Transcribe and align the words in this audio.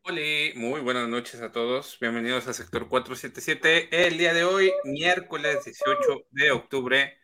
Hola, 0.04 0.22
muy 0.56 0.82
buenas 0.82 1.08
noches 1.08 1.42
a 1.42 1.54
todos. 1.54 1.98
Bienvenidos 2.02 2.50
a 2.50 2.54
sector 2.54 2.90
477. 2.90 4.08
El 4.08 4.18
día 4.18 4.34
de 4.34 4.44
hoy, 4.44 4.74
miércoles 4.84 5.64
18 5.64 6.26
de 6.32 6.52
octubre, 6.52 7.18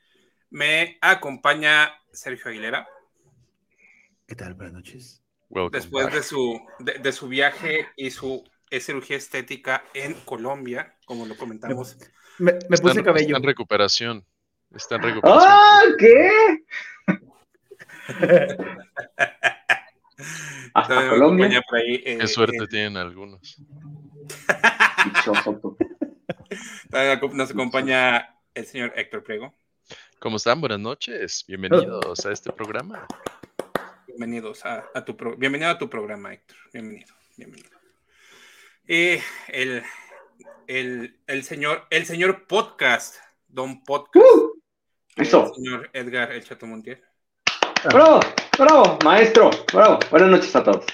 me 0.49 0.97
acompaña 1.01 1.93
Sergio 2.13 2.49
Aguilera. 2.49 2.87
¿Qué 4.25 4.35
tal? 4.35 4.53
Buenas 4.53 4.73
noches. 4.73 5.21
Después 5.69 6.13
de 6.13 6.23
su, 6.23 6.61
de, 6.79 7.11
su 7.11 7.27
viaje 7.27 7.89
y 7.97 8.11
su 8.11 8.41
cirugía 8.79 9.17
estética 9.17 9.83
en 9.93 10.13
Colombia, 10.21 10.95
como 11.05 11.25
lo 11.25 11.35
comentamos. 11.35 11.97
Me, 12.39 12.53
puse 12.53 13.03
cabello. 13.03 13.27
Está 13.27 13.37
en 13.37 13.43
recuperación. 13.43 14.25
Está 14.75 14.95
en 14.95 15.01
recuperación. 15.01 15.51
¡Ah! 15.51 15.83
¿Qué? 15.97 16.63
Hasta 20.73 21.09
Colombia. 21.09 21.61
Eh, 21.83 22.17
Qué 22.19 22.27
suerte 22.27 22.63
eh. 22.63 22.67
tienen 22.67 22.95
algunos. 22.95 23.61
Nos 27.33 27.51
acompaña 27.51 28.37
el 28.53 28.65
señor 28.65 28.93
Héctor 28.95 29.23
Prego. 29.23 29.53
¿Cómo 30.19 30.37
están? 30.37 30.61
Buenas 30.61 30.79
noches. 30.79 31.43
Bienvenidos 31.47 32.25
a 32.25 32.31
este 32.31 32.53
programa. 32.53 33.05
Bienvenidos 34.07 34.65
a, 34.65 35.03
tu 35.03 35.17
bienvenido 35.37 35.71
a 35.71 35.77
tu 35.77 35.89
programa, 35.89 36.33
Héctor. 36.33 36.57
Bienvenido, 36.71 37.13
bienvenido. 37.35 37.77
Y 38.87 39.19
el, 39.47 39.83
el, 40.67 41.43
señor, 41.43 41.87
el 41.89 42.05
señor 42.05 42.47
podcast, 42.47 43.17
Don 43.47 43.83
Podcast. 43.83 44.25
Uh, 44.25 44.50
eso. 45.15 45.47
El 45.47 45.53
señor 45.55 45.89
Edgar 45.93 46.31
El 46.31 46.43
Chato 46.43 46.65
Montiel. 46.65 47.01
Bravo, 47.85 48.19
bravo, 48.57 48.99
maestro, 49.03 49.49
bravo. 49.73 49.99
Buenas 50.09 50.29
noches 50.29 50.55
a 50.55 50.63
todos. 50.63 50.85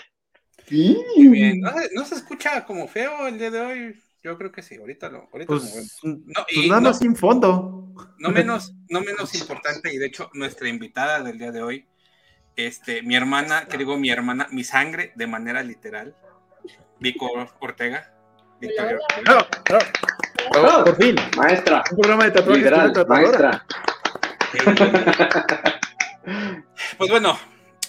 Muy 0.69 1.27
bien. 1.27 1.61
¿No 1.93 2.05
se, 2.05 2.15
escucha 2.15 2.65
como 2.65 2.87
feo 2.87 3.27
el 3.27 3.37
día 3.37 3.51
de 3.51 3.59
hoy? 3.59 4.03
Yo 4.23 4.37
creo 4.37 4.51
que 4.51 4.61
sí, 4.61 4.75
ahorita 4.75 5.09
lo, 5.09 5.29
ahorita 5.31 5.47
pues, 5.47 5.99
No, 6.03 6.45
pues 6.53 6.67
nada 6.67 6.93
sin 6.93 7.15
fondo. 7.15 7.93
No 8.19 8.29
menos, 8.29 8.73
no 8.89 9.01
menos 9.01 9.33
importante, 9.35 9.93
y 9.93 9.97
de 9.97 10.07
hecho, 10.07 10.29
nuestra 10.33 10.67
invitada 10.67 11.23
del 11.23 11.37
día 11.37 11.51
de 11.51 11.61
hoy 11.61 11.87
este, 12.57 13.03
mi 13.03 13.15
hermana, 13.15 13.67
que 13.67 13.77
digo 13.77 13.97
mi 13.97 14.09
hermana, 14.09 14.47
mi 14.51 14.63
sangre 14.63 15.13
de 15.15 15.27
manera 15.27 15.61
literal, 15.61 16.15
Vico 16.99 17.29
Ortega. 17.59 18.11
Victoria 18.59 18.97
Ortega. 18.97 20.83
por 20.83 20.95
fin. 20.97 21.15
Maestra. 21.37 21.83
Un 21.91 21.97
programa 21.97 22.25
de 22.25 22.31
tatuajes. 22.31 23.07
maestra. 23.07 23.65
Pues 26.97 27.09
bueno, 27.09 27.37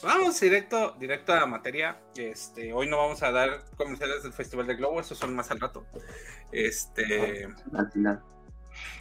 vamos 0.03 0.41
directo, 0.41 0.97
directo 0.99 1.33
a 1.33 1.41
la 1.41 1.47
materia. 1.47 1.99
Este, 2.17 2.73
hoy 2.73 2.89
no 2.89 2.97
vamos 2.99 3.23
a 3.23 3.31
dar 3.31 3.65
comerciales 3.77 4.23
del 4.23 4.33
Festival 4.33 4.67
de 4.67 4.77
Globo, 4.77 5.01
esos 5.01 5.19
son 5.19 5.35
más 5.35 5.51
al 5.51 5.61
rato. 5.61 5.87
Este. 6.53 7.49
Al 7.77 7.93
final. 7.93 8.23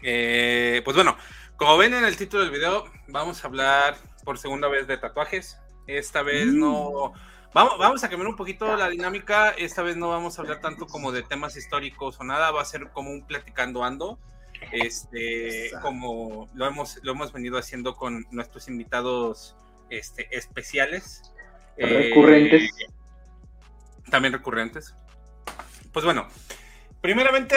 Eh, 0.01 0.81
pues 0.83 0.95
bueno, 0.95 1.17
como 1.55 1.77
ven 1.77 1.93
en 1.93 2.05
el 2.05 2.17
título 2.17 2.43
del 2.43 2.51
video, 2.51 2.85
vamos 3.07 3.43
a 3.43 3.47
hablar 3.47 3.97
por 4.23 4.37
segunda 4.37 4.67
vez 4.67 4.87
de 4.87 4.97
tatuajes. 4.97 5.57
Esta 5.87 6.21
vez 6.21 6.47
no. 6.47 7.13
Mm. 7.13 7.37
Vamos, 7.53 7.77
vamos 7.79 8.03
a 8.03 8.09
cambiar 8.09 8.27
un 8.27 8.35
poquito 8.35 8.75
la 8.75 8.89
dinámica. 8.89 9.51
Esta 9.51 9.81
vez 9.81 9.95
no 9.95 10.09
vamos 10.09 10.37
a 10.37 10.41
hablar 10.41 10.59
tanto 10.59 10.85
como 10.85 11.11
de 11.11 11.23
temas 11.23 11.55
históricos 11.55 12.19
o 12.19 12.23
nada. 12.23 12.51
Va 12.51 12.61
a 12.61 12.65
ser 12.65 12.89
como 12.91 13.09
un 13.09 13.25
platicando 13.25 13.83
ando. 13.83 14.19
Este, 14.72 15.72
como 15.81 16.50
lo 16.53 16.68
hemos, 16.68 17.00
lo 17.03 17.12
hemos 17.12 17.31
venido 17.31 17.57
haciendo 17.57 17.95
con 17.95 18.25
nuestros 18.31 18.68
invitados 18.68 19.56
este, 19.90 20.28
especiales. 20.35 21.34
Recurrentes. 21.78 22.63
Eh, 22.63 22.94
también 24.09 24.34
recurrentes. 24.34 24.95
Pues 25.91 26.06
bueno, 26.06 26.28
primeramente, 27.01 27.56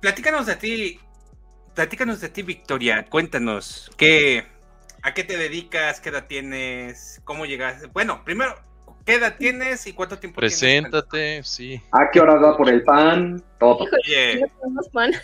platícanos 0.00 0.46
de 0.46 0.56
ti. 0.56 1.00
Platícanos 1.74 2.20
de 2.20 2.30
ti, 2.30 2.42
Victoria. 2.42 3.04
Cuéntanos, 3.04 3.90
¿qué, 3.98 4.46
¿A 5.06 5.14
qué 5.14 5.22
te 5.22 5.36
dedicas? 5.36 6.00
¿Qué 6.00 6.08
edad 6.08 6.26
tienes? 6.26 7.20
¿Cómo 7.22 7.46
llegaste? 7.46 7.86
Bueno, 7.86 8.24
primero, 8.24 8.56
¿qué 9.06 9.14
edad 9.14 9.36
tienes 9.38 9.86
y 9.86 9.94
cuánto 9.94 10.18
tiempo 10.18 10.40
Preséntate, 10.40 11.18
tienes? 11.18 11.48
sí. 11.48 11.80
¿A 11.92 12.10
qué 12.10 12.20
hora 12.20 12.34
va 12.34 12.56
por 12.56 12.68
el 12.68 12.82
pan? 12.82 13.42
Todo. 13.58 13.84
Oye. 13.84 14.40
No 14.40 14.48
tenemos 14.60 14.88
pan. 14.90 15.12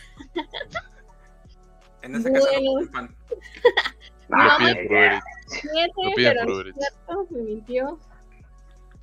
En 2.02 2.16
esa 2.16 2.32
casa 2.32 2.46
no 2.46 2.52
tenemos 2.52 2.88
pan. 2.88 3.16
No, 4.28 4.38
piden 4.58 4.88
no 4.88 6.12
pero 6.16 6.64
cierto, 6.64 7.26
me 7.30 7.42
mintió. 7.42 8.00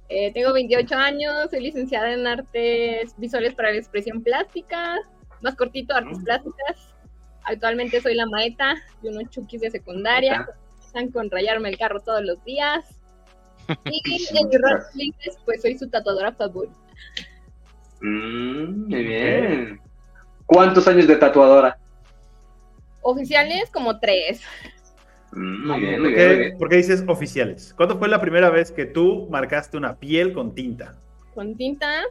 Eh, 0.10 0.34
tengo 0.34 0.52
28 0.52 0.96
años, 0.96 1.50
soy 1.50 1.62
licenciada 1.62 2.12
en 2.12 2.28
artes 2.28 3.14
visuales 3.18 3.54
para 3.54 3.72
la 3.72 3.78
expresión 3.78 4.22
plástica, 4.22 4.98
más 5.42 5.56
cortito, 5.56 5.96
artes 5.96 6.18
mm. 6.18 6.24
plásticas. 6.24 6.94
Actualmente 7.44 8.02
soy 8.02 8.16
la 8.16 8.26
maeta 8.26 8.76
de 9.02 9.10
unos 9.10 9.30
chukis 9.30 9.62
de 9.62 9.72
secundaria 9.72 10.46
están 10.90 11.12
con 11.12 11.30
rayarme 11.30 11.70
el 11.70 11.78
carro 11.78 12.00
todos 12.00 12.24
los 12.24 12.44
días. 12.44 12.84
Y 13.86 14.38
en 14.38 14.50
mi 14.96 15.14
pues 15.46 15.62
soy 15.62 15.78
su 15.78 15.90
tatuadora 15.90 16.32
favorita. 16.34 16.76
Mm, 18.02 18.88
muy 18.88 19.04
bien. 19.04 19.82
¿Cuántos 20.46 20.88
años 20.88 21.08
de 21.08 21.16
tatuadora? 21.16 21.78
Oficiales, 23.02 23.70
como 23.72 24.00
tres. 24.00 24.42
Mm, 25.32 25.68
muy 25.68 25.80
bien, 25.80 26.02
muy 26.02 26.14
bien. 26.14 26.58
¿Por 26.58 26.70
qué 26.70 26.78
dices 26.78 27.04
oficiales? 27.08 27.74
¿Cuándo 27.76 27.98
fue 27.98 28.08
la 28.08 28.20
primera 28.20 28.50
vez 28.50 28.72
que 28.72 28.86
tú 28.86 29.28
marcaste 29.30 29.78
una 29.78 29.98
piel 29.98 30.34
con 30.34 30.56
tinta? 30.56 30.96
Con 31.36 31.56
tinta, 31.56 32.04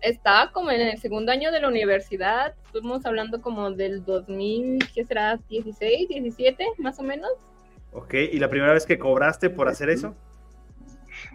estaba 0.00 0.50
como 0.52 0.70
en 0.70 0.80
el 0.80 0.98
segundo 0.98 1.32
año 1.32 1.52
de 1.52 1.60
la 1.60 1.68
universidad. 1.68 2.54
Estuvimos 2.64 3.04
hablando 3.04 3.42
como 3.42 3.70
del 3.70 4.04
2000, 4.04 4.78
¿qué 4.94 5.04
será? 5.04 5.38
16, 5.48 6.08
17, 6.08 6.66
más 6.78 6.98
o 6.98 7.02
menos. 7.02 7.30
Ok, 7.92 8.14
¿y 8.14 8.38
la 8.38 8.48
primera 8.48 8.72
vez 8.72 8.86
que 8.86 8.98
cobraste 8.98 9.50
por 9.50 9.68
hacer 9.68 9.90
eso? 9.90 10.14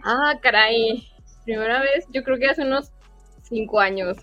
Ah, 0.04 0.34
caray. 0.40 1.08
Primera 1.44 1.80
vez, 1.80 2.06
yo 2.10 2.22
creo 2.22 2.38
que 2.38 2.46
hace 2.46 2.62
unos 2.62 2.90
cinco 3.42 3.80
años. 3.80 4.16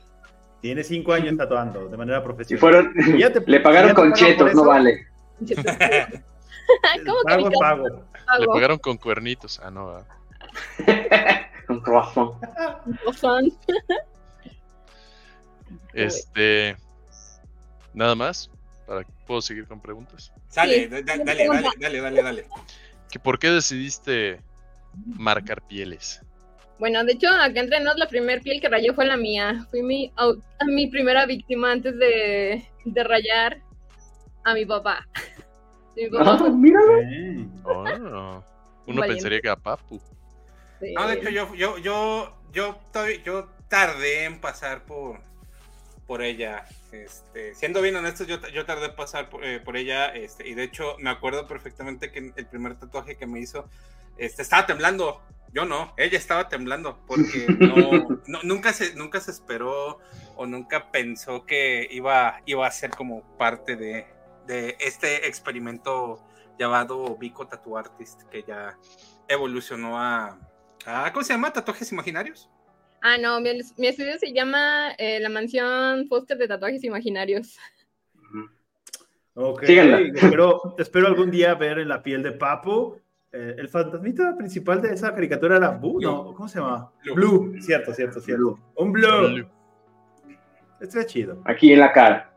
Tiene 0.61 0.83
cinco 0.83 1.13
años 1.13 1.37
tatuando 1.37 1.87
de 1.87 1.97
manera 1.97 2.23
profesional. 2.23 2.57
Y 2.57 2.59
fueron, 2.59 2.93
le 3.47 3.59
pagaron 3.59 3.93
con 3.93 4.13
chetos, 4.13 4.53
no 4.53 4.65
vale. 4.65 5.07
¿Cómo 7.05 7.17
pago, 7.23 7.49
que 7.49 7.57
pago. 7.59 7.85
Le 8.39 8.47
pagaron 8.47 8.77
con 8.79 8.97
cuernitos. 8.97 9.59
Ah, 9.63 9.69
no, 9.69 10.03
con 11.67 11.79
croissant. 11.83 12.33
este. 15.93 16.77
Nada 17.93 18.15
más. 18.15 18.49
Para, 18.87 19.05
¿Puedo 19.25 19.41
seguir 19.41 19.67
con 19.67 19.79
preguntas? 19.79 20.31
Dale, 20.53 20.87
dale, 20.87 21.03
dale, 21.03 21.47
dale, 21.79 22.01
dale, 22.01 22.23
dale. 22.23 22.47
¿Por 23.23 23.39
qué 23.39 23.49
decidiste 23.49 24.39
marcar 25.05 25.61
pieles? 25.67 26.21
Bueno, 26.77 27.03
de 27.03 27.13
hecho, 27.13 27.29
acá 27.29 27.61
entre 27.61 27.79
nos 27.79 27.97
la 27.97 28.07
primera 28.07 28.41
piel 28.41 28.59
que 28.59 28.69
rayé 28.69 28.93
fue 28.93 29.05
la 29.05 29.17
mía. 29.17 29.65
Fui 29.71 29.81
mi, 29.81 30.11
mi 30.67 30.87
primera 30.87 31.25
víctima 31.25 31.71
antes 31.71 31.97
de, 31.97 32.65
de 32.83 33.03
rayar 33.03 33.61
a 34.43 34.53
mi 34.53 34.65
papá. 34.65 35.07
Mi 35.95 36.09
papá 36.09 36.37
ah, 36.41 36.49
míralo. 36.49 36.91
Oh, 37.63 38.43
uno 38.87 39.01
pensaría 39.03 39.39
que 39.39 39.47
a 39.47 39.55
Papu. 39.55 40.01
No, 40.93 41.07
de 41.07 41.13
hecho, 41.13 41.29
yo, 41.29 41.55
yo, 41.55 41.77
yo, 41.77 42.37
yo, 42.51 42.77
yo 43.23 43.49
tardé 43.69 44.25
en 44.25 44.41
pasar 44.41 44.83
por, 44.83 45.21
por 46.05 46.21
ella. 46.21 46.65
Este, 46.91 47.55
siendo 47.55 47.81
bien 47.81 47.95
honestos, 47.95 48.27
yo, 48.27 48.45
yo 48.49 48.65
tardé 48.65 48.87
en 48.87 48.95
pasar 48.95 49.29
eh, 49.41 49.61
por, 49.63 49.77
ella, 49.77 50.07
este, 50.07 50.47
y 50.47 50.53
de 50.53 50.63
hecho 50.63 50.97
me 50.99 51.09
acuerdo 51.09 51.47
perfectamente 51.47 52.11
que 52.11 52.31
el 52.35 52.45
primer 52.47 52.77
tatuaje 52.77 53.17
que 53.17 53.25
me 53.25 53.39
hizo, 53.39 53.69
este, 54.17 54.41
estaba 54.41 54.65
temblando. 54.65 55.21
Yo 55.53 55.63
no, 55.63 55.93
ella 55.95 56.17
estaba 56.17 56.49
temblando 56.49 56.99
porque 57.07 57.45
no, 57.59 58.41
nunca, 58.43 58.73
se, 58.73 58.93
nunca 58.95 59.21
se 59.21 59.31
esperó 59.31 59.99
o 60.35 60.45
nunca 60.45 60.91
pensó 60.91 61.45
que 61.45 61.87
iba, 61.91 62.41
iba 62.45 62.67
a 62.67 62.71
ser 62.71 62.89
como 62.89 63.23
parte 63.37 63.77
de, 63.77 64.05
de 64.47 64.75
este 64.79 65.27
experimento 65.27 66.21
llamado 66.59 67.15
Vico 67.17 67.47
Tattoo 67.47 67.77
Artist, 67.77 68.23
que 68.23 68.43
ya 68.43 68.77
evolucionó 69.27 69.99
a, 69.99 70.37
¿cómo 71.13 71.23
se 71.23 71.33
llama? 71.33 71.51
¿Tatuajes 71.51 71.91
imaginarios? 71.91 72.49
Ah, 73.01 73.17
no, 73.17 73.39
mi, 73.39 73.49
estudio 73.87 74.17
se 74.19 74.33
llama 74.33 74.91
eh, 74.97 75.19
La 75.19 75.29
Mansión 75.29 76.07
Foster 76.07 76.37
de 76.37 76.47
Tatuajes 76.47 76.83
Imaginarios. 76.83 77.57
Ok, 79.37 79.63
espero, 79.63 80.75
espero 80.77 81.07
algún 81.07 81.29
día 81.29 81.53
ver 81.55 81.79
en 81.79 81.89
la 81.89 82.01
piel 82.01 82.23
de 82.23 82.31
Papo. 82.31 83.01
Eh, 83.37 83.53
el 83.57 83.67
fantasmita 83.67 84.37
principal 84.37 84.81
de 84.81 84.93
esa 84.93 85.13
caricatura 85.13 85.57
era 85.57 85.71
Boo, 85.71 85.99
¿no? 85.99 86.33
¿Cómo 86.33 86.47
se 86.47 86.57
llama? 86.57 86.89
Blue. 87.13 87.53
Cierto, 87.59 87.93
cierto, 87.93 88.21
cierto. 88.21 88.57
Un 88.77 88.93
Blue. 88.93 89.27
Blue. 89.27 89.47
Está 90.79 91.05
chido. 91.05 91.41
Aquí 91.43 91.73
en 91.73 91.81
la 91.81 91.91
cara. 91.91 92.33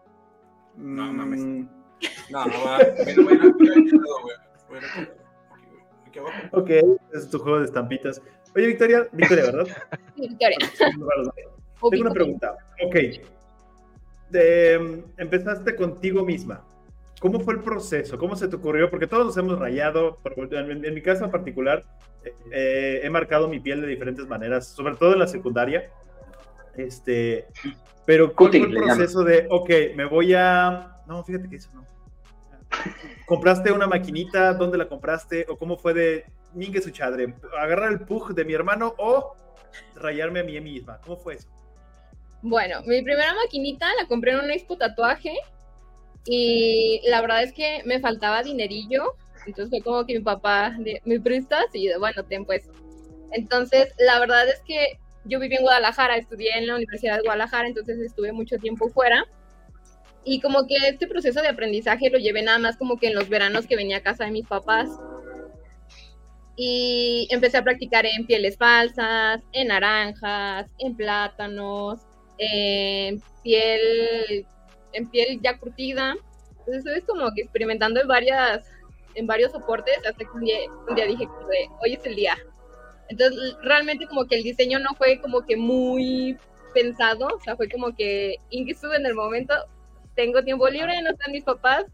No, 0.77 1.13
mames. 1.13 1.41
Mm. 1.41 1.69
No, 2.31 2.47
no 2.47 2.65
va. 2.65 2.79
Ok, 6.51 6.71
es 7.13 7.31
tu 7.31 7.39
juego 7.39 7.61
de 7.61 7.67
estampitas. 7.67 8.21
Oye, 8.57 8.67
Victoria, 8.67 9.09
Victoria, 9.13 9.45
¿verdad? 9.45 9.67
Sí, 10.17 10.29
Victoria. 10.29 10.59
Tengo 11.91 12.03
una 12.03 12.11
pregunta. 12.11 12.57
Ok. 12.85 12.97
De, 14.31 15.05
empezaste 15.17 15.77
contigo 15.77 16.25
misma. 16.25 16.65
¿Cómo 17.21 17.41
fue 17.41 17.55
el 17.55 17.61
proceso? 17.61 18.17
¿Cómo 18.17 18.37
se 18.37 18.49
te 18.49 18.57
ocurrió? 18.57 18.91
Porque 18.91 19.07
todos 19.07 19.27
nos 19.27 19.37
hemos 19.37 19.59
rayado. 19.59 20.19
En, 20.53 20.95
mi 20.95 21.03
caso 21.03 21.25
en 21.25 21.31
particular, 21.31 21.85
eh, 22.53 23.01
he 23.03 23.11
marcado 23.11 23.49
mi 23.49 23.59
piel 23.59 23.81
de 23.81 23.89
diferentes 23.89 24.27
maneras, 24.29 24.69
sobre 24.69 24.95
todo 24.95 25.15
en 25.15 25.19
la 25.19 25.27
secundaria. 25.27 25.91
Este, 26.77 27.49
pero 28.07 28.35
¿cómo 28.35 28.51
fue 28.51 28.61
el 28.61 28.75
proceso 28.75 29.25
de, 29.25 29.47
ok, 29.51 29.71
me 29.97 30.05
voy 30.05 30.35
a... 30.35 30.97
No, 31.07 31.25
fíjate 31.25 31.49
que 31.49 31.57
eso 31.57 31.71
no. 31.75 31.87
¿Compraste 33.27 33.73
una 33.73 33.89
maquinita? 33.89 34.55
¿Dónde 34.55 34.79
la 34.79 34.89
compraste? 34.89 35.45
¿O 35.49 35.57
cómo 35.57 35.77
fue 35.77 35.95
de 35.95 36.25
Mingue 36.55 36.81
su 36.81 36.91
chadre? 36.91 37.35
¿Agarrar 37.59 37.91
el 37.91 38.01
pug 38.01 38.33
de 38.33 38.45
mi 38.45 38.53
hermano 38.53 38.95
o 38.97 39.35
rayarme 39.97 40.41
a 40.41 40.45
mí 40.45 40.61
misma? 40.61 41.01
¿Cómo 41.05 41.17
fue 41.17 41.35
eso? 41.35 41.49
Bueno, 42.43 42.83
mi 42.83 43.03
primera 43.03 43.35
maquinita 43.35 43.89
la 44.01 44.07
compré 44.07 44.33
en 44.33 44.41
un 44.41 44.51
expo 44.53 44.77
tatuaje 44.77 45.35
y 46.25 47.01
la 47.09 47.21
verdad 47.21 47.43
es 47.43 47.53
que 47.53 47.83
me 47.85 48.01
faltaba 48.01 48.43
dinerillo. 48.43 49.15
Entonces 49.47 49.71
fue 49.71 49.81
como 49.81 50.05
que 50.05 50.15
mi 50.15 50.21
papá, 50.21 50.77
¿me 51.05 51.21
prestas? 51.21 51.67
Y 51.73 51.89
bueno, 51.99 52.23
ten 52.25 52.45
pues. 52.45 52.69
Entonces, 53.33 53.95
la 53.99 54.19
verdad 54.19 54.49
es 54.49 54.61
que 54.67 54.99
yo 55.25 55.39
viví 55.39 55.57
en 55.57 55.63
Guadalajara, 55.63 56.17
estudié 56.17 56.57
en 56.57 56.67
la 56.67 56.77
Universidad 56.77 57.17
de 57.17 57.23
Guadalajara, 57.23 57.69
entonces 57.69 57.99
estuve 57.99 58.33
mucho 58.33 58.57
tiempo 58.59 58.89
fuera. 58.89 59.25
Y 60.25 60.41
como 60.41 60.67
que 60.67 60.77
este 60.77 61.07
proceso 61.07 61.41
de 61.41 61.49
aprendizaje 61.49 62.11
lo 62.11 62.19
llevé 62.19 62.43
nada 62.43 62.59
más 62.59 62.77
como 62.77 62.99
que 62.99 63.09
en 63.09 63.15
los 63.15 63.29
veranos 63.29 63.67
que 63.67 63.77
venía 63.77 63.99
a 63.99 64.03
casa 64.03 64.25
de 64.25 64.31
mis 64.31 64.47
papás. 64.47 64.89
Y 66.57 67.29
empecé 67.31 67.59
a 67.59 67.65
practicar 67.65 68.05
en 68.05 68.27
pieles 68.27 68.57
falsas, 68.57 69.41
en 69.53 69.69
naranjas, 69.69 70.67
en 70.79 70.97
plátanos, 70.97 72.01
en 72.39 73.23
piel, 73.43 74.47
en 74.93 75.09
piel 75.09 75.41
ya 75.43 75.59
curtida. 75.59 76.17
Entonces 76.61 76.85
estuve 76.85 77.03
como 77.03 77.33
que 77.35 77.43
experimentando 77.43 78.01
en 78.01 78.09
varias, 78.09 78.67
en 79.15 79.27
varios 79.27 79.53
soportes 79.53 79.99
hasta 79.99 80.25
que 80.25 80.31
un 80.35 80.41
día, 80.41 80.59
un 80.89 80.95
día 80.95 81.07
dije, 81.07 81.27
hoy 81.83 81.95
es 81.95 82.05
el 82.05 82.17
día. 82.17 82.37
Entonces 83.09 83.57
realmente 83.63 84.07
como 84.07 84.27
que 84.27 84.37
el 84.37 84.43
diseño 84.43 84.79
no 84.79 84.95
fue 84.97 85.21
como 85.21 85.45
que 85.47 85.57
muy 85.57 86.37
pensado, 86.75 87.27
o 87.27 87.41
sea, 87.41 87.57
fue 87.57 87.69
como 87.69 87.95
que 87.95 88.37
estuve 88.51 88.97
en 88.97 89.07
el 89.07 89.15
momento, 89.15 89.55
tengo 90.15 90.43
tiempo 90.45 90.69
libre, 90.69 91.01
no 91.03 91.11
están 91.11 91.33
mis 91.33 91.45
papás, 91.45 91.87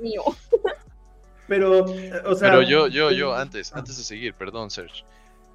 mío. 0.00 0.22
Pero, 1.48 1.84
o 2.26 2.34
sea... 2.34 2.50
Pero 2.50 2.62
yo, 2.62 2.88
yo, 2.88 3.10
yo, 3.10 3.34
antes, 3.34 3.72
antes 3.72 3.96
de 3.96 4.04
seguir, 4.04 4.34
perdón, 4.34 4.70
Serge, 4.70 5.02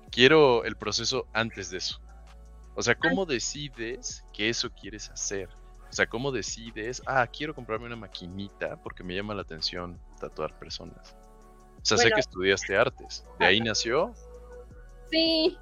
quiero 0.09 0.63
el 0.63 0.75
proceso 0.75 1.27
antes 1.33 1.69
de 1.69 1.77
eso. 1.77 2.01
O 2.75 2.81
sea, 2.81 2.95
¿cómo 2.95 3.27
decides 3.27 4.25
que 4.33 4.49
eso 4.49 4.71
quieres 4.71 5.11
hacer? 5.11 5.49
O 5.93 5.95
sea, 5.95 6.07
¿cómo 6.07 6.31
decides, 6.31 7.03
ah, 7.05 7.27
quiero 7.27 7.53
comprarme 7.53 7.85
una 7.85 7.95
maquinita 7.95 8.77
porque 8.81 9.03
me 9.03 9.13
llama 9.13 9.35
la 9.35 9.43
atención 9.43 9.99
tatuar 10.19 10.57
personas? 10.57 11.15
O 11.83 11.85
sea, 11.85 11.97
sé 11.97 12.09
que 12.09 12.19
estudiaste 12.19 12.75
artes. 12.75 13.23
¿De 13.37 13.45
ahí 13.45 13.61
nació? 13.61 14.11
Sí. 15.11 15.55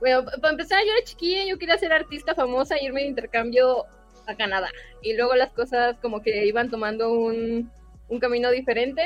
Bueno, 0.00 0.24
para 0.40 0.52
empezar, 0.52 0.82
yo 0.86 0.90
era 0.90 1.04
chiquilla, 1.04 1.44
yo 1.44 1.58
quería 1.58 1.76
ser 1.76 1.92
artista 1.92 2.34
famosa 2.34 2.76
e 2.76 2.86
irme 2.86 3.02
de 3.02 3.08
intercambio 3.08 3.84
a 4.26 4.34
Canadá. 4.34 4.70
Y 5.02 5.18
luego 5.18 5.34
las 5.34 5.52
cosas 5.52 5.98
como 6.00 6.22
que 6.22 6.46
iban 6.46 6.70
tomando 6.70 7.12
un, 7.12 7.70
un 8.08 8.20
camino 8.20 8.50
diferente. 8.50 9.02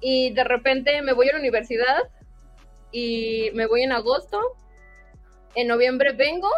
Y 0.00 0.32
de 0.34 0.44
repente 0.44 1.02
me 1.02 1.14
voy 1.14 1.30
a 1.30 1.32
la 1.32 1.40
universidad 1.40 2.08
y 2.92 3.50
me 3.54 3.66
voy 3.66 3.82
en 3.82 3.90
agosto. 3.90 4.40
En 5.56 5.66
noviembre 5.66 6.12
vengo, 6.12 6.48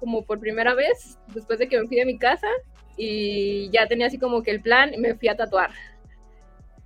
como 0.00 0.22
por 0.22 0.40
primera 0.40 0.74
vez, 0.74 1.18
después 1.34 1.58
de 1.58 1.68
que 1.68 1.80
me 1.80 1.86
fui 1.86 1.96
de 1.96 2.04
mi 2.04 2.18
casa. 2.18 2.48
Y 2.96 3.68
ya 3.70 3.86
tenía 3.86 4.06
así 4.06 4.18
como 4.18 4.42
que 4.42 4.50
el 4.50 4.62
plan, 4.62 4.92
me 4.98 5.14
fui 5.14 5.28
a 5.28 5.36
tatuar. 5.36 5.70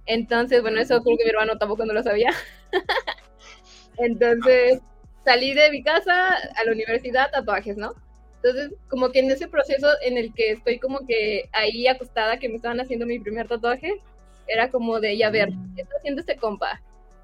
Entonces, 0.06 0.60
bueno, 0.62 0.80
eso 0.80 1.00
creo 1.02 1.16
que 1.16 1.24
mi 1.24 1.30
hermano 1.30 1.56
tampoco 1.58 1.84
no 1.84 1.92
lo 1.92 2.02
sabía. 2.02 2.30
Entonces, 3.98 4.80
salí 5.24 5.54
de 5.54 5.70
mi 5.70 5.82
casa 5.82 6.34
a 6.34 6.64
la 6.64 6.72
universidad, 6.72 7.30
tatuajes, 7.30 7.76
¿no? 7.76 7.94
Entonces, 8.42 8.72
como 8.88 9.10
que 9.10 9.20
en 9.20 9.30
ese 9.30 9.48
proceso 9.48 9.88
en 10.02 10.16
el 10.16 10.32
que 10.34 10.52
estoy 10.52 10.78
como 10.78 11.06
que 11.06 11.48
ahí 11.52 11.86
acostada, 11.86 12.38
que 12.38 12.48
me 12.48 12.56
estaban 12.56 12.80
haciendo 12.80 13.06
mi 13.06 13.20
primer 13.20 13.46
tatuaje, 13.46 14.00
era 14.46 14.70
como 14.70 14.98
de, 14.98 15.16
ya 15.16 15.30
ver, 15.30 15.50
¿qué 15.76 15.82
está 15.82 15.96
haciendo 15.98 16.20
este 16.20 16.36
compa? 16.36 16.80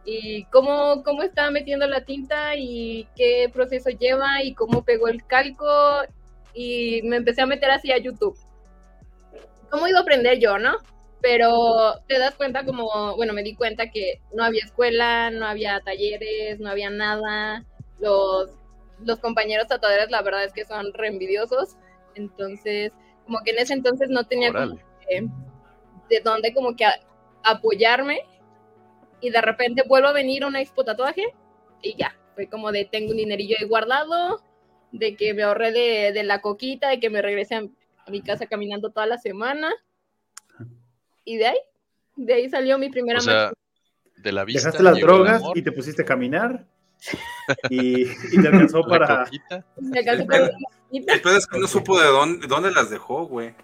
Y 0.07 0.45
cómo, 0.47 1.03
cómo 1.03 1.23
está 1.23 1.51
metiendo 1.51 1.87
la 1.87 2.05
tinta 2.05 2.55
y 2.57 3.09
qué 3.17 3.51
proceso 3.53 3.91
lleva 3.91 4.43
y 4.43 4.55
cómo 4.55 4.85
pegó 4.85 5.09
el 5.09 5.27
calco. 5.27 5.67
Y 6.55 7.03
me 7.03 7.17
empecé 7.17 7.43
a 7.43 7.47
meter 7.47 7.71
así 7.71 7.93
a 7.93 7.99
YouTube. 7.99 8.39
¿Cómo 9.69 9.89
iba 9.89 9.99
a 9.99 10.03
aprender 10.03 10.39
yo, 10.39 10.59
no? 10.59 10.79
pero 11.27 12.01
te 12.07 12.21
das 12.21 12.37
cuenta 12.37 12.65
como, 12.65 13.17
bueno, 13.17 13.33
me 13.33 13.43
di 13.43 13.57
cuenta 13.57 13.91
que 13.91 14.21
no 14.33 14.45
había 14.45 14.65
escuela, 14.65 15.31
no 15.31 15.45
había 15.47 15.81
talleres, 15.81 16.61
no 16.61 16.71
había 16.71 16.89
nada. 16.89 17.65
Los, 17.99 18.51
los 19.05 19.19
compañeros 19.19 19.67
tatuadores 19.67 20.09
la 20.09 20.23
verdad 20.23 20.45
es 20.45 20.53
que 20.53 20.65
son 20.65 20.93
re 20.93 21.09
envidiosos. 21.09 21.77
Entonces, 22.15 22.93
como 23.25 23.39
que 23.45 23.51
en 23.51 23.59
ese 23.59 23.73
entonces 23.75 24.09
no 24.09 24.23
tenía 24.25 24.53
de 24.53 26.21
dónde 26.23 26.55
como 26.55 26.77
que 26.77 26.85
apoyarme. 27.43 28.21
Y 29.21 29.31
de 29.31 29.41
repente 29.41 29.83
vuelvo 29.87 30.09
a 30.09 30.13
venir 30.13 30.45
a 30.45 30.49
una 30.49 30.61
expo 30.61 30.85
tatuaje 30.85 31.25
y 31.83 31.97
ya, 31.97 32.17
fue 32.35 32.49
como 32.49 32.73
de 32.73 32.85
tengo 32.85 33.11
un 33.11 33.17
dinerillo 33.17 33.57
ahí 33.59 33.67
guardado, 33.67 34.43
de 34.93 35.17
que 35.17 35.35
me 35.35 35.43
ahorré 35.43 35.73
de, 35.73 36.13
de 36.13 36.23
la 36.23 36.41
coquita, 36.41 36.89
de 36.89 37.01
que 37.01 37.11
me 37.11 37.23
regresé 37.23 37.55
a 37.55 38.11
mi 38.11 38.23
casa 38.23 38.47
caminando 38.47 38.91
toda 38.91 39.07
la 39.07 39.19
semana 39.19 39.73
y 41.25 41.37
de 41.39 41.47
ahí, 41.49 41.59
de 42.15 42.35
ahí 42.35 42.49
salió 42.49 42.79
mi 42.79 42.89
primera 42.89 43.19
o 43.19 43.23
sea, 43.23 43.53
de 44.17 44.33
la 44.33 44.45
vista 44.45 44.69
Dejaste 44.69 44.83
las 44.83 44.99
drogas 44.99 45.43
y 45.55 45.63
te 45.63 45.73
pusiste 45.73 46.03
a 46.03 46.05
caminar 46.05 46.65
y, 47.69 48.03
y 48.05 48.41
te 48.41 48.49
alcanzó 48.49 48.83
para... 48.83 49.27
Me 49.77 49.99
alcanzó 49.99 50.27
para... 50.27 50.51
El 50.93 51.21
pedo 51.21 51.37
es 51.37 51.47
que 51.47 51.59
no 51.59 51.67
supo 51.67 52.01
de 52.01 52.07
dónde, 52.07 52.47
dónde 52.47 52.71
las 52.71 52.91
dejó, 52.91 53.27
güey. 53.27 53.55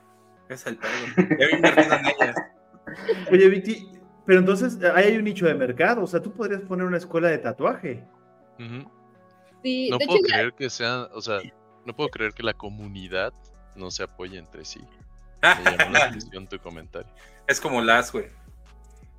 Es 0.48 0.66
el 0.66 0.76
pedo. 0.76 0.90
Ya 1.16 1.46
había 1.46 1.56
invertido 1.56 1.94
en 1.94 2.06
ellas. 2.06 2.36
Oye, 3.30 3.48
Vicky, 3.48 3.88
pero 4.26 4.38
entonces 4.38 4.78
ahí 4.94 5.06
hay 5.06 5.16
un 5.16 5.24
nicho 5.24 5.46
de 5.46 5.54
mercado. 5.54 6.02
O 6.02 6.06
sea, 6.06 6.20
tú 6.20 6.32
podrías 6.32 6.62
poner 6.62 6.86
una 6.86 6.98
escuela 6.98 7.28
de 7.28 7.38
tatuaje. 7.38 8.04
sí, 9.62 9.90
no 9.90 9.98
puedo 9.98 10.20
creer 10.20 10.52
que 10.54 10.70
sean, 10.70 11.08
o 11.12 11.20
sea, 11.20 11.40
no 11.84 11.94
puedo 11.94 12.08
creer 12.10 12.32
que 12.32 12.42
la 12.42 12.54
comunidad 12.54 13.32
no 13.74 13.90
se 13.90 14.02
apoye 14.02 14.38
entre 14.38 14.64
sí. 14.64 14.84
Me 15.42 15.76
llamó 15.76 15.92
la 15.92 16.04
atención 16.06 16.46
tu 16.46 16.58
comentario. 16.58 17.12
Es 17.46 17.60
como 17.60 17.80
las, 17.80 18.12
güey. 18.12 18.26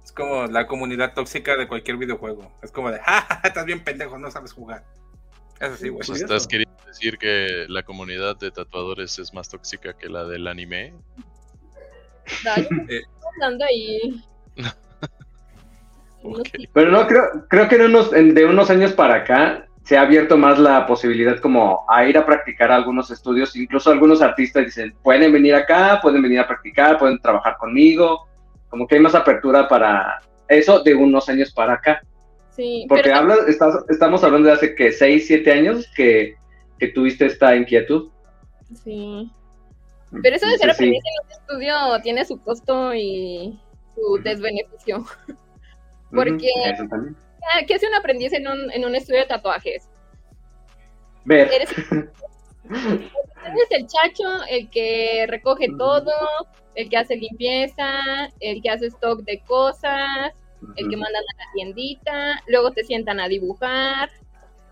Es 0.03 0.11
como 0.11 0.47
la 0.47 0.67
comunidad 0.67 1.13
tóxica 1.13 1.55
de 1.55 1.67
cualquier 1.67 1.97
videojuego. 1.97 2.51
Es 2.61 2.71
como 2.71 2.91
de, 2.91 2.99
¡ja, 3.03 3.41
estás 3.43 3.65
bien 3.65 3.83
pendejo, 3.83 4.17
no 4.17 4.31
sabes 4.31 4.53
jugar! 4.53 4.83
Es 5.59 5.71
así, 5.71 5.89
güey. 5.89 6.05
Pues 6.05 6.21
¿Estás 6.21 6.47
queriendo 6.47 6.77
decir 6.85 7.17
que 7.17 7.65
la 7.69 7.83
comunidad 7.83 8.37
de 8.37 8.51
tatuadores 8.51 9.19
es 9.19 9.33
más 9.33 9.49
tóxica 9.49 9.93
que 9.97 10.09
la 10.09 10.25
del 10.25 10.47
anime? 10.47 10.93
Eh. 12.89 13.01
hablando 13.33 13.65
ahí. 13.65 14.23
Pero 16.73 16.91
no, 16.91 17.07
creo, 17.07 17.45
creo 17.49 17.67
que 17.67 17.75
unos, 17.77 18.11
de 18.11 18.45
unos 18.45 18.69
años 18.69 18.93
para 18.93 19.15
acá 19.15 19.67
se 19.83 19.97
ha 19.97 20.01
abierto 20.01 20.37
más 20.37 20.57
la 20.59 20.87
posibilidad 20.87 21.39
como 21.39 21.85
a 21.89 22.05
ir 22.05 22.17
a 22.17 22.25
practicar 22.25 22.71
algunos 22.71 23.11
estudios, 23.11 23.55
incluso 23.55 23.91
algunos 23.91 24.21
artistas 24.21 24.65
dicen, 24.65 24.95
pueden 25.03 25.31
venir 25.33 25.55
acá, 25.55 25.99
pueden 26.01 26.21
venir 26.21 26.39
a 26.39 26.47
practicar, 26.47 26.97
pueden 26.97 27.19
trabajar 27.19 27.57
conmigo, 27.57 28.27
como 28.69 28.87
que 28.87 28.95
hay 28.95 29.01
más 29.01 29.13
apertura 29.13 29.67
para 29.67 30.21
eso 30.47 30.81
de 30.81 30.95
unos 30.95 31.27
años 31.27 31.51
para 31.53 31.73
acá. 31.73 32.01
Sí, 32.49 32.85
Porque 32.87 33.11
hablas, 33.11 33.39
estamos 33.89 34.23
hablando 34.23 34.47
de 34.47 34.53
hace 34.53 34.75
que 34.75 34.91
6, 34.91 35.27
7 35.27 35.51
años 35.51 35.89
que, 35.95 36.35
que 36.79 36.87
tuviste 36.89 37.25
esta 37.25 37.55
inquietud. 37.55 38.09
Sí. 38.83 39.29
Pero 40.21 40.35
eso 40.35 40.47
de 40.47 40.57
ser 40.59 40.69
aprendiz 40.69 41.01
en 41.03 41.25
un 41.25 41.31
estudio 41.31 42.01
tiene 42.03 42.23
su 42.25 42.39
costo 42.39 42.93
y 42.93 43.59
su 43.95 44.21
desbeneficio. 44.23 45.03
Porque, 46.13 46.49
¿qué 47.67 47.75
hace 47.75 47.87
un 47.87 47.95
aprendiz 47.95 48.33
en 48.33 48.47
un, 48.47 48.71
en 48.71 48.85
un 48.85 48.95
estudio 48.95 49.21
de 49.21 49.27
tatuajes? 49.27 49.89
Ver. 51.25 51.49
Eres, 51.51 51.69
el 53.69 53.87
chacho, 53.87 54.43
el 54.49 54.69
que 54.69 55.25
recoge 55.27 55.67
todo, 55.77 56.11
el 56.75 56.89
que 56.89 56.97
hace 56.97 57.15
limpieza, 57.15 58.29
el 58.39 58.61
que 58.61 58.69
hace 58.69 58.87
stock 58.87 59.21
de 59.23 59.39
cosas, 59.41 60.33
el 60.75 60.89
que 60.89 60.97
mandan 60.97 61.23
a 61.23 61.37
la 61.37 61.51
tiendita, 61.53 62.43
luego 62.47 62.71
te 62.71 62.83
sientan 62.83 63.19
a 63.19 63.27
dibujar 63.27 64.09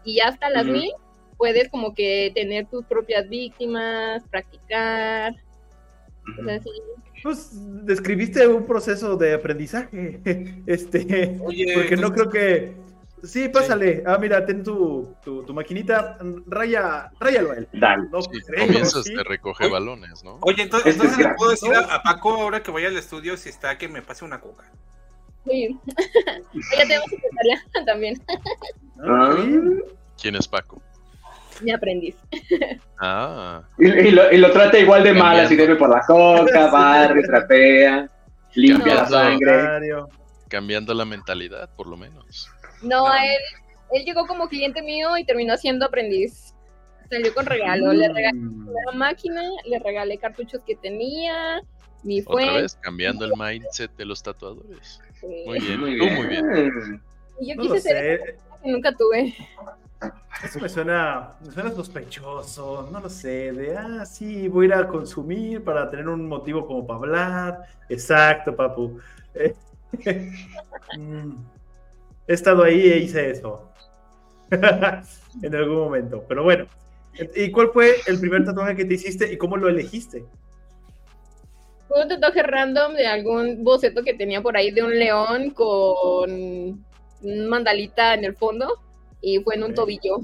y 0.04 0.20
hasta 0.20 0.50
las 0.50 0.66
mil 0.66 0.92
puedes 1.38 1.70
como 1.70 1.94
que 1.94 2.32
tener 2.36 2.68
tus 2.68 2.86
propias 2.86 3.28
víctimas, 3.28 4.24
practicar. 4.30 5.34
Pues 6.44 6.62
describiste 7.84 8.48
un 8.48 8.66
proceso 8.66 9.16
de 9.16 9.34
aprendizaje, 9.34 10.22
este, 10.66 11.38
porque 11.40 11.98
no 11.98 12.12
creo 12.12 12.30
que... 12.30 12.92
Sí, 13.24 13.50
pásale. 13.50 14.02
Ah, 14.08 14.18
mira, 14.20 14.44
ten 14.48 14.64
tu, 14.64 15.16
tu, 15.24 15.54
maquinita, 15.54 16.18
raya, 16.48 17.12
ráyalo 17.20 17.52
a 17.52 17.56
él. 17.58 17.68
Dale. 17.72 18.10
No 18.10 18.20
comienzas, 18.20 19.04
te 19.04 19.24
recoge 19.24 19.70
balones, 19.70 20.24
¿no? 20.24 20.40
Oye, 20.42 20.64
entonces, 20.64 20.96
entonces 20.96 21.20
le 21.20 21.36
puedo 21.36 21.52
decir 21.52 21.72
a, 21.76 22.02
Paco 22.02 22.32
ahora 22.32 22.64
que 22.64 22.72
vaya 22.72 22.88
al 22.88 22.98
estudio 22.98 23.38
si 23.38 23.50
está 23.50 23.78
que 23.78 23.88
me 23.88 24.02
pase 24.02 24.26
una 24.26 24.42
coca. 24.42 24.72
Sí. 25.46 25.80
ya 26.76 26.80
tenemos 26.80 27.10
secretaria 27.12 27.64
también. 27.86 28.24
Ah. 29.04 29.36
¿Quién 30.20 30.36
es 30.36 30.48
Paco? 30.48 30.82
Mi 31.62 31.72
aprendiz. 31.72 32.16
Ah. 33.00 33.64
Y, 33.78 34.12
lo, 34.12 34.32
y 34.32 34.38
lo, 34.38 34.52
trata 34.52 34.78
igual 34.78 35.04
de 35.04 35.14
mal, 35.14 35.40
así 35.40 35.56
debe 35.56 35.76
por 35.76 35.90
la 35.90 36.02
coca, 36.02 36.68
barre, 36.72 37.24
trapea, 37.24 38.08
limpia 38.54 38.96
la 38.96 39.06
sangre. 39.08 39.90
Cambiando 40.48 40.94
la 40.94 41.06
mentalidad, 41.06 41.70
por 41.76 41.88
lo 41.88 41.98
menos. 41.98 42.48
No, 42.82 43.12
él, 43.14 43.40
él 43.92 44.06
llegó 44.06 44.26
como 44.28 44.48
cliente 44.48 44.82
mío 44.82 45.18
y 45.18 45.24
terminó 45.24 45.58
siendo 45.58 45.86
aprendiz. 45.86 46.54
Salió 47.10 47.34
con 47.34 47.46
regalo. 47.46 47.92
Le 47.92 48.08
regalé 48.08 48.40
la 48.86 48.92
máquina, 48.94 49.42
le 49.66 49.80
regalé 49.80 50.18
cartuchos 50.18 50.62
que 50.66 50.76
tenía, 50.76 51.62
mi 52.04 52.22
Otra 52.26 52.54
vez, 52.54 52.76
cambiando 52.82 53.26
el 53.26 53.34
mindset 53.38 53.92
de 53.98 54.06
los 54.06 54.24
tatuadores. 54.24 55.00
Muy 55.46 55.60
bien, 55.60 55.80
muy 55.80 55.96
bien. 55.96 56.16
muy 56.16 56.28
bien. 56.28 57.04
Y 57.40 57.54
yo 57.54 57.62
quise 57.62 57.82
ser 57.82 58.38
que 58.64 58.72
nunca 58.72 58.92
tuve. 58.96 59.36
Eso 60.44 60.60
me 60.60 60.70
suena, 60.70 61.34
me 61.46 61.52
suena 61.52 61.72
sospechoso, 61.72 62.90
no 62.92 63.00
lo 63.00 63.10
sé, 63.10 63.52
de, 63.52 63.78
ah, 63.78 64.06
sí, 64.06 64.48
voy 64.48 64.66
a 64.66 64.68
ir 64.68 64.74
a 64.74 64.88
consumir 64.88 65.64
para 65.64 65.90
tener 65.92 66.08
un 66.08 66.28
motivo 66.28 66.66
como 66.66 66.88
para 66.88 66.98
hablar. 66.98 67.60
Exacto, 67.90 68.56
papu. 68.56 69.00
Mm. 70.98 71.36
he 72.28 72.34
estado 72.34 72.64
ahí 72.64 72.90
e 72.90 72.98
hice 73.00 73.30
eso. 73.30 73.70
en 75.42 75.56
algún 75.56 75.78
momento, 75.78 76.24
pero 76.28 76.44
bueno. 76.44 76.66
¿Y 77.36 77.52
cuál 77.52 77.72
fue 77.74 77.96
el 78.08 78.20
primer 78.20 78.46
tatuaje 78.46 78.76
que 78.76 78.86
te 78.86 78.94
hiciste 78.94 79.32
y 79.32 79.38
cómo 79.38 79.58
lo 79.58 79.68
elegiste? 79.68 80.24
Fue 81.90 82.04
un 82.04 82.08
tatuaje 82.08 82.42
random 82.42 82.94
de 82.94 83.06
algún 83.06 83.64
boceto 83.66 84.02
que 84.02 84.14
tenía 84.14 84.42
por 84.42 84.56
ahí 84.56 84.72
de 84.72 84.82
un 84.82 84.98
león 84.98 85.52
con 85.52 86.32
un 86.32 87.50
mandalita 87.50 88.14
en 88.14 88.24
el 88.24 88.36
fondo 88.36 88.80
y 89.22 89.40
fue 89.40 89.56
en 89.56 89.64
un 89.64 89.74
tobillo. 89.74 90.20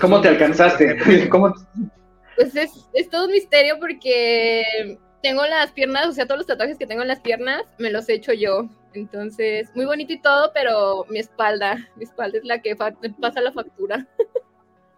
¿Cómo 0.00 0.20
te 0.20 0.28
alcanzaste? 0.28 0.96
Pues 2.36 2.56
es, 2.56 2.88
es 2.94 3.10
todo 3.10 3.26
un 3.26 3.32
misterio 3.32 3.78
porque 3.78 4.96
tengo 5.22 5.44
las 5.44 5.72
piernas, 5.72 6.06
o 6.06 6.12
sea, 6.12 6.24
todos 6.24 6.38
los 6.38 6.46
tatuajes 6.46 6.78
que 6.78 6.86
tengo 6.86 7.02
en 7.02 7.08
las 7.08 7.20
piernas 7.20 7.64
me 7.78 7.90
los 7.90 8.08
he 8.08 8.14
hecho 8.14 8.32
yo. 8.32 8.68
Entonces, 8.94 9.68
muy 9.74 9.84
bonito 9.84 10.12
y 10.12 10.20
todo, 10.20 10.50
pero 10.54 11.04
mi 11.10 11.18
espalda, 11.18 11.76
mi 11.96 12.04
espalda 12.04 12.38
es 12.38 12.44
la 12.44 12.62
que 12.62 12.76
pasa 12.76 13.40
la 13.40 13.52
factura. 13.52 14.06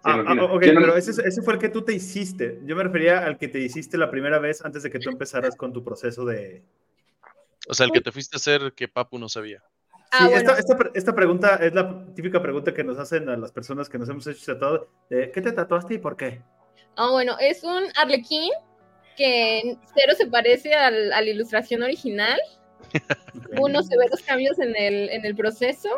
Ah, 0.04 0.20
ah 0.26 0.44
ok, 0.46 0.62
pero 0.62 0.96
ese, 0.96 1.12
ese, 1.12 1.42
fue 1.42 1.54
el 1.54 1.60
que 1.60 1.68
tú 1.68 1.82
te 1.82 1.92
hiciste. 1.92 2.60
Yo 2.64 2.74
me 2.74 2.82
refería 2.82 3.24
al 3.24 3.38
que 3.38 3.46
te 3.46 3.60
hiciste 3.60 3.96
la 3.96 4.10
primera 4.10 4.40
vez 4.40 4.64
antes 4.64 4.82
de 4.82 4.90
que 4.90 4.98
tú 4.98 5.10
empezaras 5.10 5.54
con 5.54 5.72
tu 5.72 5.84
proceso 5.84 6.24
de... 6.24 6.64
O 7.68 7.74
sea, 7.74 7.86
el 7.86 7.92
que 7.92 8.00
te 8.00 8.10
fuiste 8.10 8.34
a 8.34 8.38
hacer 8.38 8.72
que 8.72 8.88
Papu 8.88 9.20
no 9.20 9.28
sabía. 9.28 9.62
Ah, 10.14 10.28
sí, 10.28 10.34
esta, 10.34 10.90
esta, 10.92 11.14
pregunta 11.14 11.56
es 11.56 11.72
la 11.72 12.04
típica 12.14 12.42
pregunta 12.42 12.74
que 12.74 12.84
nos 12.84 12.98
hacen 12.98 13.30
a 13.30 13.36
las 13.38 13.50
personas 13.50 13.88
que 13.88 13.98
nos 13.98 14.10
hemos 14.10 14.26
hecho 14.26 14.52
tatuado. 14.52 14.90
¿Qué 15.08 15.40
te 15.40 15.52
tatuaste 15.52 15.94
y 15.94 15.98
por 15.98 16.18
qué? 16.18 16.42
Ah, 16.96 17.10
bueno, 17.10 17.34
es 17.40 17.64
un 17.64 17.84
arlequín 17.96 18.50
que 19.16 19.78
cero 19.94 20.12
se 20.16 20.26
parece 20.26 20.74
al, 20.74 21.12
a 21.14 21.22
la 21.22 21.30
ilustración 21.30 21.82
original. 21.82 22.38
Uno 23.58 23.82
se 23.82 23.96
ve 23.96 24.06
los 24.10 24.20
cambios 24.20 24.58
en 24.58 24.76
el, 24.76 25.08
en 25.08 25.24
el 25.24 25.34
proceso. 25.34 25.88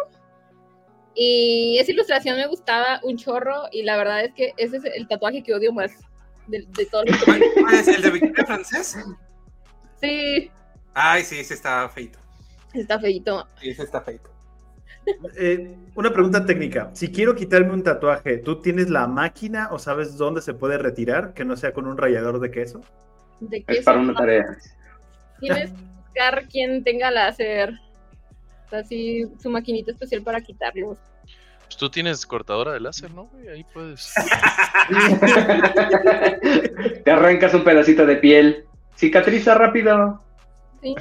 Y 1.16 1.78
esa 1.80 1.90
ilustración 1.90 2.37
me 2.37 2.47
gustaba 2.47 3.00
un 3.02 3.16
chorro 3.16 3.64
y 3.73 3.83
la 3.83 3.97
verdad 3.97 4.25
es 4.25 4.35
que 4.35 4.52
ese 4.56 4.76
es 4.76 4.85
el 4.85 5.06
tatuaje 5.09 5.42
que 5.42 5.54
odio 5.54 5.73
más 5.73 5.92
de, 6.49 6.64
de 6.68 6.87
todos 6.87 7.06
los 7.06 7.73
¿Es 7.73 7.88
el 7.88 8.02
de 8.02 8.11
Victoria 8.12 8.47
francés? 8.47 8.97
Sí. 10.00 10.50
Ay, 10.92 11.25
sí, 11.25 11.38
ese 11.38 11.54
está 11.54 11.88
feito. 11.88 12.24
Está 12.75 12.99
feito. 12.99 13.47
Sí, 13.61 13.71
ese 13.71 13.85
está 13.85 14.00
feito. 14.00 14.35
Eh, 15.37 15.76
una 15.95 16.12
pregunta 16.12 16.45
técnica. 16.45 16.90
Si 16.95 17.12
quiero 17.12 17.35
quitarme 17.35 17.73
un 17.73 17.83
tatuaje, 17.83 18.38
¿tú 18.38 18.61
tienes 18.61 18.90
la 18.90 19.07
máquina 19.07 19.69
o 19.71 19.78
sabes 19.78 20.16
dónde 20.16 20.40
se 20.40 20.54
puede 20.54 20.78
retirar 20.78 21.35
que 21.35 21.45
no 21.45 21.57
sea 21.57 21.73
con 21.73 21.87
un 21.87 21.97
rallador 21.97 22.40
de 22.40 22.50
queso? 22.50 22.81
De 23.40 23.62
queso. 23.62 23.81
Es 23.81 23.85
para 23.85 24.00
una 24.00 24.14
tarea. 24.14 24.57
Tienes 25.40 25.71
que 25.71 25.76
buscar 25.76 26.49
quien 26.49 26.83
tenga 26.83 27.11
láser. 27.11 27.75
Así 28.71 29.25
su 29.40 29.50
maquinita 29.50 29.93
especial 29.93 30.23
para 30.23 30.40
quitarlos. 30.40 30.99
Pues 31.64 31.76
tú 31.76 31.90
tienes 31.90 32.26
cortadora 32.26 32.73
de 32.73 32.81
láser, 32.81 33.11
¿no? 33.12 33.31
Ahí 33.52 33.64
puedes. 33.73 34.12
Te 37.04 37.11
arrancas 37.11 37.54
un 37.54 37.62
pedacito 37.62 38.07
de 38.07 38.16
piel. 38.16 38.64
Cicatriza 38.97 39.54
rápido. 39.54 40.21
Sí 40.83 40.95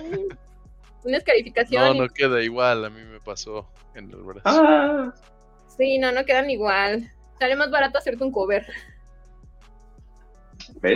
una 1.04 1.18
escarificación. 1.18 1.98
No, 1.98 2.04
no 2.04 2.10
queda 2.10 2.42
igual, 2.42 2.86
a 2.86 2.90
mí 2.90 3.02
me 3.04 3.20
pasó 3.20 3.68
en 3.96 4.10
el 4.12 4.18
brazo. 4.18 4.42
Ah. 4.46 5.14
Sí, 5.78 5.98
no, 5.98 6.12
no 6.12 6.26
quedan 6.26 6.50
igual. 6.50 7.10
Sale 7.40 7.56
más 7.56 7.72
barato 7.72 7.98
hacerte 7.98 8.24
un 8.24 8.32
cover. 8.32 8.66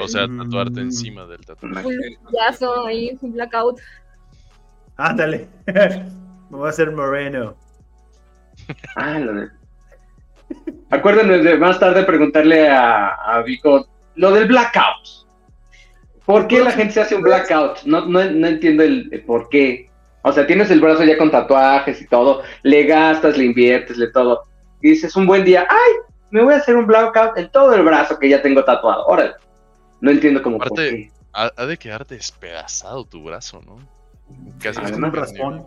O 0.01 0.07
sea, 0.07 0.27
tatuarte 0.27 0.81
mm. 0.81 0.83
encima 0.83 1.25
del 1.25 1.45
tatuaje. 1.45 1.85
Un 1.85 2.17
lazo 2.31 2.85
ahí, 2.85 3.17
un 3.21 3.33
blackout. 3.33 3.79
Ándale. 4.97 5.47
Me 5.65 6.57
voy 6.57 6.67
a 6.67 6.69
hacer 6.69 6.91
moreno. 6.91 7.55
Ah, 8.95 9.19
lo 9.19 9.33
de... 9.33 9.49
Acuérdenme 10.89 11.39
de 11.39 11.57
más 11.57 11.79
tarde 11.79 12.03
preguntarle 12.03 12.69
a, 12.69 13.09
a 13.09 13.41
Vico 13.41 13.87
lo 14.15 14.31
del 14.31 14.47
blackout. 14.47 15.27
¿Por 16.25 16.47
qué 16.47 16.61
la 16.61 16.71
gente 16.71 16.93
se 16.93 17.01
hace 17.01 17.15
un 17.15 17.21
blackout? 17.21 17.83
No, 17.83 18.05
no, 18.05 18.23
no 18.23 18.47
entiendo 18.47 18.83
el 18.83 19.23
por 19.25 19.49
qué. 19.49 19.89
O 20.27 20.33
sea, 20.33 20.45
tienes 20.45 20.69
el 20.71 20.81
brazo 20.81 21.05
ya 21.05 21.17
con 21.17 21.31
tatuajes 21.31 22.01
y 22.01 22.07
todo, 22.07 22.43
le 22.63 22.83
gastas, 22.83 23.37
le 23.37 23.45
inviertes, 23.45 23.97
le 23.97 24.07
todo. 24.07 24.43
Y 24.81 24.89
dices 24.89 25.15
un 25.15 25.25
buen 25.25 25.45
día, 25.45 25.65
¡ay! 25.69 25.93
Me 26.31 26.43
voy 26.43 26.53
a 26.53 26.57
hacer 26.57 26.75
un 26.75 26.85
blackout 26.85 27.37
en 27.37 27.49
todo 27.49 27.73
el 27.73 27.83
brazo 27.83 28.19
que 28.19 28.27
ya 28.27 28.41
tengo 28.41 28.63
tatuado. 28.65 29.05
Órale. 29.05 29.35
No 30.01 30.11
entiendo 30.11 30.43
cómo. 30.43 30.57
Aparte, 30.57 31.11
ha, 31.31 31.65
de 31.65 31.77
quedar 31.77 32.05
despedazado 32.05 33.05
tu 33.05 33.23
brazo, 33.23 33.61
¿no? 33.65 33.77
Casi 34.59 34.81
es 34.83 34.91
un 34.91 35.13
raspón. 35.13 35.65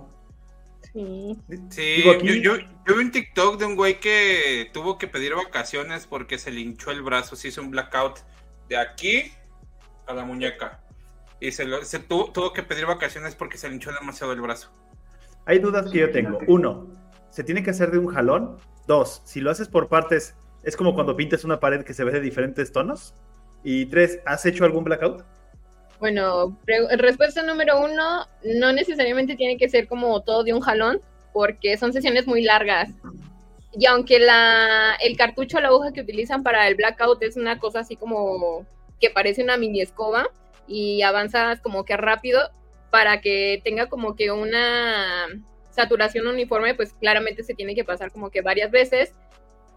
Sí, 0.92 1.38
sí 1.70 2.02
yo, 2.04 2.18
yo, 2.18 2.56
yo, 2.56 2.94
vi 2.96 3.04
un 3.04 3.10
TikTok 3.10 3.58
de 3.58 3.64
un 3.64 3.76
güey 3.76 3.98
que 3.98 4.68
tuvo 4.74 4.98
que 4.98 5.06
pedir 5.06 5.34
vacaciones 5.34 6.06
porque 6.06 6.36
se 6.38 6.50
le 6.50 6.60
hinchó 6.60 6.90
el 6.90 7.00
brazo, 7.00 7.36
se 7.36 7.48
hizo 7.48 7.62
un 7.62 7.70
blackout 7.70 8.18
de 8.68 8.76
aquí 8.76 9.32
a 10.06 10.12
la 10.12 10.24
muñeca 10.24 10.80
y 11.40 11.52
se, 11.52 11.64
lo, 11.64 11.84
se 11.84 11.98
tuvo, 11.98 12.52
que 12.52 12.62
pedir 12.62 12.86
vacaciones 12.86 13.34
porque 13.34 13.58
se 13.58 13.68
le 13.68 13.74
hinchó 13.74 13.90
demasiado 13.92 14.32
el 14.32 14.40
brazo. 14.40 14.70
Hay 15.46 15.58
dudas 15.58 15.90
que 15.90 15.98
yo 15.98 16.10
tengo. 16.10 16.38
Uno, 16.46 16.86
¿se 17.30 17.42
tiene 17.42 17.62
que 17.62 17.70
hacer 17.70 17.90
de 17.90 17.98
un 17.98 18.08
jalón? 18.08 18.58
Dos, 18.86 19.22
si 19.24 19.40
lo 19.40 19.50
haces 19.50 19.68
por 19.68 19.88
partes, 19.88 20.36
¿es 20.62 20.76
como 20.76 20.94
cuando 20.94 21.16
pintas 21.16 21.44
una 21.44 21.58
pared 21.58 21.82
que 21.82 21.94
se 21.94 22.04
ve 22.04 22.12
de 22.12 22.20
diferentes 22.20 22.72
tonos? 22.72 23.14
Y 23.64 23.86
tres, 23.86 24.20
¿has 24.26 24.44
hecho 24.46 24.64
algún 24.64 24.84
blackout? 24.84 25.24
Bueno, 25.98 26.58
respuesta 26.96 27.42
número 27.42 27.80
uno, 27.80 28.26
no 28.44 28.72
necesariamente 28.72 29.36
tiene 29.36 29.58
que 29.58 29.68
ser 29.68 29.86
como 29.86 30.22
todo 30.22 30.44
de 30.44 30.54
un 30.54 30.60
jalón, 30.60 31.00
porque 31.32 31.76
son 31.76 31.92
sesiones 31.92 32.26
muy 32.26 32.42
largas. 32.42 32.90
Y 33.72 33.86
aunque 33.86 34.18
la, 34.18 34.94
el 35.00 35.16
cartucho 35.16 35.60
la 35.60 35.68
aguja 35.68 35.92
que 35.92 36.00
utilizan 36.00 36.42
para 36.42 36.66
el 36.68 36.74
blackout 36.74 37.22
es 37.22 37.36
una 37.36 37.58
cosa 37.58 37.80
así 37.80 37.96
como 37.96 38.66
que 38.98 39.10
parece 39.10 39.42
una 39.42 39.56
mini 39.56 39.80
escoba, 39.80 40.28
y 40.70 41.02
avanzas 41.02 41.60
como 41.60 41.84
que 41.84 41.96
rápido 41.96 42.40
para 42.90 43.20
que 43.20 43.60
tenga 43.64 43.88
como 43.88 44.14
que 44.14 44.30
una 44.30 45.26
saturación 45.70 46.28
uniforme, 46.28 46.74
pues 46.76 46.92
claramente 46.94 47.42
se 47.42 47.54
tiene 47.54 47.74
que 47.74 47.84
pasar 47.84 48.12
como 48.12 48.30
que 48.30 48.40
varias 48.40 48.70
veces. 48.70 49.14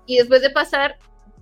Y 0.05 0.17
después 0.17 0.43
de 0.43 0.51
pasar, 0.51 0.97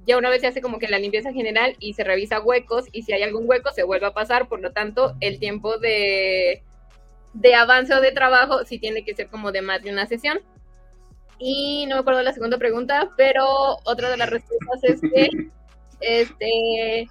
ya 0.08 0.18
una 0.18 0.30
vez 0.30 0.42
se 0.42 0.48
hace 0.48 0.62
como 0.62 0.80
que 0.80 0.88
la 0.88 1.00
limpieza 1.00 1.34
general 1.34 1.76
y 1.80 1.94
se 1.94 2.06
revisa 2.06 2.40
huecos 2.40 2.86
y 2.94 3.04
si 3.04 3.12
hay 3.12 3.24
algún 3.24 3.48
hueco 3.48 3.72
se 3.74 3.84
vuelve 3.84 4.08
a 4.08 4.14
pasar, 4.14 4.48
por 4.48 4.62
lo 4.62 4.72
tanto 4.72 5.16
el 5.20 5.38
tiempo 5.38 5.78
de, 5.78 6.64
de 7.34 7.56
avance 7.56 7.94
o 7.94 8.00
de 8.00 8.14
trabajo 8.14 8.64
sí 8.64 8.80
tiene 8.80 9.04
que 9.04 9.16
ser 9.16 9.28
como 9.28 9.52
de 9.52 9.62
más 9.62 9.84
de 9.84 9.92
una 9.92 10.08
sesión. 10.08 10.40
Y 11.40 11.88
no 11.88 11.96
me 11.96 12.02
acuerdo 12.02 12.22
la 12.22 12.34
segunda 12.34 12.58
pregunta, 12.58 13.10
pero 13.18 13.46
otra 13.84 14.10
de 14.10 14.18
las 14.18 14.30
respuestas 14.30 14.84
es 14.84 15.02
que 15.02 15.30
este 16.00 17.10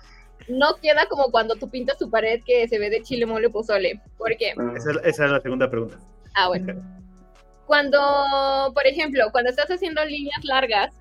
no 0.48 0.76
queda 0.76 1.06
como 1.06 1.30
cuando 1.30 1.54
tú 1.56 1.68
pintas 1.68 1.98
tu 1.98 2.10
pared 2.10 2.40
que 2.44 2.66
se 2.68 2.78
ve 2.78 2.90
de 2.90 3.02
chile, 3.02 3.26
mole, 3.26 3.50
pozole. 3.50 4.00
¿Por 4.18 4.36
qué? 4.36 4.54
Esa, 4.76 4.90
esa 5.04 5.24
es 5.24 5.30
la 5.30 5.40
segunda 5.40 5.70
pregunta. 5.70 5.98
Ah, 6.34 6.48
bueno. 6.48 6.74
Cuando, 7.66 8.00
por 8.74 8.84
ejemplo, 8.84 9.26
cuando 9.30 9.48
estás 9.48 9.70
haciendo 9.70 10.04
líneas 10.04 10.42
largas 10.42 10.92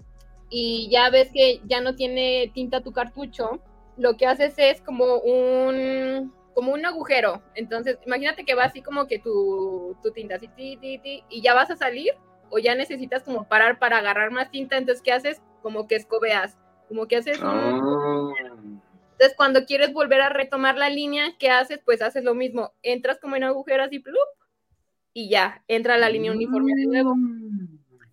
y 0.51 0.87
ya 0.91 1.09
ves 1.09 1.31
que 1.33 1.61
ya 1.65 1.81
no 1.81 1.95
tiene 1.95 2.51
tinta 2.53 2.81
tu 2.81 2.91
cartucho, 2.91 3.59
lo 3.97 4.17
que 4.17 4.27
haces 4.27 4.53
es 4.57 4.79
como 4.81 5.15
un 5.15 6.31
como 6.53 6.73
un 6.73 6.85
agujero. 6.85 7.41
Entonces, 7.55 7.97
imagínate 8.05 8.43
que 8.43 8.53
va 8.53 8.65
así 8.65 8.81
como 8.81 9.07
que 9.07 9.17
tu, 9.17 9.95
tu 10.03 10.11
tinta 10.11 10.35
así, 10.35 10.47
ti, 10.49 10.77
ti, 10.77 10.99
ti, 10.99 11.23
y 11.29 11.41
ya 11.41 11.53
vas 11.53 11.71
a 11.71 11.75
salir 11.75 12.11
o 12.49 12.59
ya 12.59 12.75
necesitas 12.75 13.23
como 13.23 13.47
parar 13.47 13.79
para 13.79 13.97
agarrar 13.97 14.29
más 14.31 14.51
tinta. 14.51 14.77
Entonces, 14.77 15.01
¿qué 15.01 15.11
haces? 15.11 15.41
Como 15.61 15.87
que 15.87 15.95
escobeas, 15.95 16.57
como 16.87 17.07
que 17.07 17.17
haces 17.17 17.39
un... 17.41 18.78
Entonces, 19.19 19.35
cuando 19.35 19.65
quieres 19.65 19.91
volver 19.91 20.21
a 20.21 20.29
retomar 20.29 20.77
la 20.77 20.89
línea, 20.89 21.35
¿qué 21.37 21.49
haces? 21.49 21.81
Pues 21.83 22.01
haces 22.01 22.23
lo 22.23 22.35
mismo. 22.35 22.71
Entras 22.83 23.19
como 23.19 23.35
en 23.35 23.43
agujeros 23.43 23.89
y 23.91 23.99
plup, 23.99 24.15
y 25.13 25.29
ya, 25.29 25.61
entra 25.67 25.97
la 25.97 26.07
línea 26.07 26.31
uniforme 26.31 26.71
de 26.73 26.85
nuevo. 26.85 27.15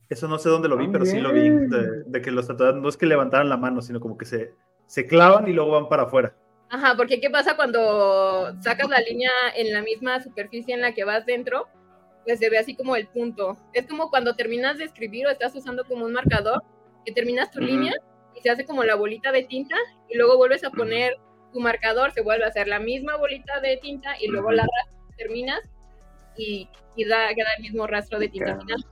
Eso 0.08 0.26
no 0.26 0.36
sé 0.40 0.48
dónde 0.48 0.68
lo 0.68 0.76
vi, 0.76 0.88
pero 0.88 1.06
sí 1.06 1.20
lo 1.20 1.32
vi. 1.32 1.48
De, 1.48 2.20
que 2.20 2.32
los 2.32 2.48
tatuadores 2.48 2.82
no 2.82 2.88
es 2.88 2.96
que 2.96 3.06
levantaran 3.06 3.48
la 3.48 3.56
mano, 3.56 3.82
sino 3.82 4.00
como 4.00 4.18
que 4.18 4.24
se, 4.24 4.54
se 4.86 5.06
clavan 5.06 5.46
y 5.46 5.52
luego 5.52 5.70
van 5.70 5.88
para 5.88 6.02
afuera. 6.02 6.34
Ajá, 6.70 6.96
porque 6.96 7.20
¿qué 7.20 7.30
pasa 7.30 7.54
cuando 7.54 8.60
sacas 8.60 8.88
la 8.88 8.98
línea 8.98 9.30
en 9.54 9.72
la 9.72 9.82
misma 9.82 10.20
superficie 10.20 10.74
en 10.74 10.80
la 10.80 10.92
que 10.92 11.04
vas 11.04 11.24
dentro? 11.24 11.68
Pues 12.24 12.40
se 12.40 12.50
ve 12.50 12.58
así 12.58 12.74
como 12.74 12.96
el 12.96 13.06
punto. 13.06 13.56
Es 13.72 13.86
como 13.86 14.10
cuando 14.10 14.34
terminas 14.34 14.78
de 14.78 14.84
escribir 14.86 15.28
o 15.28 15.30
estás 15.30 15.54
usando 15.54 15.84
como 15.84 16.04
un 16.04 16.14
marcador, 16.14 16.64
que 17.04 17.12
terminas 17.12 17.52
tu 17.52 17.60
línea 17.60 17.94
y 18.36 18.40
se 18.40 18.50
hace 18.50 18.64
como 18.64 18.84
la 18.84 18.94
bolita 18.94 19.32
de 19.32 19.44
tinta 19.44 19.76
y 20.08 20.16
luego 20.16 20.36
vuelves 20.36 20.64
a 20.64 20.70
poner 20.70 21.16
tu 21.52 21.60
marcador, 21.60 22.12
se 22.12 22.22
vuelve 22.22 22.44
a 22.44 22.48
hacer 22.48 22.68
la 22.68 22.78
misma 22.78 23.16
bolita 23.16 23.60
de 23.60 23.78
tinta 23.78 24.10
y 24.20 24.28
luego 24.28 24.52
la 24.52 24.66
terminas 25.16 25.60
y, 26.36 26.68
da, 27.08 27.34
queda 27.34 27.48
el 27.56 27.62
mismo 27.62 27.86
rastro 27.86 28.18
de 28.18 28.28
tinta 28.28 28.58
final. 28.58 28.84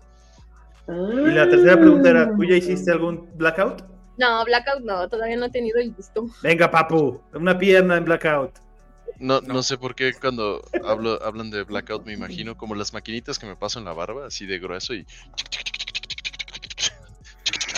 Y 0.86 1.32
la 1.32 1.48
tercera 1.48 1.76
pregunta 1.76 2.10
era, 2.10 2.34
¿tú 2.34 2.44
ya 2.44 2.56
hiciste 2.56 2.90
algún 2.90 3.28
blackout? 3.36 3.82
No, 4.18 4.44
blackout 4.44 4.80
no, 4.82 5.08
todavía 5.08 5.36
no 5.36 5.46
he 5.46 5.50
tenido 5.50 5.78
el 5.78 5.92
gusto. 5.92 6.26
Venga, 6.42 6.70
papu, 6.70 7.20
una 7.32 7.58
pierna 7.58 7.96
en 7.96 8.04
blackout. 8.04 8.52
No, 9.18 9.40
no, 9.40 9.62
sé 9.62 9.78
por 9.78 9.94
qué 9.94 10.12
cuando 10.12 10.62
hablo, 10.84 11.22
hablan 11.22 11.50
de 11.50 11.62
blackout 11.62 12.04
me 12.04 12.12
imagino 12.12 12.56
como 12.56 12.74
las 12.74 12.92
maquinitas 12.92 13.38
que 13.38 13.46
me 13.46 13.54
paso 13.54 13.78
en 13.78 13.84
la 13.84 13.92
barba, 13.92 14.26
así 14.26 14.44
de 14.44 14.58
grueso 14.58 14.92
y... 14.94 15.06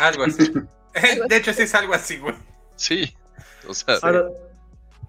Algo 0.00 0.24
así. 0.24 0.52
De 1.28 1.36
hecho, 1.36 1.52
sí 1.52 1.62
es 1.62 1.74
algo 1.74 1.94
así, 1.94 2.18
güey. 2.18 2.34
Sí. 2.76 3.14
O 3.68 3.74
sea, 3.74 3.98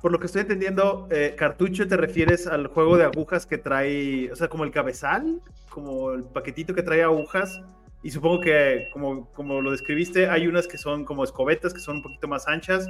por 0.02 0.12
lo 0.12 0.20
que 0.20 0.28
estoy 0.28 0.42
entendiendo, 0.42 1.08
eh, 1.10 1.36
cartucho 1.38 1.88
te 1.88 1.98
refieres 1.98 2.48
al 2.48 2.68
juego 2.68 2.98
de 2.98 3.06
agujas 3.06 3.46
que 3.46 3.58
trae, 3.58 4.32
o 4.32 4.36
sea, 4.36 4.48
como 4.48 4.64
el 4.64 4.72
cabezal, 4.72 5.42
como 5.70 6.12
el 6.12 6.24
paquetito 6.24 6.74
que 6.74 6.84
trae 6.84 7.04
agujas. 7.04 7.62
Y 8.04 8.12
supongo 8.12 8.42
que, 8.42 8.90
como, 8.94 9.32
como 9.34 9.60
lo 9.60 9.72
describiste, 9.72 10.30
hay 10.30 10.48
unas 10.48 10.68
que 10.68 10.78
son 10.78 11.04
como 11.04 11.24
escobetas, 11.24 11.74
que 11.74 11.80
son 11.80 11.98
un 11.98 12.04
poquito 12.04 12.28
más 12.28 12.48
anchas, 12.48 12.88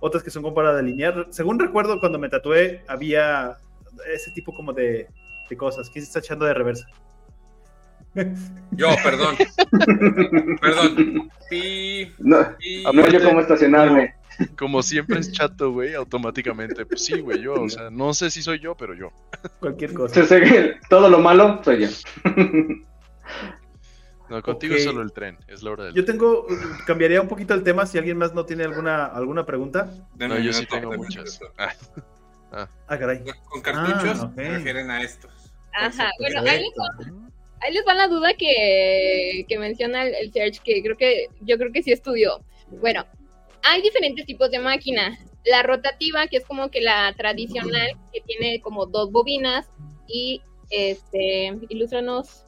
otras 0.00 0.22
que 0.22 0.30
son 0.30 0.42
como 0.42 0.54
para 0.54 0.74
delinear. 0.74 1.28
Según 1.30 1.58
recuerdo, 1.58 2.00
cuando 2.00 2.18
me 2.18 2.28
tatué, 2.28 2.82
había 2.88 3.56
ese 4.12 4.30
tipo 4.32 4.52
como 4.54 4.72
de, 4.72 5.08
de 5.48 5.56
cosas. 5.56 5.88
¿Quién 5.90 6.04
se 6.04 6.08
está 6.08 6.18
echando 6.18 6.44
de 6.44 6.54
reversa? 6.54 6.86
Yo, 8.72 8.88
perdón. 9.02 9.36
perdón. 10.60 11.30
no, 12.18 12.92
no 12.92 13.08
yo 13.08 13.22
cómo 13.22 13.40
estacionarme. 13.40 14.14
Como 14.56 14.82
siempre 14.82 15.18
es 15.18 15.32
chato, 15.32 15.72
güey, 15.72 15.94
automáticamente. 15.94 16.86
Pues 16.86 17.04
sí, 17.04 17.20
güey, 17.20 17.40
yo, 17.40 17.54
o 17.54 17.68
sea, 17.68 17.90
no 17.90 18.14
sé 18.14 18.30
si 18.30 18.42
soy 18.42 18.60
yo, 18.60 18.76
pero 18.76 18.94
yo. 18.94 19.12
Cualquier 19.60 19.94
cosa. 19.94 20.24
Todo 20.88 21.08
lo 21.08 21.18
malo 21.18 21.60
soy 21.64 21.86
yo. 21.86 21.88
No, 24.28 24.42
contigo 24.42 24.74
es 24.74 24.84
solo 24.84 25.00
el 25.00 25.12
tren, 25.12 25.38
es 25.48 25.62
la 25.62 25.70
hora 25.70 25.84
del 25.84 25.94
Yo 25.94 26.04
tengo, 26.04 26.46
cambiaría 26.86 27.20
un 27.20 27.28
poquito 27.28 27.54
el 27.54 27.62
tema 27.62 27.86
si 27.86 27.96
alguien 27.96 28.18
más 28.18 28.34
no 28.34 28.44
tiene 28.44 28.64
alguna, 28.64 29.06
alguna 29.06 29.46
pregunta. 29.46 29.90
No, 30.18 30.38
yo 30.38 30.52
sí 30.52 30.66
tengo 30.66 30.92
muchas. 30.92 31.40
Ah. 32.50 32.68
ah. 32.86 32.98
caray. 32.98 33.24
Con 33.48 33.62
cartuchos 33.62 34.20
ah, 34.20 34.32
refieren 34.36 34.90
a 34.90 35.02
estos. 35.02 35.30
Ajá, 35.72 36.10
bueno, 36.18 36.42
ahí 37.60 37.72
les, 37.72 37.84
va, 37.86 37.94
la 37.94 38.08
duda 38.08 38.34
que, 38.34 39.44
que 39.48 39.58
menciona 39.58 40.04
el, 40.04 40.14
el 40.14 40.32
Search, 40.32 40.60
que 40.62 40.82
creo 40.82 40.96
que 40.96 41.26
yo 41.40 41.56
creo 41.58 41.72
que 41.72 41.82
sí 41.82 41.92
estudió. 41.92 42.42
Bueno, 42.70 43.06
hay 43.62 43.82
diferentes 43.82 44.26
tipos 44.26 44.50
de 44.50 44.58
máquina. 44.58 45.18
La 45.44 45.62
rotativa, 45.62 46.26
que 46.26 46.38
es 46.38 46.44
como 46.44 46.70
que 46.70 46.80
la 46.80 47.14
tradicional, 47.16 47.92
que 48.12 48.20
tiene 48.20 48.60
como 48.60 48.86
dos 48.86 49.10
bobinas 49.10 49.66
y 50.06 50.42
este, 50.70 51.56
ilústranos. 51.68 52.44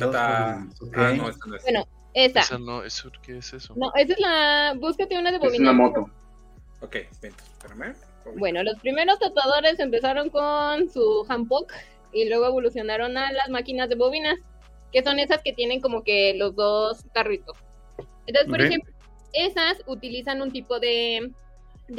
Ah, 0.00 0.66
bueno, 0.94 1.30
esa. 2.12 2.40
esa 2.40 2.58
no, 2.58 2.82
¿eso, 2.82 3.10
¿qué 3.22 3.38
es 3.38 3.52
eso? 3.52 3.74
No, 3.76 3.92
esa 3.94 4.12
es 4.12 4.20
la. 4.20 4.74
Búscate 4.78 5.18
una 5.18 5.30
de 5.30 5.38
bobinas. 5.38 5.54
Es 5.54 5.60
una 5.60 5.72
moto. 5.72 6.10
Ok, 6.80 6.96
espérame. 6.96 7.94
Bueno, 8.36 8.62
los 8.64 8.78
primeros 8.80 9.18
tatuadores 9.20 9.78
empezaron 9.78 10.30
con 10.30 10.90
su 10.90 11.24
handpoke 11.28 11.72
y 12.12 12.28
luego 12.28 12.46
evolucionaron 12.46 13.16
a 13.16 13.32
las 13.32 13.48
máquinas 13.48 13.88
de 13.88 13.96
bobinas, 13.96 14.38
que 14.92 15.02
son 15.02 15.18
esas 15.18 15.42
que 15.42 15.52
tienen 15.52 15.80
como 15.80 16.02
que 16.02 16.34
los 16.34 16.54
dos 16.54 17.04
carritos. 17.12 17.56
Entonces, 18.26 18.50
por 18.50 18.60
ejemplo, 18.60 18.92
esas 19.32 19.82
utilizan 19.86 20.42
un 20.42 20.50
tipo 20.50 20.80
de, 20.80 21.32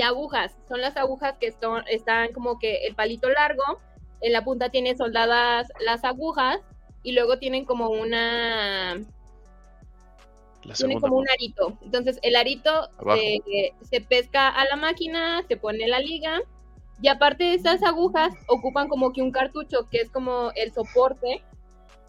agujas. 0.03 0.55
Son 0.67 0.81
las 0.81 0.97
agujas 0.97 1.35
que 1.39 1.47
están 1.47 2.33
como 2.33 2.59
que 2.59 2.87
el 2.87 2.95
palito 2.95 3.29
largo, 3.29 3.63
en 4.21 4.33
la 4.33 4.43
punta 4.43 4.69
tiene 4.69 4.97
soldadas 4.97 5.67
las 5.79 6.03
agujas 6.03 6.59
y 7.03 7.13
luego 7.13 7.37
tienen 7.37 7.65
como 7.65 7.89
una... 7.89 8.99
Tienen 10.75 10.99
como 10.99 11.17
un 11.17 11.29
arito. 11.29 11.77
Entonces, 11.81 12.19
el 12.23 12.35
arito 12.35 12.89
se 13.81 14.01
pesca 14.01 14.49
a 14.49 14.65
la 14.65 14.75
máquina, 14.75 15.43
se 15.47 15.55
pone 15.55 15.87
la 15.87 15.99
liga 15.99 16.41
y 17.01 17.09
aparte 17.09 17.43
de 17.43 17.53
esas 17.53 17.83
agujas 17.83 18.33
ocupan 18.47 18.87
como 18.87 19.13
que 19.13 19.21
un 19.21 19.31
cartucho 19.31 19.87
que 19.89 19.99
es 19.99 20.09
como 20.09 20.51
el 20.55 20.73
soporte 20.73 21.43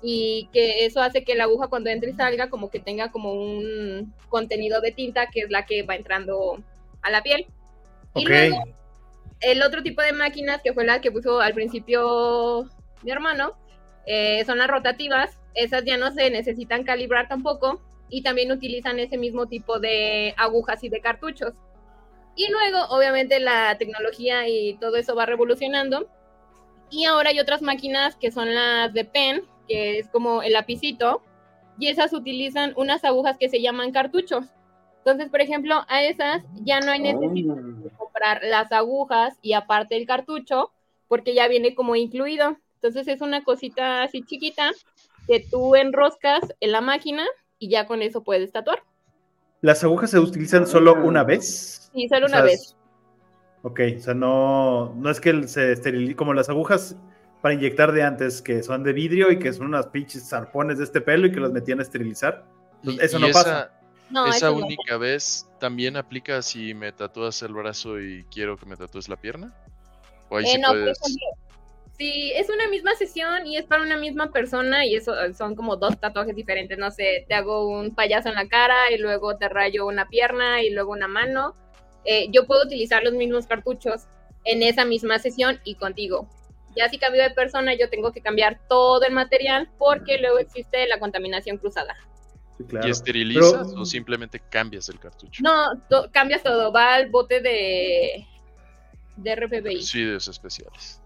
y 0.03 0.49
que 0.53 0.87
eso 0.87 1.03
hace 1.03 1.25
que 1.25 1.35
la 1.35 1.45
aguja 1.45 1.69
cuando 1.69 1.91
entre 1.91 2.11
y 2.11 2.15
salga 2.15 2.49
como 2.49 2.71
que 2.71 2.79
tenga 2.79 3.11
como 3.11 3.33
un 3.33 4.15
contenido 4.29 4.81
de 4.81 4.93
tinta 4.93 5.27
que 5.27 5.41
es 5.41 5.51
la 5.51 5.67
que 5.67 5.83
va 5.83 5.97
entrando 5.97 6.63
a 7.03 7.11
la 7.11 7.23
piel. 7.23 7.47
Y 8.15 8.25
luego 8.25 8.65
el 9.41 9.63
otro 9.63 9.83
tipo 9.83 10.03
de 10.03 10.13
máquinas 10.13 10.63
que 10.63 10.73
fue 10.73 10.85
la 10.85 11.01
que 11.01 11.13
puso 11.13 11.41
al 11.41 11.55
principio 11.55 12.69
mi 13.03 13.11
hermano 13.11 13.53
eh, 14.07 14.45
son 14.47 14.59
las 14.59 14.69
rotativas. 14.69 15.39
Esas 15.55 15.85
ya 15.85 15.97
no 15.97 16.13
se 16.13 16.31
necesitan 16.31 16.85
calibrar 16.85 17.29
tampoco 17.29 17.81
y 18.09 18.23
también 18.23 18.51
utilizan 18.53 18.99
ese 18.99 19.19
mismo 19.19 19.47
tipo 19.47 19.79
de 19.81 20.35
agujas 20.37 20.83
y 20.83 20.89
de 20.89 21.01
cartuchos. 21.01 21.53
Y 22.39 22.49
luego, 22.53 22.85
obviamente, 22.91 23.41
la 23.41 23.77
tecnología 23.79 24.47
y 24.47 24.75
todo 24.75 24.95
eso 24.95 25.17
va 25.17 25.27
revolucionando. 25.27 26.07
Y 26.89 27.05
ahora 27.05 27.31
hay 27.31 27.41
otras 27.41 27.63
máquinas 27.63 28.15
que 28.15 28.31
son 28.31 28.55
las 28.55 28.95
de 28.95 29.05
pen, 29.05 29.43
que 29.67 29.99
es 29.99 30.09
como 30.09 30.41
el 30.43 30.53
lapicito, 30.53 31.21
y 31.81 31.89
esas 31.89 32.13
utilizan 32.13 32.75
unas 32.77 33.03
agujas 33.03 33.37
que 33.39 33.49
se 33.49 33.61
llaman 33.61 33.91
cartuchos. 33.91 34.47
Entonces, 34.99 35.31
por 35.31 35.41
ejemplo, 35.41 35.85
a 35.89 36.05
esas 36.05 36.45
ya 36.63 36.79
no 36.79 36.93
hay 36.93 37.01
necesidad 37.01 37.57
de 37.57 37.91
comprar 37.91 38.41
las 38.45 38.71
agujas 38.71 39.37
y 39.43 39.55
aparte 39.55 39.97
el 39.97 40.07
cartucho, 40.07 40.71
porque 41.09 41.35
ya 41.35 41.49
viene 41.49 41.75
como 41.75 41.97
incluido. 41.97 42.57
Entonces 42.75 43.09
es 43.09 43.21
una 43.21 43.43
cosita 43.43 44.05
así 44.05 44.23
chiquita 44.23 44.71
que 45.27 45.41
tú 45.41 45.75
enroscas 45.75 46.55
en 46.61 46.71
la 46.71 46.83
máquina 46.83 47.27
y 47.59 47.69
ya 47.69 47.89
con 47.89 48.01
eso 48.01 48.23
puedes 48.23 48.53
tatuar. 48.53 48.85
¿Las 49.61 49.83
agujas 49.83 50.11
se 50.11 50.19
utilizan 50.19 50.67
solo 50.67 50.95
una 50.95 51.25
vez? 51.25 51.91
Sí, 51.93 52.09
solo 52.09 52.27
una 52.27 52.43
vez. 52.43 52.77
Ok, 53.63 53.81
o 53.97 54.01
sea, 54.01 54.15
no, 54.15 54.95
no 54.95 55.11
es 55.11 55.21
que 55.21 55.49
se 55.49 55.73
esterilice, 55.73 56.15
como 56.15 56.33
las 56.33 56.49
agujas 56.49 56.97
para 57.43 57.55
inyectar 57.55 57.93
de 57.93 58.03
antes, 58.03 58.41
que 58.41 58.63
son 58.63 58.85
de 58.85 58.93
vidrio 58.93 59.33
y 59.33 59.39
que 59.39 59.53
son 59.53 59.67
unas 59.67 59.87
pinches 59.87 60.29
zarpones 60.29 60.79
de 60.79 60.85
este 60.85 61.01
pelo 61.01 61.27
y 61.27 61.33
que 61.33 61.41
los 61.41 61.53
metían 61.53 61.81
a 61.81 61.83
esterilizar. 61.83 62.45
eso 63.01 63.19
no 63.19 63.29
pasa. 63.33 63.73
esa 64.29 64.53
única 64.53 64.97
vez 64.97 65.49
también 65.59 65.97
aplica 65.97 66.41
si 66.43 66.73
me 66.75 66.93
tatúas 66.93 67.43
el 67.43 67.53
brazo 67.53 68.01
y 68.01 68.25
quiero 68.31 68.57
que 68.57 68.67
me 68.67 68.77
tatúes 68.77 69.09
la 69.09 69.17
pierna? 69.17 69.55
¿O 70.29 70.37
ahí 70.37 70.45
eh, 70.47 70.59
no, 70.59 70.73
si 71.99 72.33
es 72.33 72.49
una 72.49 72.69
misma 72.69 72.95
sesión 72.95 73.45
y 73.47 73.57
es 73.57 73.65
para 73.67 73.83
una 73.83 73.97
misma 73.97 74.31
persona 74.31 74.87
y 74.87 74.95
eso 74.95 75.13
son 75.35 75.57
como 75.57 75.77
dos 75.77 75.99
tatuajes 75.99 76.35
diferentes, 76.37 76.79
no 76.79 76.93
sé, 76.93 77.25
te 77.29 77.35
hago 77.35 77.69
un 77.69 77.93
payaso 77.93 78.29
en 78.29 78.37
la 78.37 78.49
cara 78.49 78.93
y 78.93 78.99
luego 78.99 79.37
te 79.37 79.49
rayo 79.49 79.85
una 79.85 80.09
pierna 80.09 80.63
y 80.63 80.71
luego 80.71 80.93
una 80.93 81.09
mano, 81.09 81.55
eh, 82.05 82.29
yo 82.31 82.47
puedo 82.47 82.65
utilizar 82.65 83.03
los 83.03 83.15
mismos 83.15 83.49
cartuchos 83.49 84.07
en 84.45 84.63
esa 84.63 84.85
misma 84.85 85.19
sesión 85.19 85.61
y 85.65 85.75
contigo. 85.75 86.29
Ya 86.77 86.89
si 86.89 86.99
cambio 86.99 87.21
de 87.21 87.31
persona, 87.31 87.75
yo 87.75 87.91
tengo 87.91 88.13
que 88.13 88.21
cambiar 88.21 88.61
todo 88.69 89.03
el 89.03 89.13
material 89.13 89.69
porque 89.77 90.19
luego 90.19 90.39
existe 90.39 90.87
la 90.87 91.01
contaminación 91.01 91.59
cruzada. 91.59 91.97
¿Y 92.85 92.91
esterilizas 92.91 93.75
o 93.77 93.85
simplemente 93.85 94.41
cambias 94.51 94.89
el 94.89 95.01
cartucho? 95.01 95.43
No, 95.43 95.83
cambias 96.13 96.45
todo, 96.45 96.73
va 96.73 96.95
al 96.95 97.09
bote 97.11 97.41
de, 97.41 98.25
de 99.17 99.35
RPBI. 99.35 99.77
Residuos 99.77 100.29
especiales. 100.29 101.01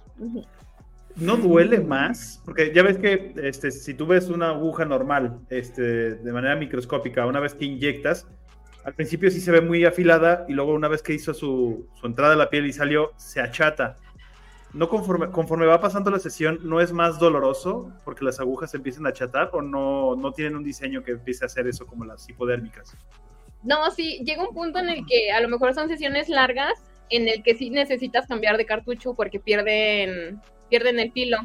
¿No 1.17 1.37
duele 1.37 1.81
más? 1.81 2.41
Porque 2.45 2.73
ya 2.75 2.83
ves 2.83 2.99
que 2.99 3.35
este, 3.43 3.71
si 3.71 3.95
tú 3.95 4.07
ves 4.07 4.29
una 4.29 4.51
aguja 4.51 4.85
normal 4.85 5.41
este, 5.51 6.15
de 6.15 6.33
manera 6.33 6.57
microscópica, 6.57 7.27
una 7.27 7.41
vez 7.41 7.55
que 7.55 7.67
inyectas, 7.67 8.27
al 8.85 8.95
principio 8.95 9.31
sí 9.31 9.41
se 9.41 9.51
ve 9.51 9.61
muy 9.61 9.85
afilada 9.85 10.45
y 10.49 10.53
luego 10.55 10.73
una 10.73 10.89
vez 10.89 11.03
que 11.03 11.13
hizo 11.13 11.35
su, 11.35 11.87
entrada 12.03 12.35
a 12.35 12.37
la 12.37 12.51
piel 12.51 12.67
y 12.67 12.73
salió, 12.73 13.13
se 13.17 13.41
achata. 13.41 13.99
¿No 14.73 14.89
conforme, 14.89 15.31
conforme 15.31 15.67
va 15.67 15.81
pasando 15.83 16.11
la 16.11 16.19
sesión, 16.19 16.59
no 16.63 16.81
es 16.81 16.93
más 16.93 17.19
doloroso 17.19 17.93
porque 18.07 18.25
las 18.25 18.41
agujas 18.41 18.71
se 18.71 18.79
empiezan 18.79 19.05
a 19.05 19.11
achatar 19.11 19.51
o 19.53 19.61
no, 19.61 20.17
no 20.17 20.33
tienen 20.33 20.57
un 20.57 20.65
diseño 20.65 21.03
que 21.05 21.13
empiece 21.13 21.45
a 21.45 21.47
hacer 21.47 21.67
eso 21.67 21.87
como 21.87 22.07
las 22.07 22.27
hipodérmicas? 22.29 22.97
No, 23.63 23.91
sí, 23.91 24.23
llega 24.25 24.49
un 24.49 24.55
punto 24.55 24.79
en 24.79 24.89
el 24.89 25.07
que 25.07 25.31
a 25.31 25.41
lo 25.41 25.49
mejor 25.49 25.75
son 25.75 25.89
sesiones 25.89 26.31
largas 26.31 26.73
en 27.11 27.29
el 27.29 27.43
que 27.43 27.55
sí 27.55 27.69
necesitas 27.69 28.27
cambiar 28.27 28.57
de 28.57 28.65
cartucho 28.65 29.15
porque 29.15 29.39
pierden 29.39 30.41
pierden 30.73 30.99
el 30.99 31.13
filo. 31.13 31.37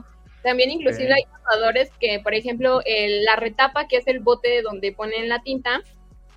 También 0.41 0.71
inclusive 0.71 1.11
hay 1.13 1.23
tatuadores 1.25 1.91
que, 1.99 2.21
por 2.23 2.33
ejemplo, 2.33 2.79
la 2.85 3.35
retapa, 3.35 3.89
que 3.89 3.97
es 3.97 4.07
el 4.07 4.21
bote 4.21 4.61
donde 4.61 4.93
ponen 4.93 5.27
la 5.27 5.41
tinta, 5.41 5.81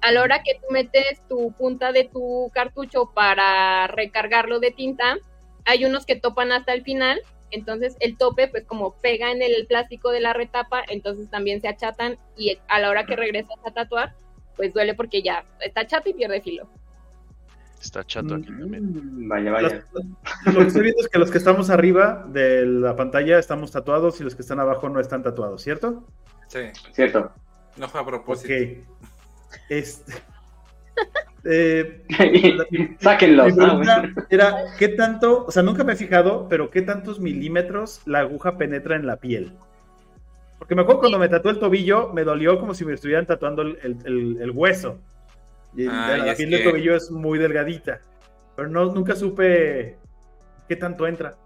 a 0.01 0.11
la 0.11 0.23
hora 0.23 0.43
que 0.43 0.55
tú 0.55 0.67
metes 0.73 1.23
tu 1.29 1.53
punta 1.53 1.93
de 1.93 2.05
tu 2.13 2.51
cartucho 2.53 3.13
para 3.15 3.87
recargarlo 3.87 4.59
de 4.59 4.73
tinta, 4.73 5.19
hay 5.65 5.85
unos 5.85 6.07
que 6.07 6.17
topan 6.17 6.51
hasta 6.51 6.73
el 6.73 6.83
final, 6.83 7.21
entonces 7.53 7.97
el 8.01 8.19
tope 8.19 8.49
pues 8.49 8.65
como 8.65 8.97
pega 9.01 9.31
en 9.31 9.43
el 9.43 9.65
plástico 9.69 10.11
de 10.11 10.21
la 10.21 10.33
retapa, 10.33 10.83
entonces 10.89 11.31
también 11.31 11.61
se 11.61 11.69
achatan 11.69 12.19
y 12.37 12.59
a 12.67 12.81
la 12.81 12.91
hora 12.91 13.07
que 13.07 13.15
regresas 13.15 13.59
a 13.65 13.71
tatuar, 13.71 14.17
pues 14.57 14.73
duele 14.73 14.95
porque 14.95 15.23
ya 15.23 15.45
está 15.61 15.87
chato 15.87 16.11
y 16.11 16.15
pierde 16.15 16.41
filo. 16.41 16.69
Está 17.81 18.05
chato 18.05 18.35
aquí 18.35 18.47
también. 18.47 18.93
Mm, 18.93 19.29
vaya, 19.29 19.51
vaya. 19.53 19.85
lo 20.45 20.61
que 20.61 20.67
estoy 20.67 20.83
viendo 20.83 21.01
es 21.01 21.09
que 21.09 21.19
los 21.19 21.31
que 21.31 21.39
estamos 21.39 21.71
arriba 21.71 22.27
de 22.29 22.67
la 22.67 22.95
pantalla 22.95 23.39
estamos 23.39 23.73
tatuados 23.73 24.21
y 24.21 24.25
los 24.25 24.35
que 24.35 24.43
están 24.43 24.61
abajo 24.61 24.89
no 24.91 25.01
están 25.01 25.23
tatuados, 25.23 25.63
¿cierto? 25.63 26.05
Sí. 26.49 26.61
Cierto. 26.93 27.33
No 27.79 27.89
fue 27.89 28.01
a 28.01 28.05
propósito. 28.05 28.53
Ok. 28.53 29.61
Este. 29.71 30.13
Eh, 31.45 32.05
Sáquenlos. 33.01 33.55
era, 34.29 34.65
¿qué 34.79 34.89
tanto? 34.89 35.47
O 35.47 35.51
sea, 35.51 35.63
nunca 35.63 35.83
me 35.83 35.95
he 35.95 35.97
fijado, 35.97 36.49
pero 36.51 36.71
¿qué 36.71 36.83
tantos 36.83 37.19
milímetros 37.19 38.03
la 38.05 38.19
aguja 38.19 38.59
penetra 38.59 38.95
en 38.97 39.07
la 39.07 39.17
piel? 39.17 39.55
Porque 40.59 40.75
me 40.75 40.83
acuerdo 40.83 41.01
cuando 41.01 41.19
me 41.19 41.31
tatuó 41.31 41.51
el 41.51 41.59
tobillo, 41.59 42.13
me 42.13 42.25
dolió 42.25 42.61
como 42.61 42.75
si 42.75 42.85
me 42.85 42.93
estuvieran 42.93 43.25
tatuando 43.25 43.63
el 43.63 44.53
hueso. 44.53 44.99
Y 45.77 45.85
la 45.85 46.35
piel 46.37 46.51
del 46.51 46.65
tobillo 46.65 46.97
es 46.97 47.09
muy 47.11 47.39
delgadita. 47.39 48.01
Pero 48.57 48.69
no, 48.69 48.87
nunca 48.87 49.15
supe 49.15 49.99
qué 50.69 50.77
tanto 50.77 51.07
entra. 51.07 51.37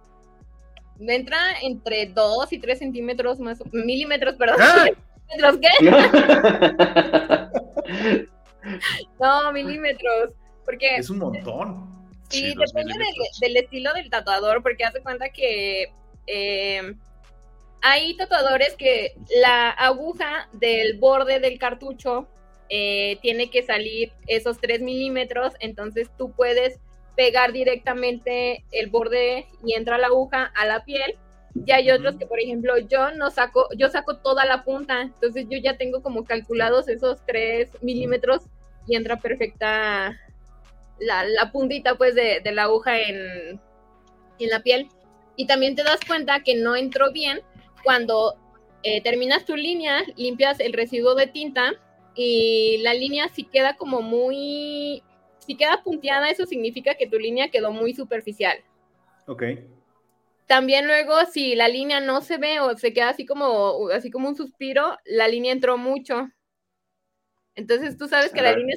Entra 0.99 1.61
entre 1.63 2.07
2 2.07 2.53
y 2.53 2.59
3 2.59 2.79
centímetros 2.79 3.39
más, 3.41 3.59
milímetros, 3.73 4.37
perdón. 4.37 4.57
¡Ah! 4.61 4.87
¿Qué? 5.61 5.69
no, 9.21 9.53
milímetros. 9.53 10.31
Porque. 10.65 10.97
Es 10.97 11.11
un 11.11 11.19
montón. 11.19 11.93
Sí, 12.29 12.55
depende 12.57 12.95
del, 13.41 13.57
estilo 13.57 13.93
del 13.93 14.11
tatuador, 14.11 14.63
porque 14.63 14.85
hace 14.85 15.03
cuenta 15.03 15.29
que 15.29 15.93
eh, 16.27 16.95
hay 17.83 18.17
tatuadores 18.17 18.75
que 18.77 19.15
la 19.43 19.71
aguja 19.71 20.49
del 20.53 20.99
borde 20.99 21.39
del 21.39 21.59
cartucho 21.59 22.27
eh, 22.69 23.19
tiene 23.23 23.51
que 23.51 23.63
salir 23.63 24.13
esos 24.27 24.59
3 24.59 24.81
milímetros, 24.81 25.55
entonces 25.61 26.11
tú 26.17 26.33
puedes 26.33 26.79
pegar 27.17 27.53
directamente 27.53 28.65
el 28.73 28.89
borde 28.89 29.47
y 29.65 29.75
entra 29.75 29.99
la 29.99 30.09
aguja 30.09 30.53
a 30.55 30.67
la 30.67 30.85
piel. 30.85 31.17
Y 31.55 31.71
hay 31.71 31.91
otros 31.91 32.17
que, 32.17 32.27
por 32.27 32.41
ejemplo, 32.41 32.77
yo 32.79 33.13
no 33.13 33.31
saco, 33.31 33.69
yo 33.77 33.89
saco 33.89 34.17
toda 34.17 34.45
la 34.45 34.65
punta, 34.65 35.03
entonces 35.03 35.47
yo 35.49 35.59
ya 35.59 35.77
tengo 35.77 36.03
como 36.03 36.25
calculados 36.25 36.89
esos 36.89 37.25
3 37.27 37.83
milímetros 37.83 38.43
y 38.89 38.97
entra 38.97 39.21
perfecta 39.21 40.19
la, 40.99 41.53
puntita 41.53 41.95
pues 41.95 42.15
de, 42.15 42.41
la 42.53 42.65
aguja 42.65 42.99
en, 42.99 43.61
en, 44.39 44.51
la 44.51 44.61
piel. 44.61 44.89
Y 45.37 45.47
también 45.47 45.77
te 45.77 45.85
das 45.85 46.01
cuenta 46.07 46.43
que 46.43 46.57
no 46.57 46.75
entró 46.75 47.13
bien 47.13 47.41
cuando 47.85 48.37
eh, 48.83 49.01
terminas 49.03 49.45
tu 49.45 49.57
línea, 49.57 50.03
limpias 50.17 50.59
el 50.61 50.73
residuo 50.73 51.15
de 51.15 51.27
tinta 51.29 51.73
y 52.15 52.79
la 52.83 52.95
línea 52.95 53.29
si 53.29 53.45
queda 53.45 53.77
como 53.77 54.03
muy, 54.03 55.03
si 55.39 55.57
queda 55.57 55.83
punteada, 55.83 56.31
eso 56.31 56.47
significa 56.47 56.95
que 56.95 57.09
tu 57.09 57.19
línea 57.19 57.51
quedó 57.51 57.73
muy 57.73 57.95
superficial. 57.95 58.59
Ok. 59.27 59.43
También 60.47 60.87
luego, 60.87 61.25
si 61.27 61.55
la 61.55 61.69
línea 61.69 62.01
no 62.01 62.21
se 62.21 62.37
ve 62.37 62.61
o 62.61 62.77
se 62.77 62.93
queda 62.93 63.09
así 63.09 63.25
como, 63.25 63.89
así 63.89 64.11
como 64.11 64.29
un 64.29 64.37
suspiro, 64.37 64.99
la 65.05 65.27
línea 65.27 65.53
entró 65.53 65.79
mucho. 65.79 66.29
Entonces 67.55 67.97
tú 67.97 68.09
sabes 68.09 68.33
que 68.33 68.43
la 68.43 68.55
línea 68.55 68.77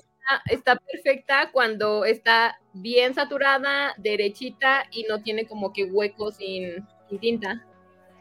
está, 0.49 0.75
perfecta 0.75 1.51
cuando 1.51 2.05
está 2.05 2.59
bien 2.73 3.13
saturada, 3.13 3.93
derechita 3.97 4.85
y 4.91 5.03
no 5.03 5.21
tiene 5.21 5.45
como 5.47 5.73
que 5.73 5.85
huecos 5.85 6.37
sin, 6.37 6.87
tinta. 7.19 7.65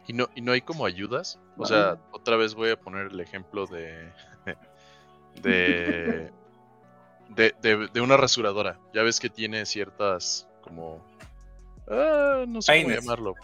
¿Y 0.09 0.12
no, 0.12 0.29
¿Y 0.35 0.40
no 0.40 0.52
hay 0.52 0.61
como 0.61 0.87
ayudas? 0.87 1.40
O 1.57 1.66
sea, 1.66 2.00
otra 2.12 2.37
vez 2.37 2.55
voy 2.55 2.70
a 2.70 2.81
poner 2.81 3.09
el 3.12 3.20
ejemplo 3.20 3.66
de, 3.66 4.11
de, 5.42 6.31
de, 7.37 8.01
una 8.01 8.16
rasuradora. 8.16 8.79
Ya 8.94 9.03
ves 9.03 9.20
que 9.20 9.31
tiene 9.31 9.66
ciertas 9.66 10.49
como... 10.62 11.05
Ah, 11.88 12.44
no 12.46 12.62
sé 12.62 12.83
cómo 12.83 12.94
llamarlo. 12.94 13.35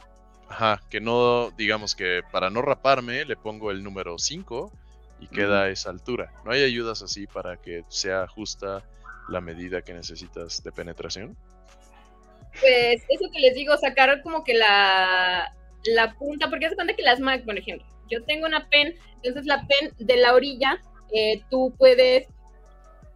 Ajá, 0.49 0.83
que 0.91 1.01
no, 1.01 1.51
digamos 1.53 1.95
que 1.95 2.23
para 2.31 2.51
no 2.51 2.61
raparme 2.61 3.25
le 3.25 3.37
pongo 3.37 3.71
el 3.71 3.83
número 3.83 4.19
5 4.19 4.71
y 5.21 5.29
queda 5.29 5.63
a 5.63 5.69
esa 5.71 5.91
altura. 5.91 6.33
¿No 6.45 6.53
hay 6.53 6.63
ayudas 6.63 7.03
así 7.03 7.27
para 7.27 7.57
que 7.57 7.85
sea 7.89 8.27
justa 8.27 8.83
la 9.29 9.41
medida 9.41 9.83
que 9.83 9.95
necesitas 9.95 10.63
de 10.63 10.73
penetración? 10.73 11.37
Pues 12.61 13.03
eso 13.09 13.31
que 13.33 13.41
les 13.41 13.55
digo, 13.55 13.77
sacar 13.79 14.21
como 14.23 14.45
que 14.45 14.55
la, 14.55 15.55
la 15.85 16.15
punta, 16.15 16.51
porque 16.51 16.69
se 16.69 16.75
cuenta 16.75 16.95
que 16.95 17.03
las 17.03 17.21
Mac, 17.21 17.45
por 17.45 17.57
ejemplo, 17.57 17.87
yo 18.11 18.23
tengo 18.25 18.47
una 18.47 18.69
pen, 18.69 18.95
entonces 19.17 19.47
la 19.47 19.67
pen 19.67 19.95
de 19.99 20.17
la 20.17 20.35
orilla 20.35 20.83
eh, 21.13 21.43
tú 21.51 21.75
puedes 21.79 22.27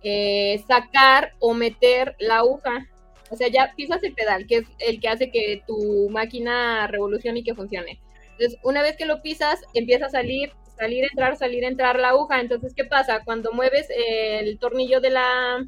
eh, 0.03 0.63
sacar 0.67 1.33
o 1.41 1.55
meter 1.55 2.17
la 2.19 2.39
aguja. 2.39 2.87
O 3.31 3.37
sea, 3.37 3.49
ya 3.49 3.75
pisas 3.77 4.03
el 4.03 4.15
pedal, 4.15 4.47
que 4.47 4.59
es 4.59 4.65
el 4.79 5.01
que 5.01 5.09
hace 5.09 5.31
que 5.31 5.63
tu 5.67 6.09
máquina 6.11 6.87
revolucione 6.87 7.41
y 7.41 7.45
que 7.45 7.55
funcione. 7.55 8.01
Entonces, 8.33 8.59
una 8.63 8.83
vez 8.83 8.97
que 8.97 9.07
lo 9.07 9.23
pisas, 9.23 9.61
empieza 9.75 10.07
a 10.07 10.11
salir, 10.11 10.53
salir, 10.79 11.05
entrar, 11.05 11.37
salir, 11.37 11.65
entrar 11.65 11.99
la 11.99 12.11
aguja. 12.11 12.41
Entonces, 12.41 12.73
¿qué 12.75 12.85
pasa? 12.85 13.23
Cuando 13.25 13.53
mueves 13.53 13.89
el 13.91 14.59
tornillo 14.59 15.01
de 15.01 15.11
la, 15.11 15.67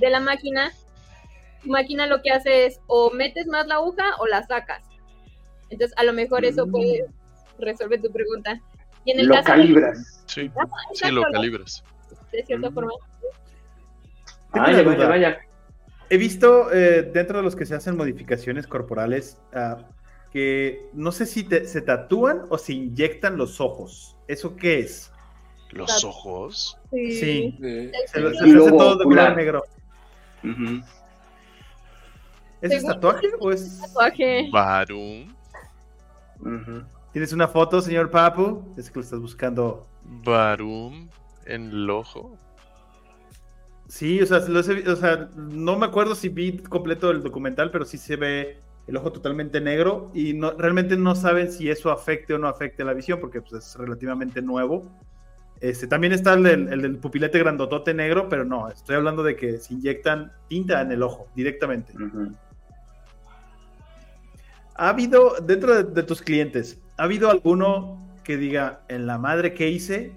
de 0.00 0.10
la 0.10 0.20
máquina, 0.20 0.72
tu 1.62 1.70
máquina 1.70 2.06
lo 2.06 2.20
que 2.22 2.30
hace 2.30 2.66
es 2.66 2.80
o 2.88 3.10
metes 3.10 3.46
más 3.46 3.66
la 3.66 3.76
aguja 3.76 4.16
o 4.18 4.26
la 4.26 4.42
sacas. 4.42 4.82
Entonces, 5.70 5.96
a 5.96 6.04
lo 6.04 6.12
mejor 6.12 6.44
eso 6.44 6.66
mm. 6.66 6.70
puede 6.70 7.06
resolver 7.58 8.00
tu 8.00 8.10
pregunta. 8.10 8.60
Y 9.08 9.12
en 9.12 9.20
el 9.20 9.26
lo 9.26 9.42
calibras. 9.42 10.22
Sí, 10.26 10.50
sí 10.92 11.10
lo 11.10 11.22
calibras. 11.32 11.82
De 12.30 12.44
cierta 12.44 12.70
forma. 12.70 12.92
Vaya, 14.50 14.82
vaya, 14.82 15.08
vaya. 15.08 15.38
He 16.10 16.18
visto 16.18 16.70
eh, 16.70 17.10
dentro 17.10 17.38
de 17.38 17.44
los 17.44 17.56
que 17.56 17.64
se 17.64 17.74
hacen 17.74 17.96
modificaciones 17.96 18.66
corporales 18.66 19.38
uh, 19.54 19.82
que 20.30 20.90
no 20.92 21.10
sé 21.10 21.24
si 21.24 21.48
se 21.64 21.80
tatúan 21.80 22.42
o 22.50 22.58
se 22.58 22.74
inyectan 22.74 23.38
los 23.38 23.62
ojos. 23.62 24.14
¿Eso 24.26 24.56
qué 24.56 24.80
es? 24.80 25.10
¿Los 25.70 26.04
ojos? 26.04 26.78
Sí. 26.90 27.12
sí. 27.12 27.58
Se, 28.08 28.20
lo, 28.20 28.34
se 28.34 28.44
hace 28.44 28.70
todo 28.70 28.98
de 28.98 29.04
color 29.04 29.36
negro. 29.36 29.64
¿Es 32.60 32.84
tatuaje 32.84 33.28
o 33.40 33.52
es 33.52 33.80
tatuaje? 33.80 34.50
Barum. 34.52 35.34
¿Tienes 37.12 37.32
una 37.32 37.48
foto, 37.48 37.80
señor 37.80 38.10
Papu? 38.10 38.74
Es 38.76 38.90
que 38.90 38.98
lo 38.98 39.04
estás 39.04 39.20
buscando. 39.20 39.86
Barum 40.24 41.08
en 41.46 41.70
el 41.70 41.90
ojo. 41.90 42.36
Sí, 43.88 44.20
o 44.20 44.26
sea, 44.26 44.38
o 44.38 44.96
sea, 44.96 45.30
no 45.36 45.78
me 45.78 45.86
acuerdo 45.86 46.14
si 46.14 46.28
vi 46.28 46.58
completo 46.58 47.10
el 47.10 47.22
documental, 47.22 47.70
pero 47.70 47.86
sí 47.86 47.96
se 47.96 48.16
ve 48.16 48.58
el 48.86 48.96
ojo 48.96 49.12
totalmente 49.12 49.60
negro 49.60 50.10
y 50.14 50.34
no, 50.34 50.52
realmente 50.52 50.96
no 50.96 51.14
saben 51.14 51.52
si 51.52 51.70
eso 51.70 51.90
afecte 51.90 52.34
o 52.34 52.38
no 52.38 52.48
afecte 52.48 52.84
la 52.84 52.94
visión 52.94 53.20
porque 53.20 53.40
pues, 53.40 53.64
es 53.64 53.76
relativamente 53.76 54.42
nuevo. 54.42 54.90
Este, 55.60 55.86
también 55.86 56.12
está 56.12 56.34
el 56.34 56.42
del, 56.42 56.98
pupilete 56.98 57.38
grandotote 57.38 57.92
negro, 57.92 58.28
pero 58.28 58.44
no, 58.44 58.68
estoy 58.68 58.96
hablando 58.96 59.22
de 59.22 59.36
que 59.36 59.58
se 59.58 59.74
inyectan 59.74 60.32
tinta 60.48 60.80
en 60.80 60.92
el 60.92 61.02
ojo 61.02 61.28
directamente. 61.34 61.92
¿Ha 64.76 64.88
habido, 64.90 65.34
dentro 65.42 65.82
de, 65.82 66.02
tus 66.04 66.22
clientes, 66.22 66.78
ha 66.98 67.04
habido 67.04 67.30
alguno 67.30 67.98
que 68.24 68.36
diga, 68.36 68.82
en 68.88 69.06
la 69.06 69.16
madre 69.16 69.54
que 69.54 69.68
hice? 69.68 70.12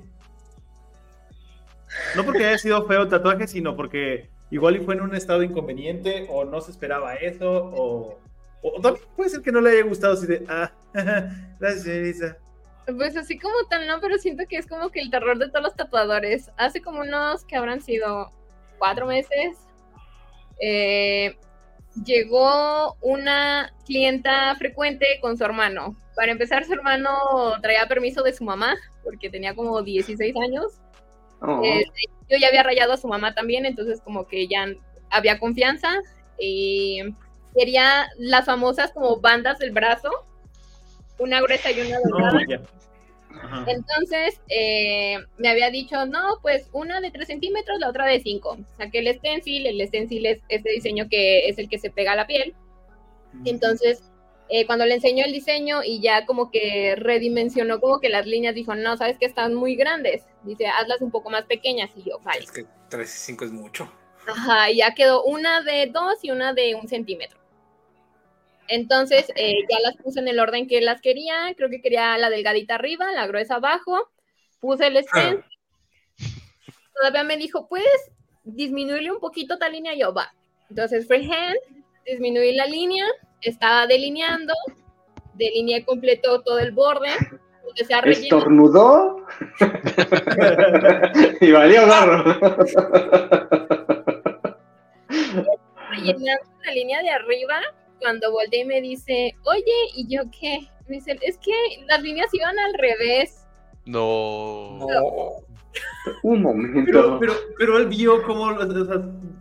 No 2.15 2.25
porque 2.25 2.45
haya 2.45 2.57
sido 2.57 2.85
feo 2.85 3.03
el 3.03 3.09
tatuaje, 3.09 3.47
sino 3.47 3.75
porque 3.75 4.29
igual 4.49 4.75
y 4.75 4.79
fue 4.79 4.95
en 4.95 5.01
un 5.01 5.15
estado 5.15 5.43
inconveniente 5.43 6.27
o 6.29 6.43
no 6.43 6.59
se 6.59 6.71
esperaba 6.71 7.15
eso 7.15 7.71
o 7.73 8.19
o 8.61 8.79
también 8.79 9.05
puede 9.15 9.29
ser 9.29 9.41
que 9.41 9.51
no 9.51 9.61
le 9.61 9.71
haya 9.71 9.83
gustado 9.83 10.13
así 10.13 10.27
de, 10.27 10.45
ah, 10.47 10.71
gracias, 11.59 11.87
Elisa. 11.87 12.37
Pues 12.85 13.15
así 13.15 13.37
como 13.39 13.55
tal, 13.69 13.87
no, 13.87 13.99
pero 13.99 14.17
siento 14.17 14.43
que 14.47 14.57
es 14.57 14.67
como 14.67 14.89
que 14.89 15.01
el 15.01 15.09
terror 15.09 15.37
de 15.37 15.49
todos 15.49 15.63
los 15.63 15.75
tatuadores. 15.75 16.51
Hace 16.57 16.81
como 16.81 17.01
unos 17.01 17.45
que 17.45 17.55
habrán 17.55 17.81
sido 17.81 18.31
cuatro 18.77 19.05
meses, 19.07 19.57
eh, 20.59 21.37
llegó 22.05 22.95
una 23.01 23.73
clienta 23.85 24.55
frecuente 24.55 25.05
con 25.21 25.37
su 25.37 25.43
hermano. 25.43 25.95
Para 26.15 26.31
empezar, 26.31 26.65
su 26.65 26.73
hermano 26.73 27.09
traía 27.61 27.87
permiso 27.87 28.23
de 28.23 28.33
su 28.33 28.43
mamá, 28.43 28.75
porque 29.03 29.29
tenía 29.29 29.55
como 29.55 29.81
16 29.81 30.35
años. 30.41 30.79
Oh. 31.41 31.61
Eh, 31.63 31.85
yo 32.29 32.37
ya 32.37 32.47
había 32.47 32.63
rayado 32.63 32.93
a 32.93 32.97
su 32.97 33.07
mamá 33.07 33.33
también, 33.33 33.65
entonces 33.65 34.01
como 34.01 34.27
que 34.27 34.47
ya 34.47 34.67
había 35.09 35.39
confianza. 35.39 35.99
Y 36.39 37.01
quería 37.55 38.07
las 38.17 38.45
famosas 38.45 38.91
como 38.91 39.19
bandas 39.19 39.59
del 39.59 39.71
brazo, 39.71 40.09
una 41.19 41.41
gruesa 41.41 41.71
y 41.71 41.81
una 41.81 41.99
delgada. 41.99 42.61
Entonces 43.67 44.39
eh, 44.47 45.17
me 45.37 45.49
había 45.49 45.69
dicho, 45.69 46.05
no, 46.05 46.39
pues 46.41 46.69
una 46.71 47.01
de 47.01 47.11
3 47.11 47.27
centímetros, 47.27 47.79
la 47.79 47.89
otra 47.89 48.05
de 48.05 48.19
5. 48.19 48.57
Saqué 48.77 48.99
el 48.99 49.15
stencil, 49.15 49.65
el 49.65 49.87
stencil 49.87 50.25
es 50.25 50.39
este 50.49 50.71
diseño 50.71 51.07
que 51.09 51.47
es 51.49 51.57
el 51.57 51.69
que 51.69 51.79
se 51.79 51.89
pega 51.89 52.13
a 52.13 52.15
la 52.15 52.27
piel. 52.27 52.55
Entonces, 53.45 54.03
eh, 54.49 54.65
cuando 54.65 54.85
le 54.85 54.95
enseñó 54.95 55.23
el 55.23 55.31
diseño 55.31 55.81
y 55.83 56.01
ya 56.01 56.25
como 56.25 56.51
que 56.51 56.95
redimensionó 56.97 57.79
como 57.79 57.99
que 57.99 58.09
las 58.09 58.25
líneas, 58.25 58.53
dijo, 58.53 58.75
no, 58.75 58.97
sabes 58.97 59.17
que 59.17 59.25
están 59.25 59.53
muy 59.53 59.75
grandes. 59.75 60.23
Dice, 60.43 60.67
hazlas 60.67 61.01
un 61.01 61.11
poco 61.11 61.29
más 61.29 61.45
pequeñas. 61.45 61.89
Y 61.95 62.03
yo, 62.03 62.19
vale. 62.19 62.43
Es 62.43 62.51
que 62.51 62.65
3 62.89 63.15
y 63.15 63.17
5 63.17 63.45
es 63.45 63.51
mucho. 63.51 63.91
Ajá, 64.27 64.69
y 64.69 64.77
ya 64.77 64.93
quedó 64.93 65.23
una 65.23 65.61
de 65.61 65.87
2 65.87 66.23
y 66.23 66.31
una 66.31 66.53
de 66.53 66.75
un 66.75 66.87
centímetro. 66.87 67.40
Entonces 68.71 69.25
eh, 69.35 69.65
ya 69.69 69.81
las 69.81 69.97
puse 69.97 70.21
en 70.21 70.29
el 70.29 70.39
orden 70.39 70.65
que 70.65 70.79
las 70.79 71.01
quería. 71.01 71.53
Creo 71.57 71.69
que 71.69 71.81
quería 71.81 72.17
la 72.17 72.29
delgadita 72.29 72.75
arriba, 72.75 73.11
la 73.11 73.27
gruesa 73.27 73.55
abajo. 73.55 74.09
Puse 74.61 74.87
el 74.87 74.95
stand. 74.95 75.43
Todavía 76.95 77.25
me 77.25 77.35
dijo, 77.35 77.67
¿puedes 77.67 78.11
disminuirle 78.43 79.11
un 79.11 79.19
poquito 79.19 79.55
esta 79.55 79.67
línea? 79.67 79.93
yo, 79.93 80.13
va. 80.13 80.33
Entonces 80.69 81.05
freehand, 81.05 81.57
disminuí 82.05 82.55
la 82.55 82.65
línea, 82.65 83.05
estaba 83.41 83.87
delineando, 83.87 84.53
delineé 85.33 85.83
completo 85.83 86.41
todo 86.41 86.59
el 86.59 86.71
borde. 86.71 87.09
¿Estornudó? 87.75 89.17
y 91.41 91.51
valió 91.51 91.87
garro. 91.87 92.23
Rellenando 95.89 96.51
la 96.63 96.71
línea 96.71 97.01
de 97.01 97.09
arriba 97.09 97.61
cuando 98.01 98.31
volteé 98.31 98.61
y 98.61 98.65
me 98.65 98.81
dice, 98.81 99.35
oye, 99.43 99.75
¿y 99.95 100.07
yo 100.07 100.23
qué? 100.37 100.67
Me 100.87 100.95
dice, 100.97 101.17
es 101.21 101.37
que 101.37 101.53
las 101.87 102.01
líneas 102.01 102.33
iban 102.33 102.57
al 102.59 102.73
revés. 102.73 103.45
No. 103.85 104.79
Un 106.23 106.41
momento. 106.41 106.81
Pero, 106.85 107.19
pero, 107.19 107.33
pero 107.57 107.77
él 107.77 107.87
vio 107.87 108.21
cómo 108.23 108.57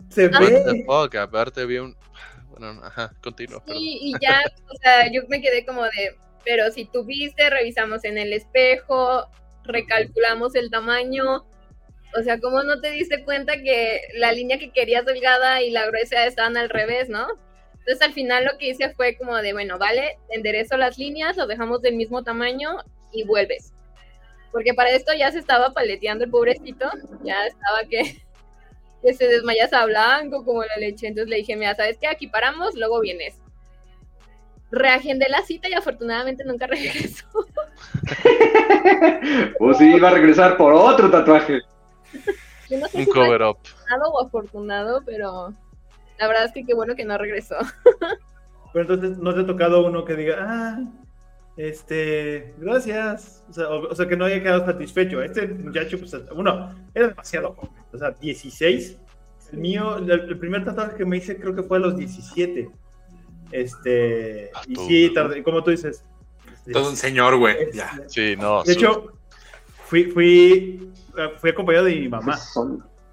se 0.09 0.27
ve. 0.27 0.83
Fuck, 0.85 1.15
aparte 1.15 1.65
vi 1.65 1.79
un. 1.79 1.95
Bueno, 2.49 2.79
ajá, 2.83 3.11
continúa. 3.21 3.63
Sí, 3.67 3.99
y 4.01 4.13
ya, 4.21 4.41
o 4.69 4.75
sea, 4.81 5.11
yo 5.11 5.23
me 5.27 5.41
quedé 5.41 5.65
como 5.65 5.83
de, 5.83 6.15
pero 6.45 6.71
si 6.71 6.85
tú 6.85 7.03
viste, 7.03 7.49
revisamos 7.49 8.03
en 8.03 8.17
el 8.17 8.33
espejo, 8.33 9.27
recalculamos 9.63 10.55
el 10.55 10.69
tamaño. 10.69 11.45
O 12.17 12.23
sea, 12.23 12.39
¿cómo 12.39 12.61
no 12.63 12.79
te 12.81 12.91
diste 12.91 13.23
cuenta 13.23 13.53
que 13.61 14.01
la 14.15 14.31
línea 14.31 14.59
que 14.59 14.71
querías 14.71 15.05
delgada 15.05 15.61
y 15.61 15.71
la 15.71 15.87
gruesa 15.87 16.25
estaban 16.25 16.57
al 16.57 16.69
revés, 16.69 17.09
no? 17.09 17.27
Entonces 17.81 18.07
al 18.07 18.13
final 18.13 18.45
lo 18.45 18.57
que 18.59 18.69
hice 18.69 18.93
fue 18.93 19.17
como 19.17 19.35
de, 19.37 19.53
bueno, 19.53 19.79
vale, 19.79 20.19
enderezo 20.29 20.77
las 20.77 20.99
líneas, 20.99 21.35
lo 21.35 21.47
dejamos 21.47 21.81
del 21.81 21.95
mismo 21.95 22.23
tamaño 22.23 22.77
y 23.11 23.23
vuelves. 23.23 23.73
Porque 24.51 24.73
para 24.75 24.91
esto 24.91 25.13
ya 25.17 25.31
se 25.31 25.39
estaba 25.39 25.71
paleteando 25.71 26.23
el 26.23 26.29
pobrecito, 26.29 26.89
ya 27.23 27.47
estaba 27.47 27.83
que, 27.89 28.21
que 29.01 29.13
se 29.13 29.27
desmayasa 29.27 29.85
blanco 29.85 30.45
como 30.45 30.63
la 30.63 30.77
leche. 30.77 31.07
Entonces 31.07 31.29
le 31.29 31.37
dije, 31.37 31.55
mira, 31.55 31.73
¿sabes 31.73 31.97
qué? 31.99 32.07
Aquí 32.07 32.27
paramos, 32.27 32.75
luego 32.75 33.01
vienes. 33.01 33.39
Reagendé 34.69 35.27
la 35.27 35.41
cita 35.41 35.67
y 35.67 35.73
afortunadamente 35.73 36.43
nunca 36.45 36.67
regresó. 36.67 37.25
pues 39.57 39.77
sí, 39.77 39.95
iba 39.95 40.09
a 40.09 40.13
regresar 40.13 40.55
por 40.55 40.73
otro 40.73 41.09
tatuaje. 41.09 41.61
Un 42.93 43.05
cover 43.05 43.41
up. 43.41 43.57
Afortunado 43.57 44.11
o 44.11 44.25
afortunado, 44.25 45.01
pero 45.03 45.53
la 46.21 46.27
verdad 46.27 46.45
es 46.45 46.51
que 46.51 46.63
qué 46.63 46.75
bueno 46.75 46.95
que 46.95 47.03
no 47.03 47.17
regresó. 47.17 47.55
Pero 48.73 48.93
entonces 48.93 49.17
no 49.17 49.33
te 49.33 49.41
ha 49.41 49.45
tocado 49.45 49.83
uno 49.87 50.05
que 50.05 50.15
diga, 50.15 50.37
ah, 50.39 50.79
este, 51.57 52.53
gracias. 52.59 53.43
O 53.57 53.95
sea, 53.95 54.07
que 54.07 54.15
no 54.15 54.25
haya 54.25 54.41
quedado 54.41 54.63
satisfecho. 54.63 55.19
Este 55.23 55.47
muchacho, 55.47 55.97
pues, 55.97 56.15
uno, 56.35 56.75
era 56.93 57.07
demasiado 57.07 57.53
joven. 57.53 57.71
O 57.91 57.97
sea, 57.97 58.11
16. 58.11 58.99
El 59.51 59.57
mío, 59.57 59.97
el, 59.97 60.37
primer 60.37 60.63
tatuaje 60.63 60.95
que 60.95 61.05
me 61.05 61.17
hice 61.17 61.37
creo 61.37 61.55
que 61.55 61.63
fue 61.63 61.77
a 61.77 61.81
los 61.81 61.97
17. 61.97 62.69
Este, 63.51 64.51
y 64.67 64.75
sí, 64.75 65.11
tarde, 65.15 65.41
como 65.41 65.63
tú 65.63 65.71
dices. 65.71 66.05
Todo 66.71 66.91
un 66.91 66.97
señor, 66.97 67.35
güey. 67.37 67.55
Este, 67.63 67.83
sí, 68.07 68.35
no. 68.39 68.63
De 68.63 68.73
hecho, 68.73 69.11
fui, 69.85 70.03
fui, 70.05 70.91
fui 71.39 71.49
acompañado 71.49 71.85
de 71.85 71.95
mi 71.95 72.07
mamá. 72.07 72.39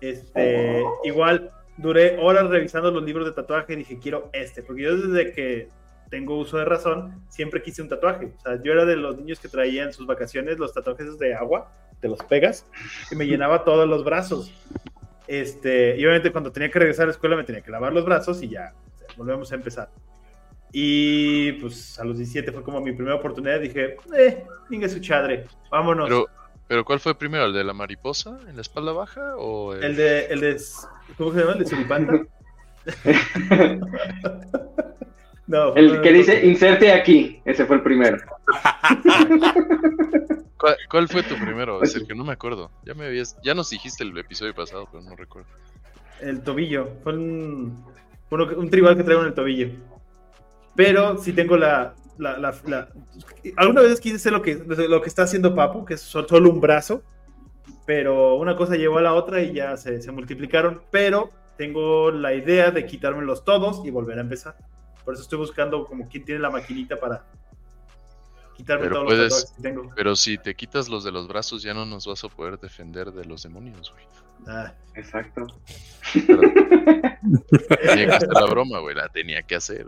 Este, 0.02 0.84
igual, 1.04 1.50
duré 1.78 2.18
horas 2.18 2.48
revisando 2.48 2.90
los 2.90 3.02
libros 3.02 3.26
de 3.26 3.32
tatuaje 3.32 3.72
y 3.72 3.76
dije, 3.76 3.98
quiero 3.98 4.30
este, 4.32 4.62
porque 4.62 4.82
yo 4.82 4.96
desde 4.96 5.32
que 5.32 5.68
tengo 6.10 6.38
uso 6.38 6.58
de 6.58 6.64
razón, 6.64 7.22
siempre 7.28 7.62
quise 7.62 7.82
un 7.82 7.88
tatuaje. 7.88 8.32
O 8.36 8.40
sea, 8.40 8.62
yo 8.62 8.72
era 8.72 8.84
de 8.84 8.96
los 8.96 9.16
niños 9.16 9.40
que 9.40 9.48
traían 9.48 9.92
sus 9.92 10.06
vacaciones 10.06 10.58
los 10.58 10.72
tatuajes 10.72 11.18
de 11.18 11.34
agua, 11.34 11.70
te 12.00 12.08
los 12.08 12.22
pegas, 12.24 12.66
y 13.10 13.16
me 13.16 13.26
llenaba 13.26 13.64
todos 13.64 13.88
los 13.88 14.04
brazos. 14.04 14.52
Este, 15.26 15.96
y 15.96 16.04
obviamente 16.04 16.32
cuando 16.32 16.50
tenía 16.50 16.70
que 16.70 16.78
regresar 16.78 17.04
a 17.04 17.06
la 17.06 17.12
escuela 17.12 17.36
me 17.36 17.44
tenía 17.44 17.60
que 17.60 17.70
lavar 17.70 17.92
los 17.92 18.04
brazos 18.04 18.42
y 18.42 18.48
ya, 18.48 18.72
volvemos 19.16 19.52
a 19.52 19.56
empezar. 19.56 19.90
Y 20.72 21.52
pues 21.52 21.98
a 21.98 22.04
los 22.04 22.16
17 22.16 22.52
fue 22.52 22.62
como 22.62 22.80
mi 22.80 22.92
primera 22.92 23.16
oportunidad, 23.16 23.60
dije, 23.60 23.96
eh, 24.16 24.44
venga 24.70 24.88
su 24.88 25.00
chadre, 25.00 25.46
vámonos. 25.70 26.08
¿Pero 26.08 26.26
cuál 26.84 27.00
fue 27.00 27.18
primero? 27.18 27.46
¿El 27.46 27.54
de 27.54 27.64
la 27.64 27.72
mariposa 27.72 28.38
en 28.48 28.56
la 28.56 28.62
espalda 28.62 28.92
baja? 28.92 29.36
O 29.36 29.74
el... 29.74 29.96
de, 29.96 30.26
el 30.26 30.40
de. 30.40 30.60
¿Cómo 31.16 31.32
se 31.32 31.40
llama? 31.40 31.52
¿El 31.52 31.58
de 31.60 31.66
Suripanta? 31.66 32.12
no, 35.46 35.74
el 35.74 36.00
que 36.00 36.12
dice 36.12 36.46
inserte 36.46 36.92
aquí. 36.92 37.40
Ese 37.44 37.66
fue 37.66 37.76
el 37.76 37.82
primero. 37.82 38.18
¿Cuál, 40.90 41.08
fue 41.08 41.22
tu 41.22 41.36
primero, 41.36 41.84
Sergio? 41.86 42.14
No 42.14 42.24
me 42.24 42.32
acuerdo. 42.32 42.70
Ya, 42.84 42.94
me 42.94 43.06
habías, 43.06 43.36
ya 43.44 43.54
nos 43.54 43.70
dijiste 43.70 44.02
el 44.04 44.16
episodio 44.18 44.54
pasado, 44.54 44.88
pero 44.90 45.02
no 45.04 45.14
recuerdo. 45.14 45.48
El 46.20 46.42
tobillo. 46.42 46.88
Fue 47.04 47.14
un, 47.14 47.84
un 48.30 48.70
tribal 48.70 48.96
que 48.96 49.04
traigo 49.04 49.22
en 49.22 49.28
el 49.28 49.34
tobillo. 49.34 49.68
Pero 50.74 51.16
sí 51.18 51.32
tengo 51.32 51.56
la, 51.56 51.94
la, 52.18 52.54
alguna 53.56 53.80
vez 53.82 54.00
quise 54.00 54.16
hacer 54.16 54.32
lo 54.32 54.42
que, 54.42 54.54
lo 54.54 55.00
que 55.00 55.08
está 55.08 55.22
haciendo 55.22 55.54
Papu, 55.54 55.84
que 55.84 55.94
es 55.94 56.00
solo 56.00 56.50
un 56.50 56.60
brazo, 56.60 57.02
pero 57.86 58.34
una 58.36 58.56
cosa 58.56 58.76
llevó 58.76 58.98
a 58.98 59.02
la 59.02 59.14
otra 59.14 59.40
y 59.40 59.54
ya 59.54 59.76
se, 59.76 60.02
se 60.02 60.12
multiplicaron, 60.12 60.82
pero 60.90 61.30
tengo 61.56 62.10
la 62.10 62.34
idea 62.34 62.70
de 62.70 62.86
quitármelos 62.86 63.44
todos 63.44 63.84
y 63.84 63.90
volver 63.90 64.18
a 64.18 64.22
empezar. 64.22 64.56
Por 65.04 65.14
eso 65.14 65.22
estoy 65.22 65.38
buscando 65.38 65.86
como 65.86 66.08
quién 66.08 66.24
tiene 66.24 66.40
la 66.40 66.50
maquinita 66.50 67.00
para 67.00 67.24
quitarme 68.56 68.88
todos 68.88 69.12
los 69.12 69.52
que 69.52 69.62
tengo. 69.62 69.90
Pero 69.96 70.14
si 70.16 70.36
te 70.36 70.54
quitas 70.54 70.88
los 70.88 71.04
de 71.04 71.12
los 71.12 71.28
brazos 71.28 71.62
ya 71.62 71.72
no 71.72 71.86
nos 71.86 72.06
vas 72.06 72.22
a 72.24 72.28
poder 72.28 72.58
defender 72.58 73.12
de 73.12 73.24
los 73.24 73.42
demonios, 73.42 73.92
güey. 73.92 74.04
Ah, 74.46 74.74
exacto. 74.94 75.46
tenía 76.14 78.06
que 78.06 78.12
hacer 78.12 78.28
la 78.28 78.46
broma, 78.46 78.80
güey, 78.80 78.94
la 78.94 79.08
tenía 79.08 79.42
que 79.42 79.56
hacer. 79.56 79.86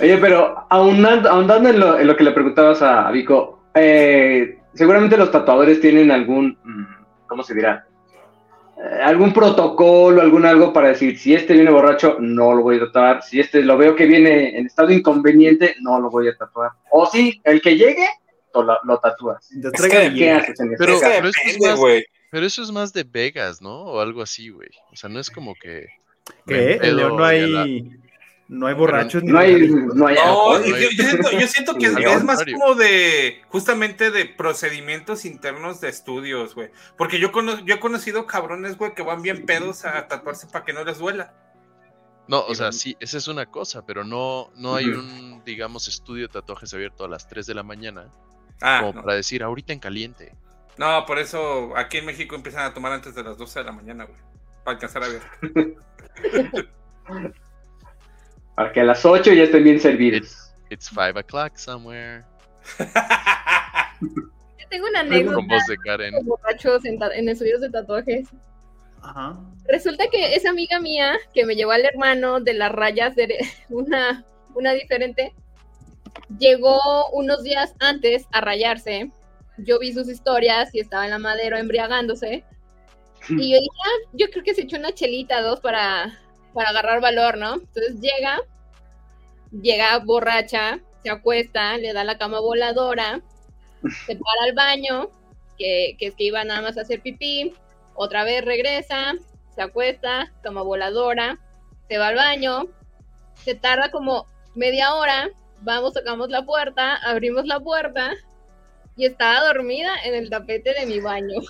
Oye, 0.00 0.16
pero 0.18 0.66
ahondando, 0.70 1.68
en, 1.68 2.06
lo, 2.06 2.16
que 2.16 2.24
le 2.24 2.32
preguntabas 2.32 2.82
a, 2.82 3.10
Vico, 3.10 3.64
eh, 3.74 4.58
seguramente 4.74 5.16
los 5.16 5.30
tatuadores 5.30 5.80
tienen 5.80 6.10
algún, 6.10 6.56
mm, 6.64 7.26
¿cómo 7.26 7.42
se 7.42 7.54
dirá? 7.54 7.86
eh, 8.82 9.02
algún 9.02 9.32
protocolo, 9.32 10.22
algún 10.22 10.46
algo 10.46 10.72
para 10.72 10.88
decir, 10.88 11.18
si 11.18 11.34
este 11.34 11.52
viene 11.52 11.70
borracho, 11.70 12.16
no 12.18 12.54
lo 12.54 12.62
voy 12.62 12.76
a 12.76 12.86
tatuar, 12.86 13.22
si 13.22 13.38
este 13.38 13.62
lo 13.62 13.76
veo 13.76 13.94
que 13.94 14.06
viene 14.06 14.56
en 14.56 14.66
estado 14.66 14.90
inconveniente, 14.90 15.76
no 15.80 16.00
lo 16.00 16.08
voy 16.08 16.28
a 16.28 16.36
tatuar. 16.36 16.70
O 16.90 17.04
si 17.04 17.40
el 17.44 17.60
que 17.60 17.76
llegue, 17.76 18.08
lo, 18.54 18.78
lo 18.82 18.98
tatúas. 18.98 19.48
¿Qué 20.16 20.30
haces 20.30 20.58
en 20.60 20.74
pero, 20.78 20.98
pero, 21.00 21.28
eso 21.28 21.40
es 21.46 21.60
más, 21.60 21.80
pero, 22.30 22.46
eso 22.46 22.62
es 22.62 22.72
más, 22.72 22.92
de 22.92 23.04
Vegas, 23.04 23.60
¿no? 23.60 23.82
O 23.82 24.00
algo 24.00 24.22
así, 24.22 24.48
güey. 24.48 24.70
O 24.92 24.96
sea, 24.96 25.10
no 25.10 25.20
es 25.20 25.30
como 25.30 25.54
que... 25.54 25.86
¿Qué? 26.46 26.78
En 26.82 26.96
León 26.96 27.16
no 27.16 27.24
hay... 27.24 27.99
No 28.50 28.66
hay 28.66 28.74
borrachos. 28.74 29.22
No, 29.22 29.38
hay, 29.38 29.68
no 29.68 30.08
hay. 30.08 30.16
yo, 30.16 31.46
siento, 31.46 31.76
que 31.76 31.86
es, 31.86 32.24
más 32.24 32.44
como 32.44 32.74
de, 32.74 33.42
justamente 33.46 34.10
de 34.10 34.24
procedimientos 34.24 35.24
internos 35.24 35.80
de 35.80 35.88
estudios, 35.88 36.56
güey. 36.56 36.70
Porque 36.98 37.20
yo, 37.20 37.30
yo 37.64 37.74
he 37.76 37.78
conocido 37.78 38.26
cabrones, 38.26 38.76
güey, 38.76 38.92
que 38.92 39.02
van 39.02 39.22
bien 39.22 39.46
pedos 39.46 39.84
a 39.84 40.08
tatuarse 40.08 40.48
para 40.48 40.64
que 40.64 40.72
no 40.72 40.82
les 40.82 40.98
duela. 40.98 41.32
No, 42.26 42.40
o 42.40 42.54
sea, 42.56 42.72
sí, 42.72 42.96
esa 42.98 43.18
es 43.18 43.28
una 43.28 43.46
cosa, 43.46 43.86
pero 43.86 44.02
no, 44.02 44.50
no 44.56 44.74
hay 44.74 44.86
un, 44.86 45.44
digamos, 45.44 45.86
estudio 45.86 46.26
de 46.26 46.32
tatuajes 46.32 46.74
abierto 46.74 47.04
a 47.04 47.08
las 47.08 47.28
3 47.28 47.46
de 47.46 47.54
la 47.54 47.62
mañana. 47.62 48.10
Ah, 48.60 48.80
como 48.80 49.00
para 49.00 49.14
decir, 49.14 49.44
ahorita 49.44 49.72
en 49.72 49.78
caliente. 49.78 50.34
No, 50.76 51.06
por 51.06 51.20
eso 51.20 51.76
aquí 51.76 51.98
en 51.98 52.06
México 52.06 52.34
empiezan 52.34 52.64
a 52.64 52.74
tomar 52.74 52.90
antes 52.90 53.14
de 53.14 53.22
las 53.22 53.38
12 53.38 53.60
de 53.60 53.64
la 53.64 53.72
mañana, 53.72 54.06
güey. 54.06 54.18
Para 54.64 54.74
alcanzar 54.74 55.04
a 55.04 55.08
ver. 55.08 55.22
Para 58.60 58.72
que 58.72 58.80
a 58.80 58.84
las 58.84 59.06
8 59.06 59.32
ya 59.32 59.44
estén 59.44 59.64
bien 59.64 59.80
servidos. 59.80 60.52
It's, 60.68 60.90
5 60.90 61.18
o'clock 61.18 61.56
somewhere. 61.56 62.24
Yo 62.78 64.68
tengo 64.68 64.86
una 64.86 65.00
anécdota. 65.00 65.36
Con 65.36 65.48
voz 65.48 65.66
de 65.66 65.78
Karen. 65.78 66.14
Borrachos 66.26 66.84
en, 66.84 66.98
en 67.02 67.30
estudios 67.30 67.62
de 67.62 67.70
tatuajes. 67.70 68.28
Ajá. 69.00 69.38
Resulta 69.66 70.08
que 70.12 70.34
esa 70.34 70.50
amiga 70.50 70.78
mía 70.78 71.16
que 71.32 71.46
me 71.46 71.56
llevó 71.56 71.72
al 71.72 71.86
hermano 71.86 72.40
de 72.40 72.52
las 72.52 72.70
rayas 72.70 73.16
de 73.16 73.38
una, 73.70 74.26
una 74.54 74.72
diferente, 74.72 75.32
llegó 76.38 77.08
unos 77.12 77.42
días 77.42 77.74
antes 77.78 78.26
a 78.30 78.42
rayarse. 78.42 79.10
Yo 79.56 79.78
vi 79.78 79.94
sus 79.94 80.06
historias 80.06 80.68
y 80.74 80.80
estaba 80.80 81.06
en 81.06 81.12
la 81.12 81.18
madera 81.18 81.58
embriagándose. 81.58 82.44
Y 83.30 83.52
yo 83.52 83.58
dije, 83.58 83.68
ah, 83.86 84.10
yo 84.12 84.26
creo 84.30 84.44
que 84.44 84.54
se 84.54 84.62
echó 84.62 84.76
una 84.76 84.92
chelita, 84.92 85.40
dos, 85.40 85.60
para, 85.60 86.18
para 86.54 86.70
agarrar 86.70 87.00
valor, 87.00 87.38
¿no? 87.38 87.54
Entonces 87.54 88.00
llega, 88.00 88.38
llega 89.50 89.98
borracha, 89.98 90.80
se 91.02 91.10
acuesta, 91.10 91.76
le 91.78 91.92
da 91.92 92.04
la 92.04 92.18
cama 92.18 92.40
voladora, 92.40 93.20
se 94.06 94.16
para 94.16 94.44
al 94.44 94.54
baño, 94.54 95.10
que, 95.58 95.96
es 95.98 96.14
que 96.14 96.24
iba 96.24 96.44
nada 96.44 96.62
más 96.62 96.78
a 96.78 96.82
hacer 96.82 97.00
pipí, 97.00 97.54
otra 97.94 98.24
vez 98.24 98.44
regresa, 98.44 99.14
se 99.54 99.62
acuesta, 99.62 100.32
cama 100.42 100.62
voladora, 100.62 101.38
se 101.88 101.98
va 101.98 102.08
al 102.08 102.16
baño, 102.16 102.66
se 103.34 103.54
tarda 103.54 103.90
como 103.90 104.26
media 104.54 104.94
hora, 104.94 105.28
vamos, 105.60 105.94
sacamos 105.94 106.28
la 106.30 106.44
puerta, 106.44 106.96
abrimos 106.96 107.46
la 107.46 107.60
puerta 107.60 108.12
y 108.96 109.06
estaba 109.06 109.46
dormida 109.46 109.90
en 110.04 110.14
el 110.14 110.30
tapete 110.30 110.74
de 110.74 110.86
mi 110.86 111.00
baño. 111.00 111.40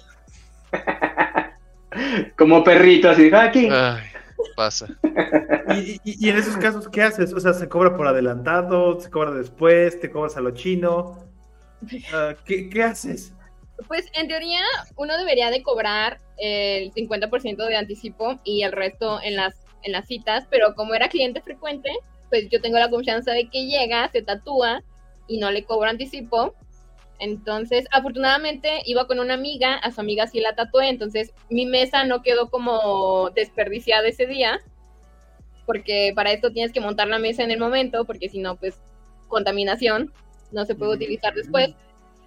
como 2.36 2.62
perrito, 2.62 3.10
así, 3.10 3.30
aquí. 3.34 3.68
Pasa. 4.56 4.88
¿Y, 6.04 6.28
en 6.28 6.36
esos 6.36 6.56
casos, 6.56 6.88
¿qué 6.88 7.02
haces? 7.02 7.32
O 7.32 7.40
sea, 7.40 7.52
¿se 7.52 7.68
cobra 7.68 7.96
por 7.96 8.06
adelantado? 8.06 9.00
¿Se 9.00 9.10
cobra 9.10 9.30
después? 9.32 10.00
¿Te 10.00 10.10
cobras 10.10 10.36
a 10.36 10.40
lo 10.40 10.50
chino? 10.52 11.26
Ah, 12.12 12.34
¿qué, 12.44 12.82
haces? 12.82 13.32
Pues 13.88 14.06
en 14.14 14.28
teoría 14.28 14.60
uno 14.96 15.16
debería 15.16 15.50
de 15.50 15.62
cobrar 15.62 16.20
el 16.36 16.92
50% 16.92 17.66
de 17.66 17.76
anticipo 17.76 18.38
y 18.44 18.62
el 18.62 18.72
resto 18.72 19.20
en 19.22 19.36
las, 19.36 19.54
en 19.82 19.92
las 19.92 20.06
citas, 20.06 20.46
pero 20.50 20.74
como 20.74 20.94
era 20.94 21.08
cliente 21.08 21.40
frecuente, 21.40 21.90
pues 22.28 22.48
yo 22.50 22.60
tengo 22.60 22.78
la 22.78 22.90
confianza 22.90 23.32
de 23.32 23.48
que 23.48 23.66
llega, 23.66 24.10
se 24.10 24.22
tatúa 24.22 24.82
y 25.26 25.38
no 25.38 25.50
le 25.50 25.64
cobro 25.64 25.88
anticipo 25.88 26.54
entonces, 27.20 27.84
afortunadamente 27.92 28.80
iba 28.86 29.06
con 29.06 29.20
una 29.20 29.34
amiga, 29.34 29.74
a 29.74 29.92
su 29.92 30.00
amiga 30.00 30.26
sí 30.26 30.40
la 30.40 30.54
tatué, 30.54 30.88
entonces 30.88 31.34
mi 31.50 31.66
mesa 31.66 32.04
no 32.04 32.22
quedó 32.22 32.48
como 32.48 33.28
desperdiciada 33.30 34.08
ese 34.08 34.26
día, 34.26 34.58
porque 35.66 36.12
para 36.16 36.32
esto 36.32 36.50
tienes 36.50 36.72
que 36.72 36.80
montar 36.80 37.08
la 37.08 37.18
mesa 37.18 37.44
en 37.44 37.50
el 37.50 37.60
momento, 37.60 38.06
porque 38.06 38.30
si 38.30 38.38
no, 38.38 38.56
pues 38.56 38.80
contaminación, 39.28 40.12
no 40.50 40.64
se 40.64 40.74
puede 40.74 40.94
utilizar 40.94 41.34
después. 41.34 41.74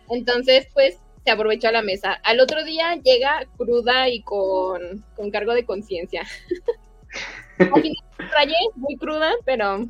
Entonces, 0.09 0.67
pues 0.75 0.99
se 1.25 1.31
aprovechó 1.31 1.71
la 1.71 1.81
mesa. 1.81 2.13
Al 2.23 2.39
otro 2.39 2.63
día 2.63 2.95
llega 2.95 3.47
cruda 3.57 4.09
y 4.09 4.21
con, 4.21 5.03
cargo 5.31 5.55
de 5.55 5.65
conciencia. 5.65 6.21
Al 7.57 7.81
final 7.81 7.95
rayé, 8.17 8.55
muy 8.75 8.95
cruda, 8.97 9.31
pero 9.43 9.87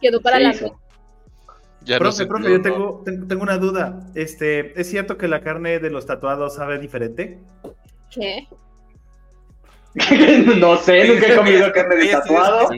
quedó 0.00 0.20
para 0.20 0.38
la 0.38 0.48
mesa 0.50 0.72
profe, 1.98 2.26
profe, 2.26 2.50
yo 2.50 2.62
tengo, 2.62 3.04
tengo, 3.04 3.42
una 3.42 3.58
duda. 3.58 4.00
Este, 4.14 4.78
¿Es 4.80 4.90
cierto 4.90 5.16
que 5.16 5.28
la 5.28 5.40
carne 5.40 5.78
de 5.78 5.90
los 5.90 6.06
tatuados 6.06 6.54
sabe 6.54 6.78
diferente? 6.78 7.38
¿Qué? 8.10 8.48
no 10.58 10.76
sé, 10.78 11.06
nunca 11.06 11.26
he 11.26 11.36
comido 11.36 11.72
carne 11.74 11.96
de 11.96 12.08
tatuado. 12.08 12.68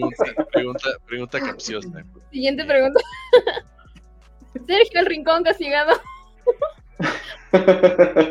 Pregunta, 0.53 0.89
pregunta 1.07 1.41
capciosa. 1.41 1.89
Siguiente 2.31 2.65
pregunta. 2.65 3.01
Sergio 4.67 5.01
el 5.01 5.07
Rincón 5.07 5.43
castigado. 5.43 5.93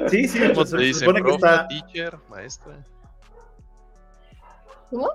sí, 0.09 0.27
sí, 0.27 0.39
¿Cómo 0.53 0.65
te 0.65 0.77
dicen 0.77 1.13
profa, 1.13 1.23
que 1.23 1.36
está... 1.36 1.67
teacher, 1.67 2.17
maestra? 2.29 2.86
¿Cómo? 4.89 5.09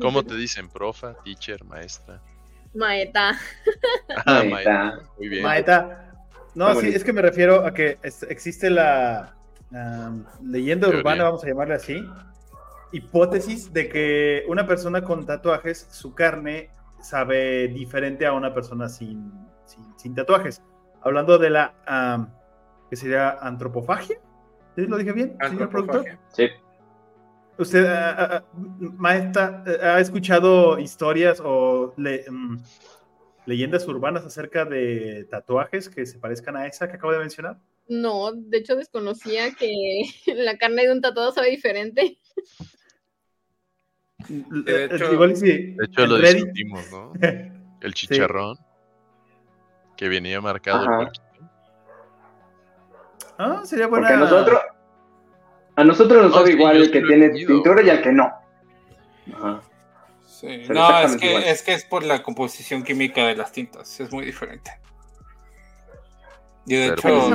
¿Cómo 0.00 0.22
te 0.24 0.34
dicen 0.34 0.68
profa, 0.68 1.14
teacher, 1.24 1.64
maestra? 1.64 2.20
Maeta. 2.74 3.38
Ah, 4.26 4.42
Maeta. 4.48 5.00
Muy 5.18 5.28
bien. 5.28 5.42
Maeta. 5.42 6.12
No, 6.54 6.74
sí, 6.74 6.88
es 6.88 7.02
que 7.02 7.12
me 7.12 7.22
refiero 7.22 7.66
a 7.66 7.74
que 7.74 7.98
existe 8.28 8.70
la 8.70 9.34
leyenda 10.42 10.88
urbana, 10.88 11.24
vamos 11.24 11.42
a 11.42 11.48
llamarle 11.48 11.74
así, 11.74 12.04
hipótesis 12.92 13.72
de 13.72 13.88
que 13.88 14.44
una 14.46 14.66
persona 14.66 15.02
con 15.02 15.26
tatuajes, 15.26 15.88
su 15.90 16.14
carne 16.14 16.70
sabe 17.00 17.68
diferente 17.68 18.24
a 18.24 18.32
una 18.32 18.54
persona 18.54 18.88
sin, 18.88 19.32
sin, 19.96 20.14
tatuajes. 20.14 20.62
Hablando 21.02 21.38
de 21.38 21.50
la, 21.50 22.30
que 22.88 22.96
sería 22.96 23.30
antropofagia. 23.30 24.18
¿Sí 24.76 24.86
lo 24.86 24.96
dije 24.96 25.12
bien, 25.12 25.36
señor 25.40 25.68
productor? 25.68 26.04
Sí. 26.28 26.48
¿Usted, 27.56 27.86
maestra, 28.78 29.62
ha 29.80 30.00
escuchado 30.00 30.78
historias 30.78 31.40
o 31.44 31.94
mm, 31.96 32.56
leyendas 33.46 33.86
urbanas 33.86 34.24
acerca 34.24 34.64
de 34.64 35.26
tatuajes 35.30 35.88
que 35.88 36.04
se 36.04 36.18
parezcan 36.18 36.56
a 36.56 36.66
esa 36.66 36.88
que 36.88 36.96
acabo 36.96 37.12
de 37.12 37.20
mencionar? 37.20 37.58
No, 37.86 38.32
de 38.32 38.58
hecho 38.58 38.76
desconocía 38.76 39.54
que 39.54 39.70
la 40.34 40.56
carne 40.56 40.86
de 40.86 40.92
un 40.92 41.00
tatuado 41.00 41.32
sabe 41.32 41.50
diferente. 41.50 42.18
De 44.28 44.84
hecho, 44.86 45.12
lo 46.06 46.18
discutimos, 46.18 46.90
¿no? 46.90 47.12
El 47.80 47.92
chicharrón 47.92 48.56
que 49.96 50.08
venía 50.08 50.40
marcado. 50.40 51.10
Ah, 53.36 53.62
sería 53.64 53.86
buena. 53.86 54.08
Porque 54.08 54.20
nosotros, 54.20 54.60
a 55.76 55.84
nosotros 55.84 56.22
nos 56.22 56.34
sabe 56.34 56.52
igual 56.52 56.76
el 56.76 56.90
que 56.90 57.00
tiene 57.02 57.30
pintura 57.30 57.82
y 57.82 57.90
al 57.90 58.02
que 58.02 58.12
no. 58.12 58.32
Sí. 60.26 60.62
No, 60.68 61.00
es 61.00 61.16
que, 61.16 61.50
es 61.50 61.62
que 61.62 61.72
es 61.72 61.84
por 61.84 62.04
la 62.04 62.22
composición 62.22 62.82
química 62.82 63.26
de 63.26 63.36
las 63.36 63.52
tintas, 63.52 63.98
es 64.00 64.12
muy 64.12 64.26
diferente. 64.26 64.78
Y 66.66 66.76
de 66.76 66.86
hecho, 66.88 67.30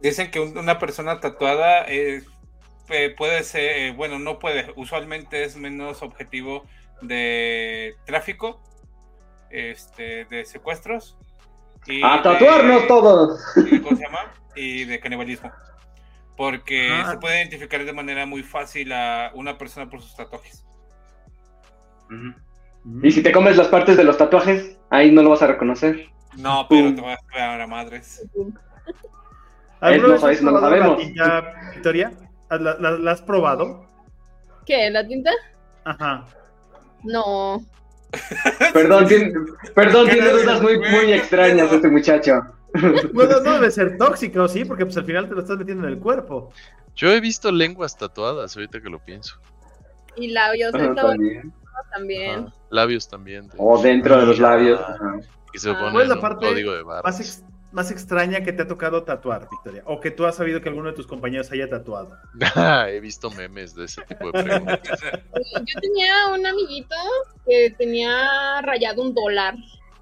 dicen, 0.00 0.30
que 0.30 0.40
una 0.40 0.78
persona 0.78 1.20
tatuada 1.20 1.84
eh, 1.88 2.22
puede 3.16 3.42
ser, 3.42 3.76
eh, 3.78 3.92
bueno, 3.92 4.18
no 4.18 4.38
puede, 4.38 4.72
usualmente 4.76 5.42
es 5.42 5.56
menos 5.56 6.02
objetivo 6.02 6.64
de 7.02 7.96
tráfico, 8.04 8.62
este, 9.50 10.24
de 10.26 10.44
secuestros. 10.44 11.16
Y 11.86 12.02
a 12.04 12.22
tatuarnos 12.22 12.86
todos. 12.86 13.40
¿Cómo 13.82 13.96
se 13.96 14.04
llama? 14.04 14.32
Y 14.54 14.84
de 14.84 14.98
canibalismo 15.00 15.52
porque 16.36 16.90
se 17.08 17.16
puede 17.18 17.38
identificar 17.38 17.84
de 17.84 17.92
manera 17.92 18.26
muy 18.26 18.42
fácil 18.42 18.92
a 18.92 19.30
una 19.34 19.56
persona 19.56 19.88
por 19.88 20.02
sus 20.02 20.14
tatuajes. 20.14 20.64
Y 23.02 23.10
si 23.10 23.22
te 23.22 23.32
comes 23.32 23.56
las 23.56 23.68
partes 23.68 23.96
de 23.96 24.04
los 24.04 24.16
tatuajes, 24.16 24.78
ahí 24.90 25.10
no 25.10 25.22
lo 25.22 25.30
vas 25.30 25.42
a 25.42 25.48
reconocer. 25.48 26.08
No, 26.36 26.66
pero 26.68 26.94
te 26.94 27.00
vas 27.00 27.18
a 27.18 27.32
quedar 27.32 27.60
a 27.60 27.66
madres. 27.66 28.26
¿Alguna 29.80 30.14
no, 30.14 30.18
sabes, 30.18 30.42
no 30.42 30.50
lo 30.52 30.60
sabemos. 30.60 30.98
La 30.98 31.04
tinta, 31.04 31.54
Victoria? 31.74 32.12
¿La, 32.50 33.10
has 33.10 33.22
probado? 33.22 33.86
¿Qué? 34.64 34.90
¿La 34.90 35.06
tinta? 35.06 35.30
Ajá. 35.84 36.26
No. 37.02 37.64
Perdón, 38.72 39.06
tiene, 39.08 39.32
perdón, 39.74 40.08
tiene 40.08 40.28
dudas 40.30 40.62
muy, 40.62 40.78
muy 40.78 41.12
extrañas 41.12 41.72
este 41.72 41.88
muchacho. 41.88 42.42
Bueno, 43.12 43.40
no 43.40 43.52
debe 43.54 43.70
ser 43.70 43.96
tóxico, 43.98 44.46
sí, 44.48 44.64
porque 44.64 44.84
pues 44.84 44.96
al 44.96 45.04
final 45.04 45.28
te 45.28 45.34
lo 45.34 45.40
estás 45.40 45.58
metiendo 45.58 45.86
en 45.86 45.92
el 45.94 45.98
cuerpo. 45.98 46.50
Yo 46.94 47.10
he 47.12 47.20
visto 47.20 47.52
lenguas 47.52 47.96
tatuadas, 47.96 48.56
ahorita 48.56 48.80
que 48.80 48.88
lo 48.88 48.98
pienso. 48.98 49.36
Y 50.16 50.28
labios, 50.28 50.72
Ah, 50.74 50.94
también. 50.94 51.52
también. 51.92 52.40
Ajá. 52.46 52.54
Labios 52.70 53.08
también. 53.08 53.48
de- 53.48 53.54
O 53.58 53.80
dentro 53.82 54.18
de 54.18 54.26
los 54.26 54.38
labios. 54.38 54.80
Ah, 54.82 54.94
ajá. 54.94 55.20
Que 55.52 55.58
se 55.58 55.70
Ah. 55.70 55.74
ponen 55.74 55.92
¿Cuál 55.92 56.02
es 56.04 56.08
la 56.08 56.14
un 56.16 56.20
parte 56.20 56.46
código 56.46 56.72
de 56.72 56.84
Más, 56.84 57.02
barras. 57.02 57.20
ex- 57.20 57.44
más 57.72 57.90
extraña 57.90 58.42
que 58.42 58.52
te 58.54 58.62
ha 58.62 58.66
tocado 58.66 59.02
tatuar, 59.02 59.46
Victoria. 59.50 59.82
O 59.84 60.00
que 60.00 60.10
tú 60.10 60.24
has 60.24 60.36
sabido 60.36 60.62
que 60.62 60.70
alguno 60.70 60.88
de 60.88 60.94
tus 60.94 61.06
compañeros 61.06 61.50
haya 61.52 61.68
tatuado. 61.68 62.16
He 62.88 63.00
visto 63.00 63.30
memes 63.30 63.74
de 63.74 63.84
ese 63.84 64.00
tipo 64.02 64.32
de 64.32 64.42
preguntas. 64.42 65.00
Yo 65.02 65.80
tenía 65.80 66.28
un 66.32 66.46
amiguito 66.46 66.94
que 67.46 67.74
tenía 67.76 68.62
rayado 68.62 69.02
un 69.02 69.12
dólar 69.14 69.54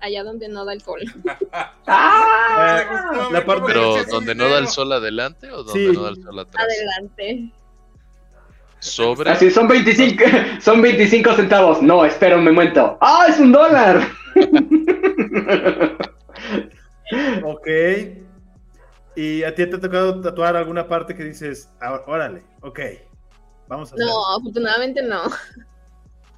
allá 0.04 0.22
donde 0.24 0.48
no 0.48 0.64
da 0.64 0.72
el 0.72 0.80
sol. 0.82 1.00
¡Ah! 1.86 2.82
Gustó, 3.12 3.30
la 3.32 3.44
parte- 3.44 3.62
Pero 3.66 4.04
¿donde 4.04 4.34
no 4.34 4.48
da 4.48 4.58
el 4.58 4.68
sol 4.68 4.92
adelante 4.92 5.50
o 5.50 5.62
donde 5.64 5.72
Sí. 5.90 5.92
no 5.96 6.02
da 6.02 6.10
el 6.10 6.22
sol 6.22 6.38
atrás? 6.38 6.64
Adelante. 6.64 7.50
Sobre. 8.80 9.30
Así, 9.30 9.50
son 9.50 9.66
25, 9.68 10.24
son 10.60 10.82
25 10.82 11.32
centavos. 11.34 11.80
No, 11.82 12.04
espera 12.04 12.36
un 12.36 12.44
momento. 12.44 12.98
¡Ah, 13.00 13.26
es 13.28 13.38
un 13.38 13.52
dólar! 13.52 14.06
Ok. 17.44 17.66
¿Y 19.16 19.42
a 19.44 19.54
ti 19.54 19.66
te 19.68 19.76
ha 19.76 19.80
tocado 19.80 20.20
tatuar 20.20 20.56
alguna 20.56 20.88
parte 20.88 21.14
que 21.14 21.22
dices, 21.22 21.70
"Ah, 21.80 22.02
órale, 22.06 22.42
ok, 22.62 22.80
vamos 23.68 23.92
a? 23.92 23.96
No, 23.96 24.36
afortunadamente 24.36 25.02
no. 25.02 25.22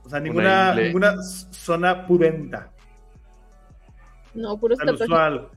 O 0.04 0.08
sea, 0.10 0.20
ninguna, 0.20 0.74
ninguna 0.74 1.22
zona 1.22 2.06
pudenta. 2.06 2.70
No, 4.36 4.58
puros 4.58 4.78
tatuajes. 4.78 5.00
usual. 5.02 5.48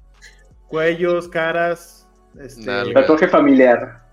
Cuellos, 0.67 1.27
caras. 1.27 2.07
Este, 2.39 2.65
Nalga. 2.65 3.01
Tatuaje 3.01 3.27
familiar. 3.27 4.03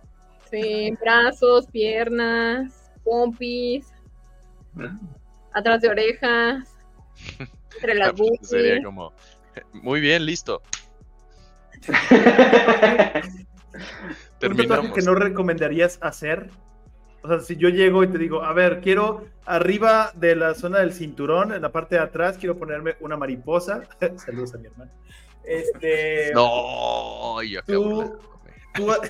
Sí, 0.50 0.96
brazos, 1.00 1.66
piernas, 1.68 2.90
pompis, 3.04 3.86
atrás 5.52 5.80
de 5.80 5.88
orejas, 5.88 6.76
entre 7.74 7.94
las 7.94 8.12
boobies. 8.16 8.48
Sería 8.48 8.82
como. 8.82 9.12
Muy 9.72 10.00
bien, 10.00 10.24
listo. 10.26 10.62
un 11.88 11.94
tatuaje 11.94 13.22
Terminamos. 14.38 14.92
que 14.92 15.02
no 15.02 15.14
recomendarías 15.14 15.98
hacer. 16.02 16.50
O 17.26 17.28
sea, 17.28 17.40
si 17.40 17.56
yo 17.56 17.68
llego 17.68 18.04
y 18.04 18.06
te 18.08 18.18
digo, 18.18 18.44
a 18.44 18.52
ver, 18.52 18.80
quiero 18.80 19.24
arriba 19.44 20.12
de 20.14 20.36
la 20.36 20.54
zona 20.54 20.78
del 20.78 20.92
cinturón, 20.92 21.52
en 21.52 21.60
la 21.60 21.72
parte 21.72 21.96
de 21.96 22.02
atrás, 22.02 22.38
quiero 22.38 22.56
ponerme 22.56 22.94
una 23.00 23.16
mariposa. 23.16 23.82
Saludos 24.16 24.54
a 24.54 24.58
mi 24.58 24.66
hermano. 24.68 24.92
Este. 25.42 26.30
No, 26.34 27.42
y 27.42 27.56
acabo 27.56 28.04
Tú- 28.74 28.86
Tú... 28.86 28.92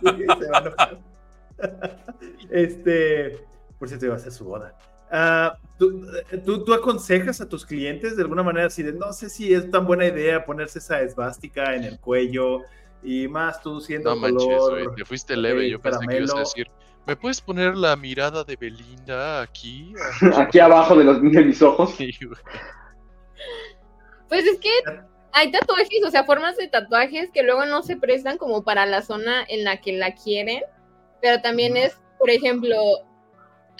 Sí, 0.00 0.06
se 0.38 0.50
va. 0.50 0.98
Este, 2.50 3.38
por 3.78 3.88
cierto, 3.88 4.06
iba 4.06 4.14
a 4.14 4.18
ser 4.20 4.30
su 4.30 4.44
boda. 4.44 4.76
Ah, 5.10 5.58
¿tú, 5.76 6.06
tú, 6.44 6.64
tú 6.64 6.72
aconsejas 6.72 7.40
a 7.40 7.48
tus 7.48 7.66
clientes 7.66 8.16
de 8.16 8.22
alguna 8.22 8.42
manera 8.44 8.66
así 8.66 8.82
de 8.82 8.92
no 8.92 9.12
sé 9.12 9.28
si 9.28 9.52
es 9.52 9.70
tan 9.70 9.86
buena 9.86 10.06
idea 10.06 10.44
ponerse 10.44 10.78
esa 10.78 11.00
esvástica 11.00 11.74
en 11.74 11.84
el 11.84 11.98
cuello 11.98 12.60
y 13.04 13.28
más 13.28 13.60
tú 13.62 13.80
siendo 13.80 14.10
No 14.14 14.16
manches, 14.16 14.46
color. 14.46 14.84
güey. 14.84 14.96
Te 14.96 15.04
fuiste 15.04 15.36
leve. 15.36 15.66
eh, 15.66 15.70
Yo 15.70 15.80
pensé 15.80 16.06
que 16.06 16.16
ibas 16.18 16.34
a 16.34 16.38
decir. 16.40 16.70
¿Me 17.06 17.16
puedes 17.16 17.40
poner 17.40 17.76
la 17.76 17.96
mirada 17.96 18.44
de 18.44 18.56
Belinda 18.56 19.42
aquí? 19.42 19.92
Aquí 20.38 20.58
abajo 20.58 20.96
de, 20.96 21.04
los, 21.04 21.20
de 21.20 21.44
mis 21.44 21.60
ojos. 21.60 21.94
Sí. 21.96 22.10
Pues 24.28 24.44
es 24.46 24.58
que 24.58 24.70
hay 25.32 25.50
tatuajes, 25.50 26.02
o 26.06 26.10
sea, 26.10 26.24
formas 26.24 26.56
de 26.56 26.68
tatuajes 26.68 27.30
que 27.30 27.42
luego 27.42 27.66
no 27.66 27.82
se 27.82 27.96
prestan 27.96 28.38
como 28.38 28.64
para 28.64 28.86
la 28.86 29.02
zona 29.02 29.44
en 29.48 29.64
la 29.64 29.80
que 29.80 29.92
la 29.92 30.14
quieren, 30.14 30.62
pero 31.20 31.40
también 31.42 31.76
es, 31.76 31.96
por 32.18 32.30
ejemplo, 32.30 32.76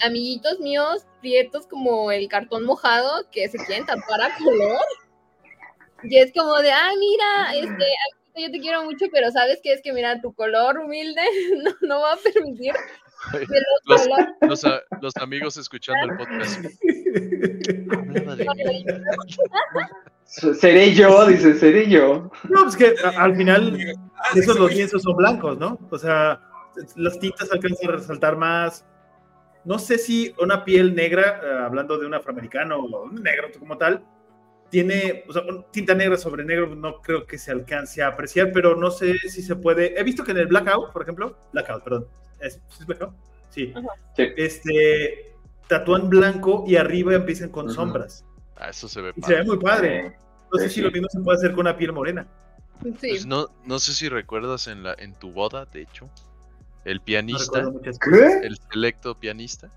amiguitos 0.01 0.59
míos, 0.59 1.05
prietos 1.21 1.65
como 1.67 2.11
el 2.11 2.27
cartón 2.27 2.63
mojado, 2.65 3.27
que 3.31 3.47
se 3.49 3.57
quieren 3.57 3.85
tatuar 3.85 4.21
a 4.21 4.37
color. 4.37 4.85
Y 6.03 6.17
es 6.17 6.31
como 6.33 6.55
de, 6.57 6.71
ay, 6.71 6.95
mira, 6.97 7.53
este, 7.55 7.65
amiguito, 7.65 8.24
yo 8.41 8.51
te 8.51 8.59
quiero 8.59 8.83
mucho, 8.83 9.05
pero 9.11 9.31
sabes 9.31 9.59
que 9.63 9.73
es 9.73 9.81
que, 9.81 9.93
mira, 9.93 10.19
tu 10.21 10.33
color 10.33 10.77
humilde 10.79 11.21
no, 11.63 11.71
no 11.87 12.01
va 12.01 12.13
a 12.13 12.17
permitir 12.17 12.73
que 13.31 13.37
los 13.39 13.47
Los, 13.85 14.01
colores 14.07 14.27
los, 14.41 14.65
a- 14.65 14.81
los 15.01 15.15
amigos 15.17 15.57
escuchando 15.57 16.11
el 16.11 16.17
podcast. 16.17 16.61
Seré 20.25 20.93
yo, 20.93 21.25
dice, 21.27 21.53
seré 21.55 21.89
yo. 21.89 22.31
No, 22.49 22.63
pues 22.63 22.75
que 22.75 22.95
al 23.17 23.35
final 23.35 23.77
esos 24.35 24.59
los 24.59 24.73
lienzos 24.73 25.03
son 25.03 25.15
blancos, 25.15 25.57
¿no? 25.57 25.79
O 25.91 25.97
sea, 25.97 26.41
las 26.95 27.19
tintas 27.19 27.51
alcanzan 27.51 27.89
a 27.89 27.93
resaltar 27.93 28.35
más. 28.37 28.85
No 29.63 29.79
sé 29.79 29.97
si 29.97 30.33
una 30.39 30.63
piel 30.65 30.93
negra, 30.93 31.41
eh, 31.43 31.63
hablando 31.65 31.97
de 31.97 32.05
un 32.05 32.13
afroamericano 32.13 32.77
o 32.79 33.03
un 33.03 33.15
negro 33.23 33.47
como 33.57 33.77
tal, 33.77 34.03
tiene, 34.75 35.23
o 35.29 35.31
sea, 35.31 35.43
tinta 35.71 35.95
negra 35.95 36.17
sobre 36.17 36.43
negro, 36.43 36.75
no 36.75 37.01
creo 37.01 37.25
que 37.25 37.37
se 37.37 37.49
alcance 37.49 38.03
a 38.03 38.07
apreciar, 38.07 38.51
pero 38.51 38.75
no 38.75 38.91
sé 38.91 39.17
si 39.19 39.41
se 39.41 39.55
puede. 39.55 39.97
He 39.97 40.03
visto 40.03 40.21
que 40.21 40.31
en 40.31 40.37
el 40.39 40.47
Blackout, 40.47 40.91
por 40.91 41.01
ejemplo, 41.01 41.37
Blackout, 41.53 41.81
perdón, 41.81 42.07
¿es, 42.41 42.55
¿sí 42.55 42.79
es 42.81 42.85
Blackout? 42.85 43.13
Sí. 43.51 43.73
Este, 44.17 45.33
tatúan 45.69 46.09
blanco 46.09 46.65
y 46.67 46.75
arriba 46.75 47.13
empiezan 47.15 47.51
con 47.51 47.71
sombras. 47.71 48.25
Ah, 48.57 48.69
eso 48.69 48.89
se 48.89 48.99
ve 48.99 49.13
Y 49.15 49.21
se 49.21 49.29
ve 49.31 49.37
padre. 49.37 49.47
muy 49.47 49.57
padre. 49.63 50.17
No 50.51 50.59
sé 50.59 50.67
Sí, 50.67 50.75
si 50.75 50.81
lo 50.81 50.91
mismo 50.91 51.07
se 51.09 51.21
puede 51.21 51.37
hacer 51.37 51.51
con 51.51 51.61
una 51.61 51.77
piel 51.77 51.93
morena. 51.93 52.27
Sí. 52.83 52.91
Pues 53.11 53.25
no, 53.25 53.47
no 53.63 53.79
sé 53.79 53.93
si 53.93 54.09
recuerdas 54.09 54.67
en 54.67 54.83
la 54.83 54.93
en 54.99 55.13
tu 55.13 55.31
boda, 55.31 55.63
de 55.67 55.83
hecho, 55.83 56.09
el 56.83 56.99
pianista, 56.99 57.61
el 58.43 58.57
selecto 58.73 59.17
pianista, 59.17 59.69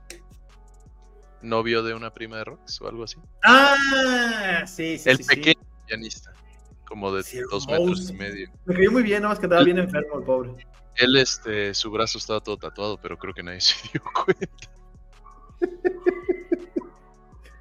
novio 1.42 1.82
de 1.82 1.94
una 1.94 2.12
prima 2.12 2.38
de 2.38 2.44
Rox 2.44 2.80
o 2.80 2.88
algo 2.88 3.04
así. 3.04 3.16
Ah, 3.44 4.64
sí, 4.66 4.98
sí. 4.98 5.08
el 5.10 5.16
sí, 5.18 5.22
sí. 5.24 5.36
pequeño 5.36 5.60
pianista, 5.86 6.32
como 6.86 7.12
de 7.12 7.22
Sí, 7.22 7.38
dos 7.50 7.66
hermoso. 7.68 7.86
metros 7.90 8.10
y 8.10 8.12
medio. 8.14 8.50
Me 8.66 8.74
cayó 8.74 8.92
muy 8.92 9.02
bien, 9.02 9.22
nada 9.22 9.30
más 9.32 9.38
que 9.38 9.46
andaba 9.46 9.64
bien 9.64 9.78
enfermo 9.78 10.18
el 10.18 10.24
pobre. 10.24 10.50
Él, 10.96 11.16
este, 11.16 11.74
su 11.74 11.90
brazo 11.90 12.18
estaba 12.18 12.40
todo 12.40 12.56
tatuado, 12.56 13.00
pero 13.00 13.16
creo 13.16 13.32
que 13.32 13.42
nadie 13.42 13.60
se 13.62 13.74
dio 13.92 14.02
cuenta. 14.24 14.70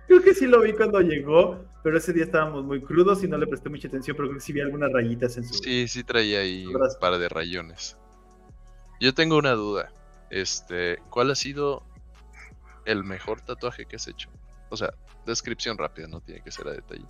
Creo 0.07 0.21
que 0.21 0.33
sí 0.33 0.47
lo 0.47 0.61
vi 0.61 0.71
cuando 0.71 1.01
llegó, 1.01 1.65
pero 1.83 1.97
ese 1.97 2.13
día 2.13 2.23
estábamos 2.23 2.63
muy 2.63 2.81
crudos 2.81 3.25
y 3.25 3.27
no 3.27 3.37
le 3.37 3.45
presté 3.45 3.69
mucha 3.69 3.89
atención, 3.89 4.15
pero 4.15 4.29
creo 4.29 4.39
que 4.39 4.45
sí 4.45 4.53
vi 4.53 4.61
algunas 4.61 4.89
rayitas 4.93 5.35
en 5.35 5.43
su... 5.43 5.55
Sí, 5.55 5.85
sí 5.89 6.01
traía 6.05 6.39
ahí 6.39 6.65
un 6.65 6.79
par 7.01 7.17
de 7.19 7.27
rayones. 7.27 7.97
Yo 9.01 9.13
tengo 9.13 9.37
una 9.37 9.51
duda. 9.51 9.91
Este, 10.29 10.99
¿cuál 11.09 11.31
ha 11.31 11.35
sido 11.35 11.83
el 12.87 13.03
mejor 13.03 13.41
tatuaje 13.41 13.85
que 13.85 13.97
has 13.97 14.07
hecho? 14.07 14.29
O 14.69 14.77
sea, 14.77 14.91
descripción 15.25 15.77
rápida, 15.77 16.07
no 16.07 16.21
tiene 16.21 16.41
que 16.41 16.51
ser 16.51 16.67
a 16.67 16.71
detalle. 16.71 17.05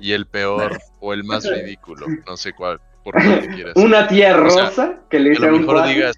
Y 0.00 0.12
el 0.12 0.26
peor 0.26 0.78
o 1.00 1.12
el 1.12 1.24
más 1.24 1.44
ridículo, 1.48 2.06
no 2.26 2.36
sé 2.36 2.52
cuál, 2.52 2.80
por 3.04 3.14
cuál 3.14 3.40
te 3.40 3.48
quieras. 3.48 3.74
Una 3.76 4.08
tía 4.08 4.36
O 4.40 4.50
sea, 4.50 4.64
rosa 4.66 5.00
que 5.10 5.20
le 5.20 5.30
a 5.30 5.32
dice 5.32 5.44
a 5.46 5.50
lo 5.50 5.54
un 5.56 5.60
mejor 5.62 5.76
cuate. 5.76 5.92
digas, 5.94 6.16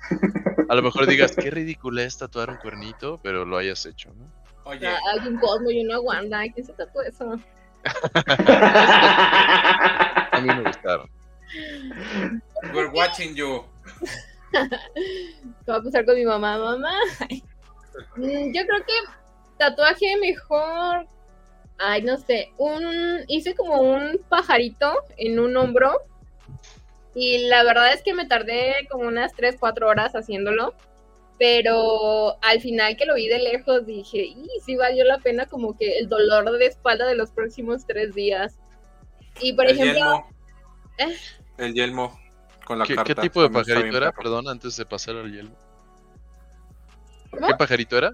a 0.69 0.75
lo 0.75 0.83
mejor 0.83 1.07
digas, 1.07 1.33
qué 1.37 1.51
ridículo 1.51 2.01
es 2.01 2.17
tatuar 2.19 2.51
un 2.51 2.57
cuernito, 2.57 3.19
pero 3.23 3.45
lo 3.45 3.57
hayas 3.59 3.85
hecho, 3.87 4.13
¿no? 4.15 4.33
Oye, 4.65 4.87
Hay 4.87 5.27
un 5.27 5.39
Cosmo 5.39 5.71
y 5.71 5.81
una 5.85 5.99
Wanda, 6.01 6.43
¿quién 6.55 6.67
se 6.67 6.73
tatuó 6.75 7.03
eso? 7.03 7.39
A 10.33 10.41
mí 10.41 10.47
me 10.49 10.63
gustaron. 10.63 11.09
we're 12.75 12.91
watching 12.93 13.35
you. 13.35 13.65
Te 15.65 15.71
va 15.73 15.79
a 15.79 15.83
pasar 15.83 16.05
con 16.05 16.15
mi 16.17 16.25
mamá, 16.25 16.59
mamá. 16.59 16.91
Mm, 17.31 17.48
Yo 18.17 18.63
creo 18.67 18.85
que 18.87 18.93
tatuaje 19.59 20.17
mejor. 20.21 21.07
Ay, 21.79 22.03
no 22.03 22.17
sé. 22.17 22.53
Un. 22.57 23.25
Hice 23.29 23.55
como 23.55 23.81
un 23.81 24.21
pajarito 24.29 24.93
en 25.17 25.39
un 25.39 25.57
hombro. 25.57 25.93
Y 27.15 27.49
la 27.49 27.65
verdad 27.65 27.93
es 27.93 28.03
que 28.03 28.15
me 28.15 28.27
tardé 28.27 28.87
como 28.91 29.09
unas 29.09 29.33
3, 29.35 29.57
4 29.59 29.89
horas 29.89 30.15
haciéndolo. 30.15 30.75
Pero 31.39 32.37
al 32.43 32.61
final 32.61 32.97
que 32.97 33.07
lo 33.07 33.15
vi 33.15 33.29
de 33.29 33.39
lejos 33.39 33.87
dije, 33.87 34.19
y 34.19 34.49
sí 34.65 34.75
valió 34.75 35.05
la 35.05 35.19
pena 35.19 35.47
como 35.47 35.77
que 35.79 35.99
el 35.99 36.09
dolor 36.09 36.59
de 36.59 36.67
espalda 36.67 37.07
de 37.07 37.15
los 37.15 37.31
próximos 37.31 37.87
tres 37.87 38.13
días. 38.13 38.59
Y 39.41 39.53
por 39.53 39.67
el 39.67 39.73
ejemplo, 39.73 39.95
yelmo. 39.95 40.31
¿Eh? 40.99 41.17
El 41.59 41.75
yelmo 41.75 42.19
con 42.65 42.81
la 42.81 42.85
¿Qué, 42.85 42.97
carta. 42.97 43.15
qué 43.15 43.29
tipo 43.29 43.41
de 43.41 43.51
pajarito 43.51 43.97
era? 43.97 44.11
Perdón, 44.11 44.49
antes 44.49 44.77
de 44.77 44.85
pasar 44.85 45.15
al 45.15 45.33
hielo. 45.33 45.51
¿Cómo? 47.31 47.47
¿Qué 47.47 47.55
pajarito 47.55 47.97
era? 47.99 48.13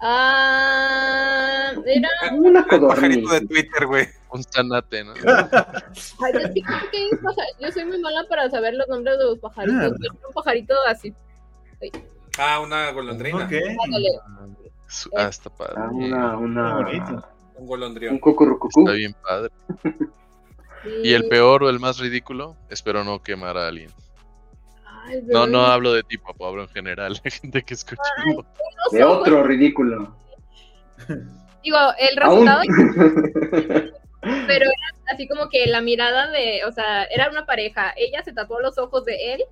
ah, 0.00 1.72
era 1.86 2.08
Una 2.34 2.66
codorniz. 2.66 2.94
pajarito 2.94 3.28
de 3.34 3.40
Twitter, 3.46 3.86
güey. 3.86 4.06
Un 4.30 4.42
zanate, 4.44 5.04
¿no? 5.04 5.12
Ay, 5.14 6.32
creo 6.32 6.52
que 6.90 7.10
yo 7.60 7.70
soy 7.70 7.84
muy 7.84 8.00
mala 8.00 8.24
para 8.28 8.48
saber 8.50 8.74
los 8.74 8.88
nombres 8.88 9.18
de 9.18 9.24
los 9.24 9.38
pajaritos. 9.38 9.92
Ah. 9.92 10.14
Un 10.28 10.32
pajarito 10.34 10.74
así. 10.86 11.14
Ah, 12.38 12.60
una 12.60 12.90
golondrina. 12.92 13.44
Ok. 13.44 13.52
Ándale. 13.84 14.08
Su- 14.88 15.10
Ah, 15.16 15.28
está 15.28 15.50
padre. 15.50 15.74
Ah, 15.76 15.88
una, 15.92 16.36
una, 16.38 16.74
bonito. 16.76 17.10
Un 17.12 17.22
un 17.62 17.66
golondrión. 17.66 18.18
cucurucucú. 18.18 18.80
Está 18.80 18.92
bien 18.92 19.14
padre. 19.22 19.50
¿Y 21.04 21.12
el 21.12 21.28
peor 21.28 21.62
o 21.62 21.68
el 21.70 21.78
más 21.78 21.98
ridículo? 21.98 22.56
Espero 22.70 23.04
no 23.04 23.22
quemar 23.22 23.56
a 23.56 23.68
alguien. 23.68 23.90
No, 25.26 25.46
no 25.46 25.66
hablo 25.66 25.92
de 25.92 26.02
ti, 26.02 26.18
papá, 26.18 26.46
hablo 26.48 26.62
en 26.62 26.68
general, 26.68 27.12
la 27.24 27.30
gente 27.30 27.62
que 27.62 27.74
escucha. 27.74 28.02
de 28.90 29.04
otro 29.04 29.42
ridículo. 29.42 30.16
Digo, 31.62 31.76
el 31.98 32.16
resultado. 32.16 32.62
pero 34.46 34.64
era 34.64 35.12
así 35.14 35.26
como 35.28 35.48
que 35.48 35.66
la 35.66 35.80
mirada 35.80 36.30
de, 36.30 36.64
o 36.66 36.72
sea, 36.72 37.04
era 37.04 37.28
una 37.30 37.44
pareja. 37.46 37.92
Ella 37.96 38.22
se 38.22 38.32
tatuó 38.32 38.60
los 38.60 38.78
ojos 38.78 39.04
de 39.04 39.34
él 39.34 39.44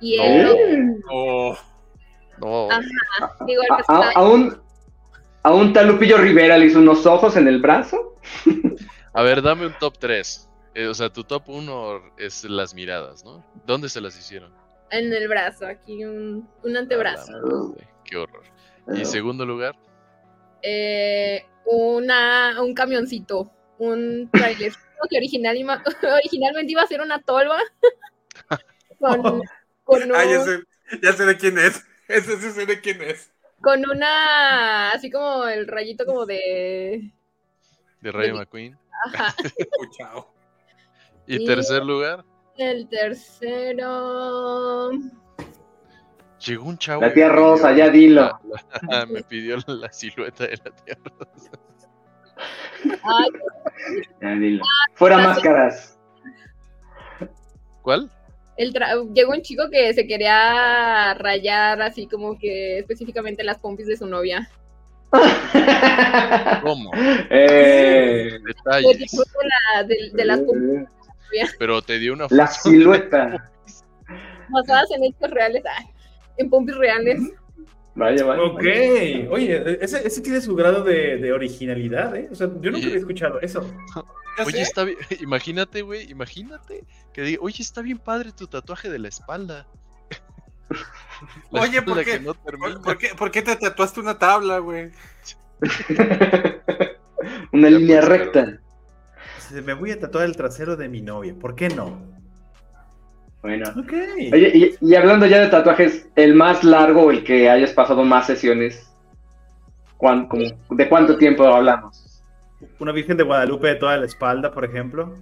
y 0.00 0.18
él. 0.20 0.96
Oh. 1.10 1.56
No. 2.40 2.70
Ajá. 2.70 3.34
Digo, 3.46 3.62
el 3.62 3.72
A, 3.72 3.76
resultado. 3.78 4.10
a- 4.14 4.20
a 4.20 4.28
un, 4.28 4.62
a 5.42 5.52
un 5.52 5.72
tal 5.72 5.88
Lupillo 5.88 6.18
Rivera 6.18 6.56
le 6.56 6.66
hizo 6.66 6.78
unos 6.78 7.04
ojos 7.06 7.36
en 7.36 7.48
el 7.48 7.60
brazo. 7.60 8.14
A 9.12 9.22
ver, 9.22 9.42
dame 9.42 9.66
un 9.66 9.74
top 9.78 9.98
3. 9.98 10.48
o 10.88 10.94
sea, 10.94 11.10
tu 11.12 11.24
top 11.24 11.48
1 11.48 12.00
es 12.18 12.44
las 12.44 12.74
miradas, 12.74 13.24
¿no? 13.24 13.44
¿Dónde 13.66 13.88
se 13.88 14.00
las 14.00 14.16
hicieron? 14.18 14.52
En 14.90 15.12
el 15.12 15.28
brazo, 15.28 15.66
aquí 15.66 16.04
un, 16.04 16.48
un 16.62 16.76
antebrazo. 16.76 17.32
A 17.32 17.36
la 17.36 17.42
madre, 17.42 17.88
Qué 18.04 18.16
horror. 18.16 18.42
Y 18.94 19.04
segundo 19.04 19.44
lugar, 19.44 19.76
Eh, 20.62 21.44
una, 21.66 22.60
un 22.62 22.74
camioncito, 22.74 23.50
un 23.78 24.28
trailer 24.32 24.72
que 25.10 25.16
original, 25.18 25.56
originalmente 26.16 26.72
iba 26.72 26.82
a 26.82 26.86
ser 26.86 27.00
una 27.00 27.20
tolva 27.22 27.58
con, 28.98 29.42
con, 29.84 30.02
un- 30.02 30.14
Ah, 30.16 30.24
ya 30.24 30.42
sé, 30.44 30.60
ya 31.02 31.12
sé 31.12 31.24
de 31.26 31.36
quién 31.36 31.58
es. 31.58 31.84
Ese 32.08 32.38
sí 32.38 32.50
sé 32.52 32.64
de 32.66 32.80
quién 32.80 33.02
es. 33.02 33.30
con 33.60 33.80
una, 33.88 34.90
así 34.92 35.10
como 35.10 35.44
el 35.46 35.66
rayito 35.68 36.06
como 36.06 36.24
de... 36.24 37.12
de 38.00 38.12
Rayo 38.12 38.32
De- 38.32 38.38
McQueen. 38.40 38.78
Ajá. 39.06 39.34
Y- 41.26 41.44
tercer 41.46 41.84
lugar, 41.84 42.24
El 42.58 42.88
tercero... 42.88 44.90
llegó 46.44 46.68
un 46.68 46.76
chavo. 46.78 47.02
La 47.02 47.12
tía 47.14 47.28
Rosa, 47.28 47.70
pidió 47.70 47.84
ya 47.86 47.90
dilo. 47.92 48.20
la- 48.22 48.40
la- 48.90 49.06
me 49.06 49.22
pidió 49.22 49.58
la 49.66 49.92
silueta 49.92 50.44
de 50.44 50.56
la 50.56 50.70
tía 50.84 50.98
Rosa. 51.04 51.50
Ay, 53.04 53.28
Ya 54.20 54.30
dilo. 54.30 54.64
Fuera 54.94 55.18
Ah, 55.18 55.22
máscaras. 55.28 55.98
¿Cuál? 57.82 58.10
el 58.56 58.72
tra- 58.74 59.08
llegó 59.14 59.30
un 59.32 59.42
chico 59.42 59.70
que 59.70 59.94
se 59.94 60.04
quería 60.08 61.14
rayar 61.14 61.80
así 61.80 62.08
como 62.08 62.36
que 62.36 62.80
específicamente 62.80 63.44
las 63.44 63.60
pompis 63.60 63.86
de 63.86 63.96
su 63.96 64.06
novia. 64.06 64.50
¿Cómo? 66.62 66.90
Eh, 67.30 68.36
Detalles. 68.44 69.12
De, 69.12 69.18
la- 69.76 69.82
de- 69.84 70.10
de 70.12 70.24
las 70.24 70.40
pompis 70.40 70.88
Pero 71.58 71.82
te 71.82 71.98
dio 71.98 72.12
una 72.14 72.26
la 72.30 72.46
foto. 72.46 72.70
silueta. 72.70 73.50
basadas 74.50 74.90
en 74.92 75.04
hechos 75.04 75.30
reales, 75.30 75.62
ah, 75.66 75.84
en 76.38 76.48
pompis 76.50 76.76
reales. 76.76 77.20
Vaya, 77.94 78.24
vaya. 78.24 78.42
Ok, 78.42 78.62
oye, 79.30 79.78
ese, 79.84 80.06
ese 80.06 80.20
tiene 80.20 80.40
su 80.40 80.54
grado 80.54 80.84
de, 80.84 81.16
de 81.18 81.32
originalidad, 81.32 82.14
¿eh? 82.16 82.28
O 82.30 82.34
sea, 82.34 82.48
yo 82.60 82.70
nunca 82.70 82.86
había 82.86 82.98
escuchado 82.98 83.40
eso. 83.40 83.68
Oye, 84.46 84.52
sé. 84.58 84.62
está 84.62 84.84
bien. 84.84 84.96
Imagínate, 85.20 85.82
güey. 85.82 86.08
Imagínate 86.10 86.84
que 87.12 87.22
diga, 87.22 87.42
oye, 87.42 87.60
está 87.60 87.82
bien 87.82 87.98
padre 87.98 88.30
tu 88.30 88.46
tatuaje 88.46 88.88
de 88.88 89.00
la 89.00 89.08
espalda. 89.08 89.66
La 91.50 91.62
Oye, 91.62 91.82
¿por 91.82 92.04
qué? 92.04 92.20
no. 92.20 92.34
¿Por, 92.34 92.80
por 92.80 92.98
qué, 92.98 93.08
por 93.16 93.30
qué 93.32 93.42
te 93.42 93.56
tatuaste 93.56 93.98
una 93.98 94.16
tabla, 94.16 94.58
güey? 94.58 94.92
Una 97.52 97.68
Ya, 97.68 97.78
línea 97.78 97.98
pues, 98.00 98.08
recta. 98.08 98.60
Me 99.50 99.74
voy 99.74 99.90
a 99.92 99.98
tatuar 100.00 100.24
el 100.26 100.36
trasero 100.36 100.76
de 100.76 100.88
mi 100.88 101.00
novia, 101.00 101.34
¿por 101.38 101.54
qué 101.54 101.68
no? 101.68 102.00
Bueno. 103.42 103.68
Ok. 103.70 103.92
Oye, 104.32 104.50
y, 104.54 104.74
y 104.80 104.94
hablando 104.94 105.26
ya 105.26 105.40
de 105.40 105.46
tatuajes, 105.48 106.08
el 106.16 106.34
más 106.34 106.64
largo 106.64 107.10
el 107.10 107.22
que 107.24 107.48
hayas 107.48 107.72
pasado 107.72 108.02
más 108.04 108.26
sesiones, 108.26 108.90
¿cuán- 109.96 110.26
como- 110.28 110.44
¿de 110.70 110.88
cuánto 110.88 111.16
tiempo 111.16 111.44
hablamos? 111.44 112.22
Una 112.80 112.92
Virgen 112.92 113.16
de 113.16 113.22
Guadalupe 113.24 113.68
de 113.68 113.74
toda 113.76 113.96
la 113.96 114.06
espalda, 114.06 114.52
por 114.52 114.64
ejemplo. 114.64 115.14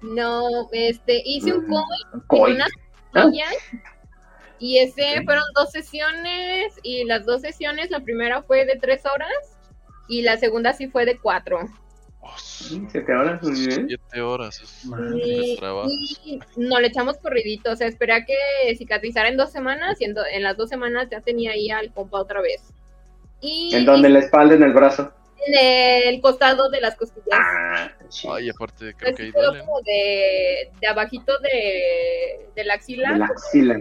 No, 0.00 0.42
este, 0.72 1.20
hice 1.24 1.52
un 1.52 1.66
Coy. 2.26 2.52
unas 2.52 2.70
Ah. 3.14 3.30
y 4.58 4.78
ese 4.78 5.22
fueron 5.24 5.44
dos 5.54 5.70
sesiones 5.70 6.72
y 6.82 7.04
las 7.04 7.24
dos 7.26 7.42
sesiones, 7.42 7.90
la 7.90 8.00
primera 8.00 8.42
fue 8.42 8.64
de 8.64 8.76
tres 8.76 9.02
horas 9.06 9.56
y 10.08 10.22
la 10.22 10.36
segunda 10.36 10.72
sí 10.72 10.88
fue 10.88 11.04
de 11.04 11.18
cuatro. 11.18 11.60
¿Siete 12.36 13.12
horas? 13.14 13.40
Siete 13.42 14.20
horas. 14.20 14.82
Y, 15.16 16.38
no 16.56 16.80
le 16.80 16.88
echamos 16.88 17.16
corridito, 17.18 17.72
o 17.72 17.76
sea, 17.76 17.86
esperé 17.86 18.12
a 18.14 18.24
que 18.24 18.34
cicatrizara 18.76 19.28
en 19.28 19.36
dos 19.36 19.50
semanas 19.50 20.00
y 20.00 20.04
en, 20.04 20.14
do- 20.14 20.26
en 20.26 20.42
las 20.42 20.56
dos 20.56 20.68
semanas 20.68 21.08
ya 21.10 21.20
tenía 21.20 21.52
ahí 21.52 21.70
al 21.70 21.92
compa 21.92 22.18
otra 22.20 22.40
vez. 22.40 22.62
Y 23.40 23.74
¿En 23.74 23.84
dónde? 23.84 24.08
¿En 24.08 24.14
la 24.14 24.20
espalda, 24.20 24.54
en 24.54 24.62
el 24.62 24.72
brazo? 24.72 25.12
en 25.46 26.12
el 26.14 26.20
costado 26.20 26.68
de 26.68 26.80
las 26.80 26.96
costillas. 26.96 27.26
Ah. 27.32 27.90
Ay, 28.32 28.50
aparte, 28.50 28.92
creo 28.94 29.14
que 29.14 29.22
ahí 29.22 29.30
duelen. 29.30 29.64
como 29.64 29.80
de, 29.82 30.70
de 30.80 30.86
abajito 30.88 31.38
de, 31.38 32.48
de 32.56 32.64
la 32.64 32.74
axila, 32.74 33.12
De 33.12 33.18
la 33.18 33.26
axila. 33.26 33.80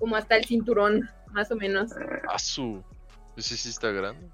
Como 0.00 0.16
hasta 0.16 0.36
el 0.36 0.44
cinturón, 0.44 1.08
más 1.30 1.50
o 1.52 1.56
menos. 1.56 1.92
A 2.28 2.38
su. 2.40 2.82
Ese 3.36 3.56
sí 3.56 3.68
está 3.68 3.92
grande. 3.92 4.26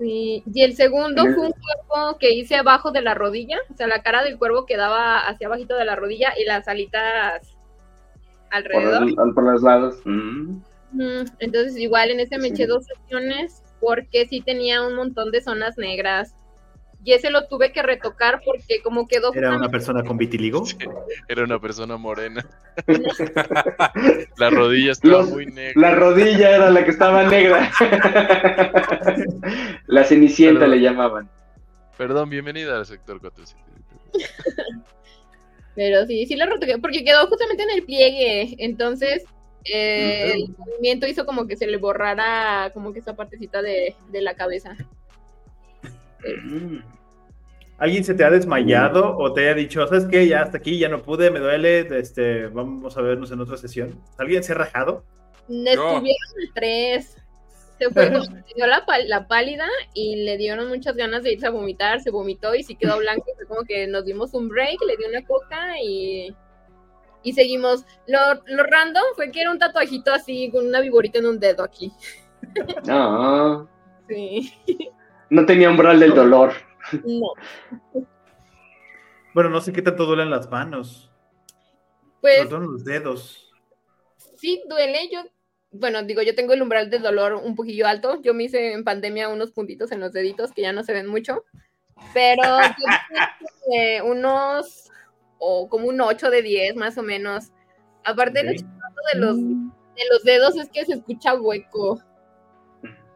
Sí, 0.00 0.42
y 0.52 0.62
el 0.62 0.74
segundo 0.74 1.22
fue 1.22 1.46
un 1.46 1.52
cuerpo 1.52 2.18
que 2.18 2.32
hice 2.32 2.56
abajo 2.56 2.90
de 2.90 3.02
la 3.02 3.12
rodilla, 3.14 3.58
o 3.70 3.76
sea, 3.76 3.86
la 3.86 4.02
cara 4.02 4.24
del 4.24 4.38
cuervo 4.38 4.64
quedaba 4.64 5.18
hacia 5.28 5.46
abajito 5.46 5.76
de 5.76 5.84
la 5.84 5.94
rodilla 5.94 6.32
y 6.38 6.44
las 6.46 6.66
alitas 6.68 7.42
Por, 8.48 8.56
alrededor. 8.56 9.02
el- 9.08 9.34
por 9.34 9.44
los 9.44 9.62
lados. 9.62 9.96
Mm. 10.06 10.62
Mm, 10.92 11.24
Entonces, 11.38 11.76
igual 11.76 12.10
en 12.10 12.20
ese 12.20 12.38
me 12.38 12.48
Sí. 12.48 12.54
eché 12.54 12.66
dos 12.66 12.84
sesiones 12.86 13.62
porque 13.78 14.26
sí 14.26 14.40
tenía 14.40 14.82
un 14.86 14.94
montón 14.96 15.30
de 15.30 15.40
zonas 15.42 15.76
negras. 15.78 16.34
Y 17.02 17.12
ese 17.14 17.30
lo 17.30 17.46
tuve 17.48 17.72
que 17.72 17.82
retocar 17.82 18.42
porque 18.44 18.82
como 18.82 19.08
quedó 19.08 19.32
Era 19.32 19.56
una 19.56 19.70
persona 19.70 20.02
con 20.04 20.18
vitiligo. 20.18 20.66
Sí, 20.66 20.76
era 21.28 21.44
una 21.44 21.58
persona 21.58 21.96
morena. 21.96 22.46
La 24.36 24.50
rodilla 24.50 24.92
estaba 24.92 25.18
Los- 25.18 25.30
muy 25.30 25.46
negra. 25.46 25.72
La 25.80 25.94
rodilla 25.94 26.50
era 26.56 26.70
la 26.70 26.84
que 26.84 26.90
estaba 26.90 27.24
negra. 27.24 27.70
la 29.86 30.04
cenicienta 30.04 30.60
Perdón. 30.60 30.76
le 30.76 30.82
llamaban. 30.82 31.30
Perdón, 31.96 32.30
bienvenida 32.30 32.76
al 32.76 32.86
sector 32.86 33.18
47. 33.20 33.60
Pero 35.74 36.06
sí, 36.06 36.26
sí 36.26 36.36
lo 36.36 36.46
retoqué 36.46 36.78
porque 36.78 37.04
quedó 37.04 37.26
justamente 37.28 37.62
en 37.62 37.70
el 37.70 37.84
pliegue. 37.84 38.56
Entonces, 38.58 39.24
eh, 39.64 40.32
el 40.34 40.54
movimiento 40.56 41.06
hizo 41.06 41.24
como 41.24 41.46
que 41.46 41.56
se 41.56 41.66
le 41.66 41.76
borrara 41.76 42.70
como 42.74 42.92
que 42.92 42.98
esa 42.98 43.14
partecita 43.16 43.62
de, 43.62 43.94
de 44.10 44.20
la 44.22 44.34
cabeza. 44.34 44.76
Mm. 46.44 46.78
¿Alguien 47.78 48.04
se 48.04 48.14
te 48.14 48.24
ha 48.24 48.30
desmayado 48.30 49.16
o 49.16 49.32
te 49.32 49.48
ha 49.48 49.54
dicho, 49.54 49.86
sabes 49.86 50.04
qué, 50.04 50.28
ya 50.28 50.42
hasta 50.42 50.58
aquí, 50.58 50.78
ya 50.78 50.90
no 50.90 51.02
pude, 51.02 51.30
me 51.30 51.38
duele, 51.38 51.80
este, 51.98 52.46
vamos 52.48 52.94
a 52.96 53.00
vernos 53.00 53.32
en 53.32 53.40
otra 53.40 53.56
sesión? 53.56 53.98
¿Alguien 54.18 54.42
se 54.42 54.52
ha 54.52 54.56
rajado? 54.56 55.02
Estuvieron 55.48 56.04
tres. 56.54 57.16
Se 57.78 57.88
fue, 57.88 58.10
dio 58.54 58.66
la, 58.66 58.84
la 59.06 59.26
pálida 59.26 59.66
y 59.94 60.24
le 60.24 60.36
dieron 60.36 60.68
muchas 60.68 60.94
ganas 60.94 61.22
de 61.22 61.32
irse 61.32 61.46
a 61.46 61.50
vomitar, 61.50 62.00
se 62.00 62.10
vomitó 62.10 62.54
y 62.54 62.62
sí 62.62 62.76
quedó 62.76 62.98
blanco. 62.98 63.24
Fue 63.36 63.46
como 63.46 63.62
que 63.62 63.86
nos 63.86 64.04
dimos 64.04 64.34
un 64.34 64.50
break, 64.50 64.76
le 64.86 64.98
dio 64.98 65.08
una 65.08 65.24
coca 65.24 65.80
y, 65.82 66.36
y 67.22 67.32
seguimos. 67.32 67.86
Lo, 68.06 68.18
lo 68.44 68.62
random 68.62 69.04
fue 69.16 69.30
que 69.32 69.40
era 69.40 69.50
un 69.50 69.58
tatuajito 69.58 70.12
así 70.12 70.50
con 70.50 70.66
una 70.66 70.80
viborita 70.80 71.18
en 71.18 71.26
un 71.26 71.40
dedo 71.40 71.62
aquí. 71.62 71.90
No, 72.86 73.66
Sí, 74.08 74.52
no 75.30 75.46
tenía 75.46 75.70
umbral 75.70 75.98
del 76.00 76.14
dolor. 76.14 76.52
no. 77.04 77.32
Bueno, 79.32 79.50
no 79.50 79.60
sé 79.60 79.72
qué 79.72 79.80
tanto 79.82 80.06
duelen 80.06 80.28
las 80.30 80.50
manos, 80.50 81.10
Pues 82.20 82.50
los 82.50 82.84
dedos. 82.84 83.52
sí 84.36 84.62
duele. 84.68 85.08
Yo, 85.10 85.22
bueno, 85.70 86.02
digo, 86.02 86.20
yo 86.22 86.34
tengo 86.34 86.52
el 86.52 86.62
umbral 86.62 86.90
del 86.90 87.02
dolor 87.02 87.34
un 87.34 87.54
poquillo 87.54 87.86
alto. 87.86 88.20
Yo 88.22 88.34
me 88.34 88.44
hice 88.44 88.72
en 88.72 88.82
pandemia 88.82 89.28
unos 89.28 89.52
puntitos 89.52 89.92
en 89.92 90.00
los 90.00 90.12
deditos 90.12 90.50
que 90.52 90.62
ya 90.62 90.72
no 90.72 90.82
se 90.82 90.92
ven 90.92 91.06
mucho. 91.06 91.44
Pero 92.12 92.42
yo 92.42 92.84
creo 93.08 93.48
que 93.70 94.02
unos, 94.02 94.90
o 95.38 95.68
como 95.68 95.86
un 95.86 96.00
8 96.00 96.28
de 96.30 96.42
10 96.42 96.74
más 96.76 96.98
o 96.98 97.02
menos. 97.02 97.52
Aparte, 98.04 98.40
chistoso 98.50 99.00
de 99.14 99.20
los, 99.20 99.36
de 99.36 100.02
los 100.10 100.24
dedos 100.24 100.56
es 100.56 100.68
que 100.70 100.84
se 100.86 100.94
escucha 100.94 101.34
hueco. 101.34 102.02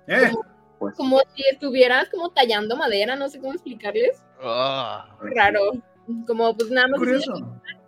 Eh, 0.07 0.31
Pues, 0.85 0.97
Como 0.97 1.21
si 1.35 1.43
estuvieras 1.51 2.09
como 2.11 2.31
tallando 2.31 2.77
madera, 2.77 3.17
no 3.17 3.29
sé 3.29 3.39
cómo 3.41 3.53
explicarles. 3.53 4.23
Ah, 4.43 5.17
Raro. 5.35 5.61
Como 6.27 6.55
pues 6.57 6.71
nada 6.71 6.89
más 6.89 6.99
curioso. 6.99 7.33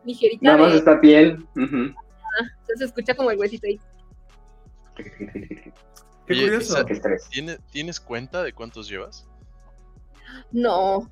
ligerita 0.04 0.40
nada 0.46 0.58
más 0.58 0.72
de- 0.72 0.78
esta 0.78 1.00
piel. 1.00 1.46
Entonces 1.56 2.78
se 2.78 2.84
escucha 2.86 3.14
como 3.14 3.30
el 3.30 3.38
huesito 3.38 3.66
ahí. 3.66 3.78
Qué 4.96 5.72
Oye, 6.32 6.42
curioso. 6.44 6.74
esa- 6.76 6.84
Qué 6.86 6.92
estrés. 6.94 7.28
¿tiene- 7.30 7.58
¿tienes 7.70 8.00
cuenta 8.00 8.42
de 8.42 8.52
cuántos 8.52 8.88
llevas? 8.88 9.26
No, 10.50 11.10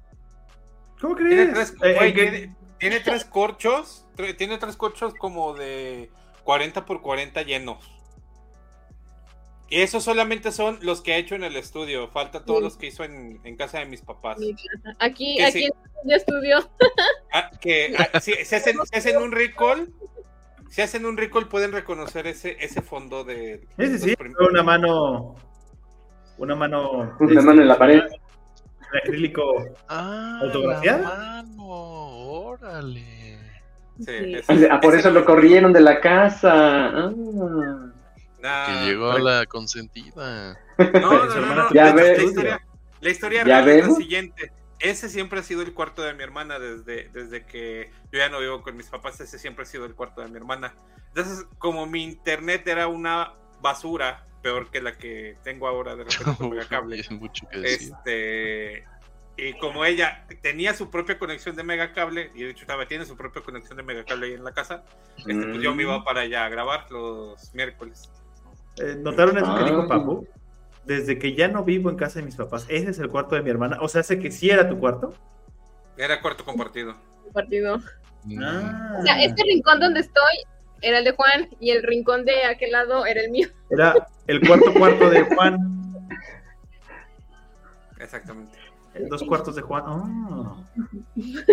¿Cómo 1.01 1.17
Tiene 1.17 1.51
crees? 1.53 1.53
tres, 1.53 1.75
Eh, 1.83 1.95
güey, 1.97 2.11
eh, 2.11 2.13
tiene, 2.15 2.57
tiene 2.79 3.01
tres 3.01 3.25
corchos. 3.27 4.07
tre- 4.17 4.35
Tiene 4.37 4.57
tres 4.59 4.77
corchos 4.77 5.13
como 5.15 5.53
de 5.53 6.11
40 6.45 6.87
por 6.87 7.03
40 7.03 7.43
llenos. 7.43 7.85
Y 9.75 9.83
esos 9.83 10.05
solamente 10.05 10.53
son 10.53 10.79
los 10.83 11.01
que 11.01 11.15
ha 11.15 11.17
hecho 11.17 11.35
en 11.35 11.43
el 11.43 11.57
estudio. 11.57 12.07
Falta 12.07 12.45
todos 12.45 12.63
los 12.63 12.77
que 12.77 12.87
hizo 12.87 13.03
en, 13.03 13.57
casa 13.57 13.81
de 13.81 13.87
mis 13.87 14.03
papás. 14.03 14.39
Aquí, 15.01 15.43
aquí 15.43 15.65
en 15.65 15.73
el 16.05 16.13
estudio. 16.13 16.71
Ah, 17.33 17.51
que 17.61 17.93
ah, 17.99 18.21
si, 18.21 18.35
hacen, 18.35 19.17
un 19.17 19.33
recall, 19.33 19.93
si 20.69 20.81
hacen 20.81 21.05
un 21.05 21.17
recall 21.17 21.49
pueden 21.49 21.73
reconocer 21.73 22.29
ese, 22.29 22.57
ese 22.61 22.83
fondo 22.83 23.25
de. 23.25 23.67
Sí, 23.77 23.87
sí, 23.89 23.99
sí. 23.99 24.15
Una 24.49 24.63
mano. 24.63 25.35
Una 26.39 26.55
mano. 26.55 27.17
Una 27.19 27.43
mano 27.43 27.63
en 27.63 27.67
la 27.67 27.77
pared. 27.77 28.03
De 28.93 28.99
acrílico. 28.99 29.43
Ah, 29.89 30.41
mano, 31.03 31.67
órale. 31.67 33.41
Sí, 33.99 34.37
ah, 34.71 34.81
por 34.81 34.95
eso 34.95 35.11
lo 35.11 35.25
corrieron 35.25 35.73
de 35.73 35.81
la 35.81 36.01
casa. 36.01 36.53
Ah 36.55 37.91
que 38.45 38.85
llegó 38.85 39.11
a 39.11 39.19
la 39.19 39.47
consentida. 39.47 40.59
No, 40.79 41.27
no, 41.27 41.55
no, 41.55 41.73
Ya 41.73 41.95
la, 41.95 42.23
historia, 42.23 42.67
la 43.01 43.11
historia 43.11 43.43
es 43.43 43.47
la 43.87 43.91
siguiente. 43.95 44.53
Ese 44.81 45.09
siempre 45.09 45.41
ha 45.41 45.43
sido 45.43 45.63
el 45.63 45.73
cuarto 45.73 46.03
de 46.03 46.15
mi 46.15 46.23
hermana 46.23 46.59
desde, 46.59 47.09
desde 47.09 47.47
que 47.47 47.91
yo 48.13 48.19
ya 48.19 48.29
no 48.29 48.41
vivo 48.41 48.63
con 48.63 48.77
mis 48.77 48.87
papás. 48.87 49.21
Ese 49.21 49.39
siempre 49.39 49.63
ha 49.63 49.67
sido 49.67 49.87
el 49.87 49.95
cuarto 49.95 50.21
de 50.21 50.29
mi 50.29 50.37
hermana. 50.37 50.75
Entonces, 51.09 51.47
como 51.59 51.87
mi 51.87 52.03
internet 52.03 52.67
era 52.67 52.89
una 52.89 53.35
basura, 53.61 54.27
peor 54.43 54.71
que 54.71 54.83
la 54.83 54.99
que 54.99 55.37
tengo 55.43 55.67
ahora 55.67 55.97
de 55.97 56.05
repente 56.05 56.37
con 56.37 56.51
Megacable. 56.51 57.03
este, 57.53 58.85
y 59.37 59.55
como 59.55 59.85
ella 59.85 60.27
tenía 60.43 60.75
su 60.75 60.91
propia 60.91 61.19
conexión 61.19 61.57
de 61.57 61.63
Megacable, 61.65 62.31
y 62.35 62.43
de 62.43 62.51
hecho 62.51 62.63
estaba 62.63 62.87
tiene 62.87 63.07
su 63.07 63.17
propia 63.17 63.43
conexión 63.43 63.77
de 63.77 63.83
Megacable 63.83 64.27
ahí 64.27 64.33
en 64.35 64.45
la 64.45 64.53
casa, 64.53 64.85
este, 65.17 65.35
pues 65.35 65.63
yo 65.63 65.75
me 65.75 65.85
iba 65.85 65.99
mm. 65.99 66.05
para 66.05 66.21
allá 66.21 66.45
a 66.45 66.49
grabar 66.49 66.91
los 66.91 67.55
miércoles. 67.55 68.11
Eh, 68.79 68.97
¿Notaron 68.99 69.39
eso 69.39 69.55
que 69.57 69.65
dijo 69.65 69.83
ah. 69.83 69.89
Papu? 69.89 70.27
Desde 70.85 71.19
que 71.19 71.35
ya 71.35 71.49
no 71.49 71.65
vivo 71.65 71.89
en 71.91 71.97
casa 71.97 72.19
de 72.19 72.27
mis 72.27 72.37
papás, 72.37 72.67
ese 72.69 72.91
es 72.91 72.99
el 72.99 73.09
cuarto 73.09 73.35
de 73.35 73.43
mi 73.43 73.51
hermana. 73.51 73.79
O 73.81 73.89
sea, 73.89 74.03
hace 74.03 74.19
que 74.19 74.31
sí 74.31 74.51
era 74.51 74.69
tu 74.69 74.79
cuarto. 74.79 75.15
Era 75.97 76.21
cuarto 76.21 76.45
compartido. 76.45 76.95
Compartido. 77.23 77.81
Ah. 78.43 78.97
O 78.99 79.03
sea, 79.03 79.23
este 79.23 79.43
rincón 79.45 79.81
donde 79.81 80.01
estoy 80.01 80.45
era 80.83 80.99
el 80.99 81.05
de 81.05 81.13
Juan 81.13 81.49
y 81.61 81.71
el 81.71 81.83
rincón 81.83 82.25
de 82.25 82.45
aquel 82.45 82.73
lado 82.73 83.07
era 83.07 83.23
el 83.23 83.31
mío. 83.31 83.49
Era 83.71 84.07
el 84.27 84.47
cuarto 84.47 84.75
cuarto 84.75 85.09
de 85.09 85.23
Juan. 85.23 85.59
Exactamente. 87.99 88.59
Dos 89.09 89.23
cuartos 89.23 89.57
de 89.57 89.63
Juan. 89.63 89.85
Oh. 89.87 90.65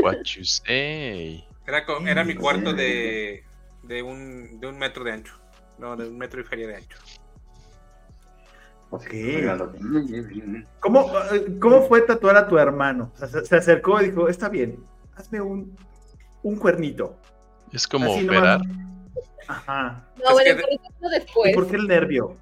What 0.03 0.24
you 0.24 0.43
say. 0.43 1.45
Era, 1.65 1.86
era 2.07 2.24
mi 2.24 2.36
cuarto 2.36 2.74
de, 2.74 3.43
de, 3.84 4.03
un, 4.03 4.59
de 4.59 4.67
un 4.67 4.78
metro 4.78 5.03
de 5.03 5.13
ancho. 5.13 5.40
No, 5.78 5.95
de 5.95 6.07
un 6.07 6.17
metro 6.17 6.41
y 6.41 6.43
feria 6.43 6.67
de 6.67 6.76
ancho. 6.76 6.97
Ok. 8.91 9.07
¿Cómo, 10.80 11.11
¿Cómo 11.59 11.82
fue 11.88 12.01
tatuar 12.01 12.36
a 12.38 12.47
tu 12.47 12.57
hermano? 12.57 13.11
se, 13.15 13.55
acercó 13.55 14.01
y 14.01 14.09
dijo, 14.09 14.28
está 14.28 14.49
bien, 14.49 14.84
hazme 15.15 15.39
un, 15.41 15.78
un 16.43 16.55
cuernito. 16.57 17.17
Es 17.72 17.88
como 17.88 18.13
operar. 18.13 18.61
Ajá. 19.47 20.05
No, 20.24 20.34
bueno, 20.34 20.55
que... 20.55 21.09
después. 21.09 21.51
¿Y 21.51 21.55
por 21.55 21.69
qué 21.69 21.78
el 21.78 21.88
nervio? 21.88 22.38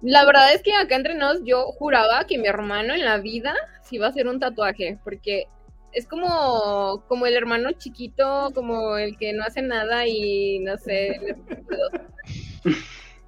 La 0.00 0.24
verdad 0.24 0.52
es 0.52 0.62
que 0.62 0.74
acá 0.74 0.96
entre 0.96 1.14
nos 1.14 1.44
yo 1.44 1.66
juraba 1.78 2.24
que 2.26 2.38
mi 2.38 2.48
hermano 2.48 2.94
en 2.94 3.04
la 3.04 3.18
vida 3.18 3.54
se 3.82 3.96
iba 3.96 4.06
a 4.06 4.10
hacer 4.10 4.26
un 4.26 4.40
tatuaje, 4.40 4.98
porque 5.04 5.46
es 5.92 6.06
como, 6.06 7.04
como 7.08 7.26
el 7.26 7.34
hermano 7.34 7.72
chiquito, 7.72 8.50
como 8.54 8.96
el 8.96 9.16
que 9.16 9.32
no 9.32 9.44
hace 9.44 9.62
nada 9.62 10.06
y 10.06 10.58
no 10.60 10.76
sé. 10.78 11.20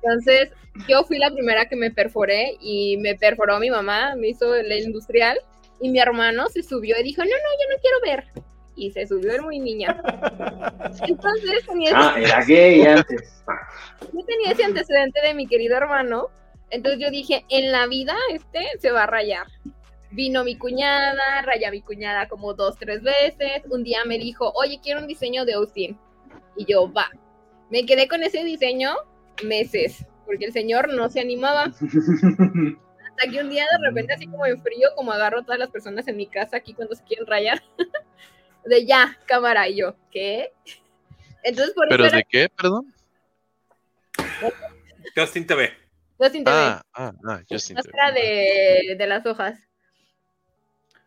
Entonces, 0.03 0.51
yo 0.89 1.05
fui 1.05 1.19
la 1.19 1.31
primera 1.31 1.67
que 1.67 1.77
me 1.77 1.91
perforé 1.91 2.57
y 2.61 2.97
me 2.99 3.15
perforó 3.15 3.59
mi 3.59 3.71
mamá, 3.71 4.15
me 4.17 4.29
hizo 4.29 4.55
el 4.55 4.71
industrial 4.73 5.39
y 5.81 5.91
mi 5.91 5.99
hermano 5.99 6.49
se 6.49 6.63
subió 6.63 6.99
y 6.99 7.03
dijo, 7.03 7.23
no, 7.23 7.29
no, 7.29 7.33
yo 7.33 7.75
no 7.75 7.81
quiero 7.81 8.01
ver. 8.03 8.45
Y 8.77 8.91
se 8.91 9.07
subió 9.07 9.33
el 9.33 9.43
muy 9.43 9.61
niña. 9.61 10.03
Entonces 11.07 11.67
tenía 11.67 11.93
Ah, 11.95 12.15
era 12.19 12.45
gay 12.45 12.83
antes. 12.83 13.45
Yo 14.13 14.25
tenía 14.27 14.51
ese 14.51 14.65
antecedente 14.65 15.21
de 15.21 15.35
mi 15.35 15.47
querido 15.47 15.77
hermano. 15.77 16.29
Entonces 16.71 17.01
yo 17.01 17.11
dije, 17.11 17.45
en 17.51 17.71
la 17.71 17.87
vida 17.87 18.15
este 18.33 18.67
se 18.81 18.91
va 18.91 19.05
a 19.05 19.07
rayar. 19.07 19.47
Vino 20.11 20.45
mi 20.45 20.57
cuñada, 20.57 21.43
raya 21.43 21.71
mi 21.71 21.83
cuñada 21.83 22.29
como 22.29 22.55
dos, 22.55 22.77
tres 22.79 23.03
veces. 23.03 23.63
Un 23.71 23.83
día 23.83 24.05
me 24.05 24.19
dijo, 24.19 24.53
oye, 24.55 24.81
quiero 24.83 25.01
un 25.01 25.07
diseño 25.07 25.45
de 25.45 25.55
Austin. 25.55 25.99
Y 26.57 26.67
yo, 26.67 26.93
va. 26.93 27.11
Me 27.71 27.85
quedé 27.85 28.07
con 28.09 28.23
ese 28.23 28.45
diseño 28.45 28.95
meses, 29.43 30.05
porque 30.27 30.47
el 30.47 30.53
señor 30.53 30.93
no 30.93 31.09
se 31.09 31.21
animaba. 31.21 31.65
Hasta 33.15 33.31
que 33.31 33.41
un 33.41 33.51
día 33.51 33.65
de 33.65 33.89
repente, 33.89 34.13
así 34.13 34.27
como 34.27 34.47
en 34.47 34.61
frío, 34.63 34.89
como 34.97 35.13
agarro 35.13 35.41
a 35.41 35.45
todas 35.45 35.59
las 35.59 35.71
personas 35.71 36.07
en 36.09 36.17
mi 36.17 36.27
casa 36.27 36.57
aquí 36.57 36.75
cuando 36.75 36.95
se 36.95 37.05
quieren 37.05 37.27
rayar, 37.27 37.63
de 38.65 38.87
ya, 38.87 39.19
cámara, 39.27 39.69
y 39.69 39.77
yo, 39.77 39.97
¿qué? 40.11 40.53
Entonces, 41.43 41.75
por 41.75 41.89
¿Pero 41.89 42.11
de 42.11 42.25
qué, 42.29 42.49
perdón? 42.49 42.93
Justin 45.15 45.47
TV. 45.47 45.71
Justin 46.19 46.45
TV. 46.45 46.57
Ah, 46.57 46.83
ah, 46.95 47.13
ah 47.29 47.41
Justin 47.49 47.77
TV. 47.77 48.13
De, 48.15 48.97
de 48.97 49.07
las 49.07 49.25
hojas. 49.27 49.61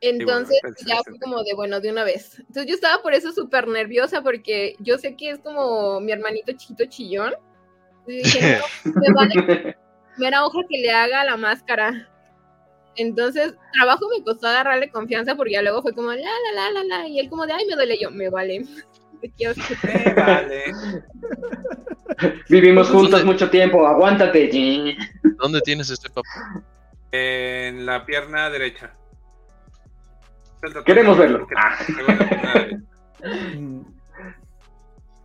Entonces 0.01 0.59
ya 0.85 1.01
fue 1.03 1.17
como 1.19 1.43
de, 1.43 1.53
bueno, 1.55 1.79
de 1.79 1.91
una 1.91 2.03
vez. 2.03 2.39
Entonces 2.39 2.67
yo 2.67 2.75
estaba 2.75 3.01
por 3.01 3.13
eso 3.13 3.31
súper 3.31 3.67
nerviosa 3.67 4.21
porque 4.21 4.75
yo 4.79 4.97
sé 4.97 5.15
que 5.15 5.31
es 5.31 5.39
como 5.39 5.99
mi 5.99 6.11
hermanito 6.11 6.51
chiquito 6.53 6.85
chillón. 6.85 7.33
Y 8.05 8.17
dije, 8.17 8.59
no, 8.85 8.91
me 9.01 9.13
vale 9.13 9.75
primera 10.17 10.45
hoja 10.45 10.59
que 10.69 10.77
le 10.79 10.91
haga 10.91 11.23
la 11.23 11.37
máscara. 11.37 12.09
Entonces, 12.95 13.53
trabajo 13.73 14.07
me 14.09 14.23
costó 14.23 14.47
agarrarle 14.47 14.89
confianza 14.89 15.35
porque 15.35 15.53
ya 15.53 15.61
luego 15.61 15.83
fue 15.83 15.93
como, 15.93 16.11
la, 16.11 16.17
la, 16.17 16.71
la, 16.71 16.71
la, 16.71 16.83
la. 16.83 17.07
Y 17.07 17.19
él 17.19 17.29
como 17.29 17.45
de, 17.45 17.53
ay, 17.53 17.65
me 17.67 17.75
duele 17.75 17.97
yo, 17.99 18.11
me 18.11 18.29
vale. 18.29 18.65
Me 19.83 20.13
vale. 20.13 20.65
Vivimos 22.49 22.87
juntos 22.91 23.25
mucho 23.25 23.49
tiempo, 23.49 23.87
aguántate. 23.87 24.95
¿Dónde 25.39 25.59
tienes 25.61 25.89
este 25.89 26.07
papá? 26.11 26.63
En 27.11 27.87
la 27.87 28.05
pierna 28.05 28.51
derecha. 28.51 28.95
Queremos 30.85 31.17
verlo. 31.17 31.47
Ah. 31.55 31.77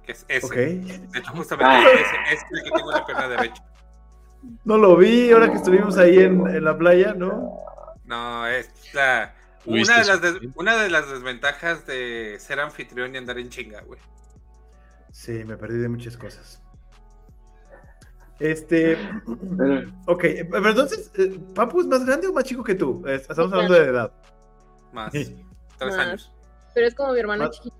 es 0.06 0.24
ese. 0.28 0.54
De 0.56 1.18
hecho, 1.18 1.32
justamente 1.32 1.72
ah. 1.74 1.84
ese, 1.92 2.34
es 2.34 2.44
el 2.50 2.62
que 2.64 2.70
tengo 2.70 2.90
en 2.90 2.98
la 2.98 3.06
pierna 3.06 3.28
derecha. 3.28 3.64
No 4.64 4.76
lo 4.76 4.96
vi 4.96 5.30
ahora 5.30 5.50
que 5.50 5.56
estuvimos 5.56 5.96
ahí 5.98 6.18
en, 6.18 6.46
en 6.48 6.64
la 6.64 6.76
playa, 6.76 7.14
¿no? 7.14 7.60
No, 8.04 8.46
es 8.46 8.68
la, 8.92 9.32
una, 9.64 10.00
de 10.00 10.04
las 10.04 10.20
una 10.56 10.76
de 10.76 10.90
las 10.90 11.08
desventajas 11.08 11.86
de 11.86 12.36
ser 12.40 12.60
anfitrión 12.60 13.14
y 13.14 13.18
andar 13.18 13.38
en 13.38 13.48
chinga, 13.48 13.80
güey. 13.82 14.00
Sí, 15.12 15.44
me 15.44 15.56
perdí 15.56 15.78
de 15.78 15.88
muchas 15.88 16.16
cosas. 16.16 16.60
Este. 18.40 18.98
ok, 20.06 20.24
pero 20.50 20.68
entonces, 20.70 21.12
eh, 21.16 21.38
¿Papu 21.54 21.80
es 21.80 21.86
más 21.86 22.04
grande 22.04 22.26
o 22.26 22.32
más 22.32 22.44
chico 22.44 22.64
que 22.64 22.74
tú? 22.74 23.06
Estamos 23.06 23.52
hablando 23.52 23.74
de 23.74 23.84
edad. 23.84 24.12
Más. 24.92 25.12
Tres 25.12 25.94
años. 25.94 26.32
Pero 26.74 26.86
es 26.86 26.94
como 26.94 27.12
mi 27.12 27.20
hermano 27.20 27.50
chiquito. 27.50 27.76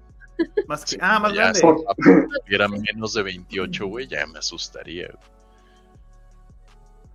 Más 0.67 0.85
que, 0.85 0.99
ah, 1.01 1.21
más 1.21 1.33
grande. 1.33 1.61
Si 2.47 2.55
era 2.55 2.69
menos 2.69 3.15
de 3.15 3.23
28, 3.23 3.87
güey, 3.87 4.07
ya 4.07 4.27
me 4.27 4.39
asustaría. 4.39 5.11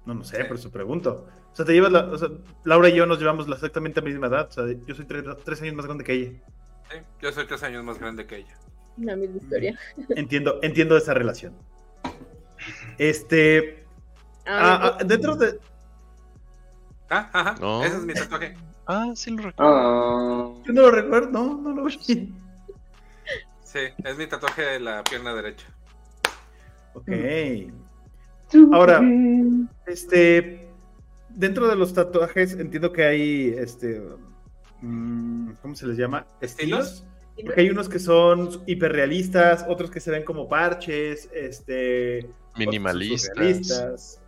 No, 0.06 0.14
no 0.14 0.24
sé, 0.24 0.46
por 0.46 0.58
eso 0.58 0.72
pregunto. 0.72 1.28
O 1.52 1.56
sea, 1.56 1.66
te 1.66 1.74
llevas 1.74 1.92
la, 1.92 2.06
o 2.06 2.18
sea, 2.18 2.30
Laura 2.64 2.88
y 2.88 2.96
yo 2.96 3.06
nos 3.06 3.20
llevamos 3.20 3.48
exactamente 3.50 4.00
la 4.00 4.08
misma 4.08 4.28
edad. 4.28 4.48
O 4.48 4.52
sea, 4.52 4.64
yo 4.86 4.96
soy 4.96 5.06
tres, 5.06 5.62
años 5.62 5.76
más 5.76 5.86
grande 5.86 6.04
que 6.04 6.14
ella. 6.14 6.32
Sí, 6.90 6.98
yo 7.22 7.32
soy 7.32 7.46
tres 7.46 7.64
años 7.64 7.84
más 7.84 8.00
grande 8.00 8.26
que 8.26 8.38
ella. 8.38 8.58
La 8.98 9.16
misma 9.16 9.38
historia. 9.38 9.78
Entiendo, 10.10 10.60
entiendo 10.62 10.96
esa 10.96 11.14
relación. 11.14 11.54
Este. 12.98 13.86
Ah, 14.46 14.98
ah, 15.00 15.04
dentro 15.04 15.36
de. 15.36 15.60
Ah, 17.10 17.30
ajá. 17.34 17.86
Ese 17.86 17.98
es 17.98 18.06
mi 18.06 18.14
tatuaje. 18.14 18.56
Ah, 18.88 19.12
sí 19.16 19.32
lo 19.32 19.44
recuerdo. 19.44 19.72
Ah. 19.72 20.64
Yo 20.66 20.74
no 20.74 20.82
lo 20.84 20.92
recuerdo, 20.92 21.30
no, 21.30 21.62
no 21.62 21.72
lo 21.74 21.86
vi. 21.86 22.34
Sí, 23.64 23.80
es 24.04 24.18
mi 24.18 24.28
tatuaje 24.28 24.62
de 24.62 24.80
la 24.80 25.04
pierna 25.04 25.34
derecha. 25.34 25.68
Ok. 26.94 27.10
Ahora, 28.72 29.02
este, 29.86 30.70
dentro 31.30 31.68
de 31.68 31.76
los 31.76 31.94
tatuajes 31.94 32.54
entiendo 32.54 32.94
que 32.94 33.04
hay, 33.04 33.56
este, 33.58 34.02
mm, 34.82 35.52
¿cómo 35.62 35.76
se 35.76 35.86
les 35.86 35.98
llama? 35.98 36.26
¿Estilos? 36.40 37.06
Porque 37.44 37.62
hay 37.62 37.70
unos 37.70 37.90
que 37.90 38.00
son 38.00 38.64
hiperrealistas, 38.66 39.66
otros 39.68 39.92
que 39.92 40.00
se 40.00 40.12
ven 40.12 40.24
como 40.24 40.48
parches, 40.48 41.30
este... 41.34 42.28
Minimalistas. 42.58 44.22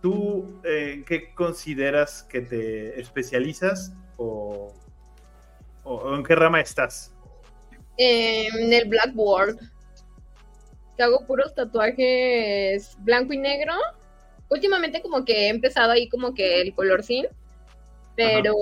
¿Tú 0.00 0.60
eh, 0.64 0.92
en 0.94 1.04
qué 1.04 1.34
consideras 1.34 2.22
que 2.22 2.40
te 2.40 3.00
especializas 3.00 3.92
o, 4.16 4.72
en 6.14 6.22
qué 6.24 6.34
rama 6.34 6.60
estás? 6.60 7.14
en 8.02 8.72
el 8.72 8.88
Blackboard. 8.88 9.58
hago 10.98 11.26
puros 11.26 11.54
tatuajes 11.54 12.96
blanco 13.00 13.34
y 13.34 13.38
negro. 13.38 13.74
Últimamente 14.48 15.02
como 15.02 15.24
que 15.24 15.46
he 15.46 15.48
empezado 15.48 15.92
ahí 15.92 16.08
como 16.08 16.34
que 16.34 16.62
el 16.62 16.74
color 16.74 17.02
sin, 17.02 17.26
pero 18.16 18.54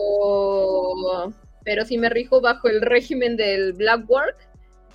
pero 1.65 1.85
sí 1.85 1.99
me 1.99 2.09
rijo 2.09 2.41
bajo 2.41 2.69
el 2.69 2.81
régimen 2.81 3.37
del 3.37 3.75
black 3.75 4.09
work, 4.09 4.37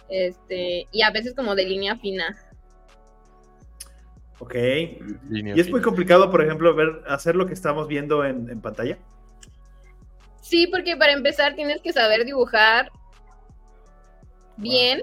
este, 0.09 0.87
y 0.91 1.03
a 1.03 1.11
veces 1.11 1.35
como 1.35 1.55
de 1.55 1.65
línea 1.65 1.97
fina. 1.97 2.35
Ok. 4.43 4.55
¿Y 5.31 5.57
es 5.57 5.69
muy 5.69 5.81
complicado, 5.81 6.29
por 6.29 6.43
ejemplo, 6.43 6.75
ver, 6.75 7.01
hacer 7.07 7.33
lo 7.33 7.47
que 7.47 7.53
estamos 7.53 7.87
viendo 7.87 8.25
en, 8.25 8.59
pantalla? 8.59 8.97
Sí, 10.41 10.67
porque 10.67 10.97
para 10.97 11.13
empezar 11.13 11.55
tienes 11.55 11.81
que 11.81 11.93
saber 11.93 12.25
dibujar 12.25 12.91
bien 14.57 15.01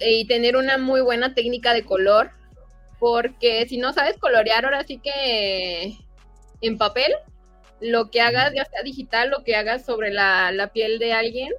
y 0.00 0.24
tener 0.28 0.56
una 0.56 0.78
muy 0.78 1.00
buena 1.00 1.34
técnica 1.34 1.74
de 1.74 1.84
color, 1.84 2.30
porque 3.00 3.66
si 3.68 3.76
no 3.76 3.92
sabes 3.92 4.16
colorear, 4.18 4.64
ahora 4.64 4.84
sí 4.84 4.98
que 4.98 5.96
en 6.60 6.78
papel, 6.78 7.12
lo 7.80 8.08
que 8.08 8.20
hagas, 8.20 8.52
ya 8.54 8.64
sea 8.66 8.84
digital, 8.84 9.30
lo 9.30 9.42
que 9.42 9.56
hagas 9.56 9.84
sobre 9.84 10.12
la, 10.12 10.70
piel 10.72 11.00
de 11.00 11.12
alguien, 11.12 11.52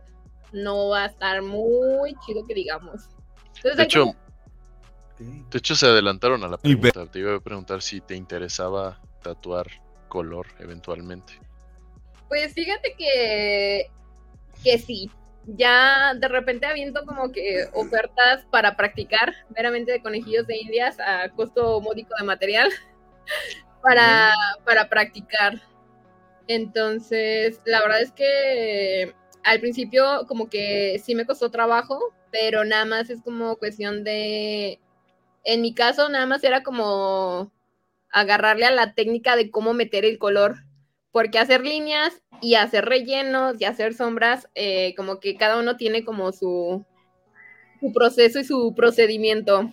no 0.53 0.87
va 0.89 1.03
a 1.03 1.07
estar 1.07 1.41
muy 1.41 2.15
chido 2.25 2.47
que 2.47 2.53
digamos. 2.53 3.09
de, 3.63 3.83
hecho, 3.83 4.15
de 5.49 5.57
hecho, 5.57 5.75
se 5.75 5.87
adelantaron 5.87 6.43
a 6.43 6.47
la 6.47 6.57
pregunta. 6.57 7.05
Te 7.07 7.19
iba 7.19 7.35
a 7.35 7.39
preguntar 7.39 7.81
si 7.81 8.01
te 8.01 8.15
interesaba 8.15 8.99
tatuar 9.21 9.67
color 10.07 10.47
eventualmente. 10.59 11.33
Pues 12.27 12.53
fíjate 12.53 12.95
que, 12.97 13.89
que 14.63 14.77
sí 14.77 15.11
ya 15.45 16.13
de 16.15 16.27
repente 16.27 16.65
habiendo 16.65 17.05
como 17.05 17.31
que 17.31 17.67
ofertas 17.73 18.45
para 18.51 18.75
practicar 18.75 19.33
meramente 19.55 19.91
de 19.91 20.01
conejillos 20.01 20.45
de 20.47 20.57
indias 20.57 20.99
a 20.99 21.29
costo 21.29 21.81
módico 21.81 22.13
de 22.17 22.25
material 22.25 22.69
para, 23.81 24.33
para 24.65 24.89
practicar. 24.89 25.61
Entonces, 26.47 27.59
la 27.65 27.81
verdad 27.81 28.01
es 28.01 28.11
que 28.11 29.13
al 29.43 29.59
principio 29.59 30.25
como 30.27 30.49
que 30.49 31.01
sí 31.03 31.15
me 31.15 31.25
costó 31.25 31.49
trabajo, 31.49 32.13
pero 32.31 32.63
nada 32.63 32.85
más 32.85 33.09
es 33.09 33.21
como 33.21 33.55
cuestión 33.57 34.03
de, 34.03 34.79
en 35.43 35.61
mi 35.61 35.73
caso 35.73 36.09
nada 36.09 36.25
más 36.25 36.43
era 36.43 36.63
como 36.63 37.51
agarrarle 38.11 38.65
a 38.65 38.71
la 38.71 38.93
técnica 38.93 39.35
de 39.35 39.51
cómo 39.51 39.73
meter 39.73 40.05
el 40.05 40.17
color, 40.19 40.55
porque 41.11 41.39
hacer 41.39 41.61
líneas 41.61 42.21
y 42.41 42.55
hacer 42.55 42.85
rellenos 42.85 43.55
y 43.59 43.65
hacer 43.65 43.93
sombras, 43.93 44.49
eh, 44.55 44.93
como 44.95 45.19
que 45.19 45.35
cada 45.35 45.59
uno 45.59 45.77
tiene 45.77 46.03
como 46.03 46.31
su, 46.31 46.85
su 47.79 47.93
proceso 47.93 48.39
y 48.39 48.43
su 48.43 48.73
procedimiento. 48.75 49.71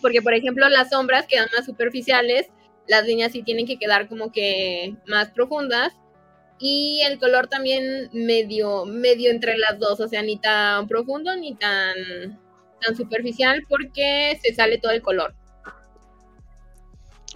Porque, 0.00 0.22
por 0.22 0.34
ejemplo, 0.34 0.68
las 0.68 0.90
sombras 0.90 1.26
quedan 1.26 1.48
más 1.56 1.66
superficiales, 1.66 2.48
las 2.86 3.06
líneas 3.06 3.32
sí 3.32 3.42
tienen 3.42 3.66
que 3.66 3.78
quedar 3.78 4.08
como 4.08 4.32
que 4.32 4.96
más 5.06 5.30
profundas. 5.30 5.94
Y 6.60 7.02
el 7.06 7.18
color 7.18 7.46
también 7.46 8.10
medio, 8.12 8.84
medio 8.84 9.30
entre 9.30 9.56
las 9.58 9.78
dos, 9.78 10.00
o 10.00 10.08
sea, 10.08 10.22
ni 10.22 10.38
tan 10.38 10.88
profundo 10.88 11.36
ni 11.36 11.54
tan, 11.54 12.40
tan 12.80 12.96
superficial 12.96 13.64
porque 13.68 14.38
se 14.42 14.54
sale 14.54 14.78
todo 14.78 14.92
el 14.92 15.02
color. 15.02 15.34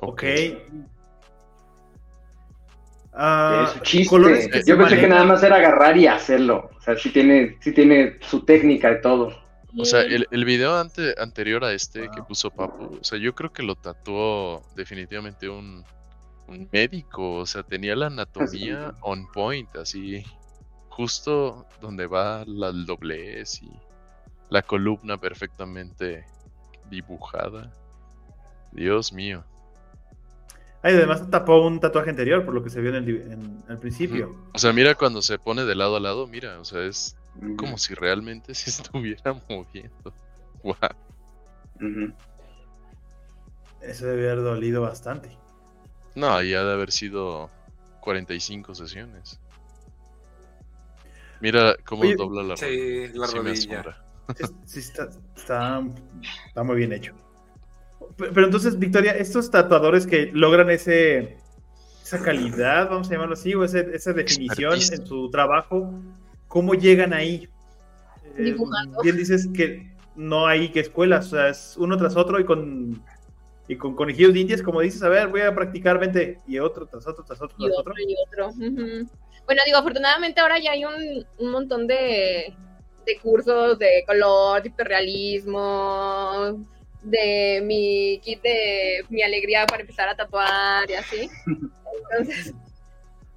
Ok, 0.01 0.24
Ah, 3.14 3.74
Yo 3.84 4.78
pensé 4.78 4.99
que 4.99 5.09
nada 5.09 5.24
más 5.24 5.43
era 5.43 5.57
agarrar 5.57 5.97
y 5.99 6.07
hacerlo. 6.07 6.70
O 6.76 6.80
sea, 6.80 6.97
sí 6.97 7.11
tiene, 7.11 7.59
sí 7.61 7.72
tiene 7.72 8.18
su 8.22 8.45
técnica 8.45 8.88
de 8.88 8.97
todo. 8.97 9.32
O 9.78 9.84
sea, 9.84 10.03
el, 10.03 10.26
el 10.30 10.45
video 10.45 10.76
anterior 10.76 11.64
a 11.64 11.72
este 11.72 12.11
que 12.11 12.22
puso 12.22 12.51
Papu, 12.51 12.99
o 13.01 13.05
sea, 13.05 13.18
yo 13.18 13.34
creo 13.34 13.53
que 13.53 13.62
lo 13.62 13.74
tatuó 13.74 14.62
definitivamente 14.76 15.49
un, 15.49 15.84
médico. 16.70 17.36
O 17.36 17.47
sea, 17.47 17.62
tenía 17.62 17.97
la 17.97 18.07
anatomía 18.07 18.95
on 19.01 19.30
point, 19.32 19.74
así, 19.76 20.22
justo 20.88 21.66
donde 21.80 22.07
va 22.07 22.45
la 22.47 22.72
doblez 22.72 23.62
y 23.62 23.70
la 24.53 24.61
columna 24.61 25.18
perfectamente 25.18 26.26
dibujada. 26.90 27.72
Dios 28.70 29.11
mío. 29.12 29.44
Ay, 30.82 30.94
además 30.94 31.30
tapó 31.30 31.66
un 31.66 31.80
tatuaje 31.80 32.11
anterior, 32.11 32.44
por 32.44 32.53
lo 32.53 32.62
que 32.62 32.68
se 32.68 32.82
vio 32.82 32.94
en 32.94 33.62
el, 33.66 33.78
principio. 33.78 34.36
O 34.53 34.59
sea, 34.59 34.74
mira 34.74 34.94
cuando 34.94 35.22
se 35.22 35.38
pone 35.38 35.64
de 35.64 35.74
lado 35.74 35.96
a 35.96 36.00
lado, 36.00 36.26
mira, 36.26 36.61
o 36.61 36.66
sea, 36.66 36.84
es 36.84 37.16
como 37.57 37.78
si 37.78 37.94
realmente 37.94 38.55
se 38.55 38.70
estuviera 38.70 39.34
moviendo. 39.48 40.14
Wow. 40.62 40.76
Eso 43.80 44.07
debe 44.07 44.30
haber 44.30 44.44
dolido 44.44 44.80
bastante. 44.80 45.36
No, 46.14 46.40
ya 46.40 46.62
de 46.62 46.72
haber 46.72 46.92
sido 46.92 47.50
45 47.98 48.76
sesiones. 48.76 49.40
Mira 51.40 51.74
cómo 51.84 52.05
dobla 52.16 52.44
la, 52.44 52.57
sí, 52.57 53.09
la 53.12 53.26
rodilla. 53.26 54.05
Sí, 54.64 54.80
está, 54.80 55.09
está 55.37 56.62
muy 56.62 56.76
bien 56.76 56.93
hecho. 56.93 57.14
Pero 58.16 58.45
entonces, 58.45 58.78
Victoria, 58.78 59.12
estos 59.12 59.51
tatuadores 59.51 60.07
que 60.07 60.30
logran 60.33 60.70
ese, 60.70 61.39
esa 62.03 62.22
calidad, 62.22 62.91
vamos 62.91 63.09
a 63.09 63.12
llamarlo 63.12 63.35
así, 63.35 63.55
o 63.55 63.64
esa 63.64 64.12
definición 64.12 64.74
en 64.74 65.07
su 65.07 65.30
trabajo, 65.30 65.93
¿cómo 66.49 66.74
llegan 66.74 67.12
ahí? 67.12 67.49
Eh, 68.37 68.57
bien 69.03 69.16
dices 69.16 69.49
que 69.55 69.93
no 70.14 70.47
hay 70.47 70.70
que 70.70 70.80
escuelas, 70.80 71.26
o 71.26 71.30
sea, 71.30 71.49
es 71.49 71.76
uno 71.78 71.97
tras 71.97 72.16
otro 72.16 72.39
y 72.39 72.45
con 72.45 73.03
y 73.68 73.76
con 73.76 73.95
conejillos 73.95 74.35
de 74.35 74.41
indias, 74.41 74.62
como 74.62 74.80
dices, 74.80 75.03
a 75.03 75.09
ver, 75.09 75.28
voy 75.28 75.43
a 75.43 75.55
practicar 75.55 75.99
20 75.99 76.41
y 76.47 76.59
otro 76.59 76.87
tras 76.87 77.07
otro, 77.07 77.24
tras 77.24 77.41
otro, 77.41 77.57
tras 77.57 77.78
otro. 77.78 77.95
Y 77.97 78.14
otro. 78.26 78.51
Bueno, 79.47 79.62
digo, 79.64 79.78
afortunadamente 79.78 80.41
ahora 80.41 80.59
ya 80.59 80.72
hay 80.72 80.85
un, 80.85 81.26
un 81.39 81.51
montón 81.51 81.87
de, 81.87 82.55
de 83.05 83.18
cursos 83.18 83.78
de 83.78 84.05
color, 84.07 84.62
de 84.62 84.68
hiperrealismo, 84.68 86.64
de 87.03 87.61
mi 87.62 88.20
kit 88.22 88.42
de 88.42 89.05
mi 89.09 89.22
alegría 89.22 89.66
para 89.66 89.82
empezar 89.82 90.09
a 90.09 90.16
tatuar 90.16 90.88
y 90.90 90.94
así. 90.94 91.30
Entonces, 92.11 92.55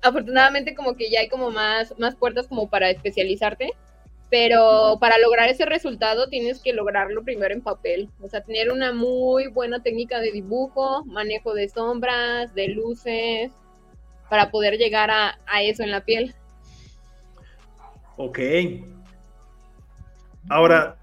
afortunadamente 0.02 0.76
como 0.76 0.96
que 0.96 1.10
ya 1.10 1.22
hay 1.22 1.30
como 1.30 1.52
más, 1.52 1.98
más 1.98 2.16
puertas 2.16 2.48
como 2.48 2.70
para 2.70 2.90
especializarte, 2.90 3.72
pero 4.30 4.98
para 5.00 5.18
lograr 5.18 5.50
ese 5.50 5.66
resultado 5.66 6.30
tienes 6.30 6.62
que 6.62 6.74
lograrlo 6.74 7.24
primero 7.24 7.54
en 7.54 7.62
papel, 7.62 8.10
o 8.22 8.30
sea, 8.30 8.42
tener 8.42 8.72
una 8.72 8.92
muy 8.92 9.48
buena 9.48 9.82
técnica 9.82 10.20
de 10.20 10.32
dibujo, 10.32 11.04
manejo 11.06 11.54
de 11.54 11.70
sombras, 11.70 12.54
de 12.54 12.70
luces, 12.70 13.52
para 14.30 14.50
poder 14.52 14.78
llegar 14.78 15.12
a, 15.12 15.40
a 15.46 15.62
eso 15.62 15.84
en 15.84 15.92
la 15.92 16.04
piel. 16.04 16.34
Ok. 18.18 18.40
Ahora, 20.50 20.98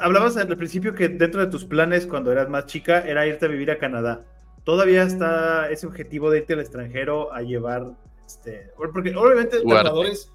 hablabas 0.00 0.36
al 0.36 0.56
principio 0.56 0.94
que 0.94 1.08
dentro 1.08 1.40
de 1.40 1.50
tus 1.50 1.64
planes 1.64 2.06
cuando 2.06 2.32
eras 2.32 2.48
más 2.48 2.66
chica 2.66 3.00
era 3.00 3.26
irte 3.26 3.46
a 3.46 3.48
vivir 3.48 3.70
a 3.70 3.78
Canadá. 3.78 4.24
¿Todavía 4.64 5.02
está 5.02 5.70
ese 5.70 5.86
objetivo 5.86 6.30
de 6.30 6.38
irte 6.38 6.54
al 6.54 6.60
extranjero 6.60 7.32
a 7.32 7.42
llevar, 7.42 7.92
este, 8.26 8.70
porque 8.76 9.14
obviamente 9.14 9.56
los 9.56 9.66
trabajadores 9.66 10.32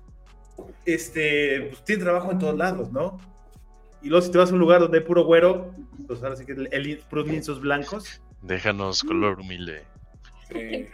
este, 0.85 1.69
pues, 1.69 1.83
tienen 1.83 2.05
trabajo 2.05 2.31
en 2.31 2.39
todos 2.39 2.55
lados, 2.55 2.91
¿no? 2.91 3.19
Y 4.01 4.09
luego 4.09 4.23
si 4.23 4.31
te 4.31 4.37
vas 4.37 4.51
a 4.51 4.53
un 4.53 4.59
lugar 4.59 4.81
donde 4.81 4.99
hay 4.99 5.03
puro 5.03 5.25
güero, 5.25 5.73
pues 6.07 6.23
ahora 6.23 6.35
sí 6.35 6.45
que 6.45 6.53
el, 6.53 7.03
puros 7.09 7.27
lienzos 7.27 7.59
blancos. 7.59 8.21
Déjanos 8.41 9.03
color 9.03 9.39
humilde. 9.39 9.83
Sí. 10.47 10.87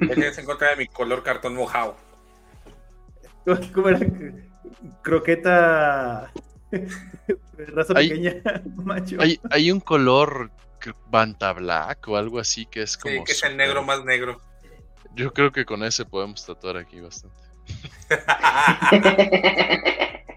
Déjense 0.00 0.42
encontrar 0.42 0.72
de 0.72 0.76
mi 0.76 0.86
color 0.86 1.22
cartón 1.22 1.54
mojado. 1.54 1.96
¿Cómo 3.74 3.88
era? 3.88 4.00
Croqueta 5.02 6.32
Raza 6.70 7.94
hay, 7.96 8.08
pequeña, 8.08 8.34
macho. 8.76 9.18
Hay, 9.50 9.70
un 9.70 9.80
color 9.80 10.50
Banta 11.08 11.52
Black 11.52 12.06
o 12.08 12.16
algo 12.16 12.38
así 12.38 12.66
que 12.66 12.82
es 12.82 12.96
como. 12.96 13.14
Sí, 13.14 13.24
que 13.24 13.32
es 13.32 13.42
el 13.42 13.56
negro 13.56 13.82
más 13.82 14.04
negro. 14.04 14.40
Yo 15.14 15.32
creo 15.32 15.52
que 15.52 15.64
con 15.64 15.82
ese 15.82 16.04
podemos 16.04 16.44
tatuar 16.44 16.76
aquí 16.76 17.00
bastante. 17.00 17.36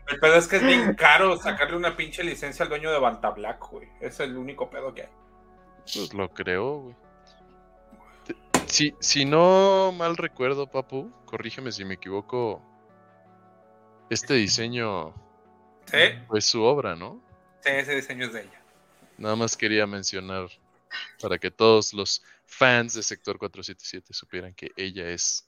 el 0.08 0.20
pedo 0.20 0.36
es 0.36 0.48
que 0.48 0.56
es 0.58 0.64
bien 0.66 0.94
caro 0.96 1.38
sacarle 1.38 1.76
una 1.76 1.98
pinche 1.98 2.24
licencia 2.24 2.64
al 2.64 2.70
dueño 2.70 2.92
de 2.92 3.00
Banta 3.00 3.32
Black, 3.32 3.60
güey. 3.70 3.90
Es 4.00 4.20
el 4.20 4.38
único 4.38 4.70
pedo 4.70 4.94
que 4.94 5.04
hay. 5.04 5.10
Pues 5.82 6.14
lo 6.14 6.30
creo, 6.30 6.78
güey. 6.80 6.96
Si, 8.68 8.96
si 9.00 9.26
no 9.26 9.92
mal 9.92 10.16
recuerdo, 10.16 10.68
Papu, 10.68 11.12
corrígeme 11.26 11.72
si 11.72 11.84
me 11.84 11.96
equivoco. 11.96 12.62
Este 14.10 14.36
diseño 14.36 15.14
pues 16.28 16.46
su 16.46 16.62
obra, 16.64 16.96
¿no? 16.96 17.22
Sí, 17.62 17.72
ese 17.72 17.96
diseño 17.96 18.26
es 18.26 18.34
de 18.34 18.42
ella. 18.42 18.62
Nada 19.18 19.36
más 19.36 19.58
quería 19.58 19.86
mencionar 19.86 20.48
para 21.22 21.38
que 21.38 21.52
todos 21.52 21.94
los 21.94 22.24
fans 22.46 22.94
de 22.94 23.04
Sector 23.04 23.38
477 23.38 24.14
supieran 24.14 24.54
que 24.54 24.72
ella 24.76 25.10
es 25.10 25.46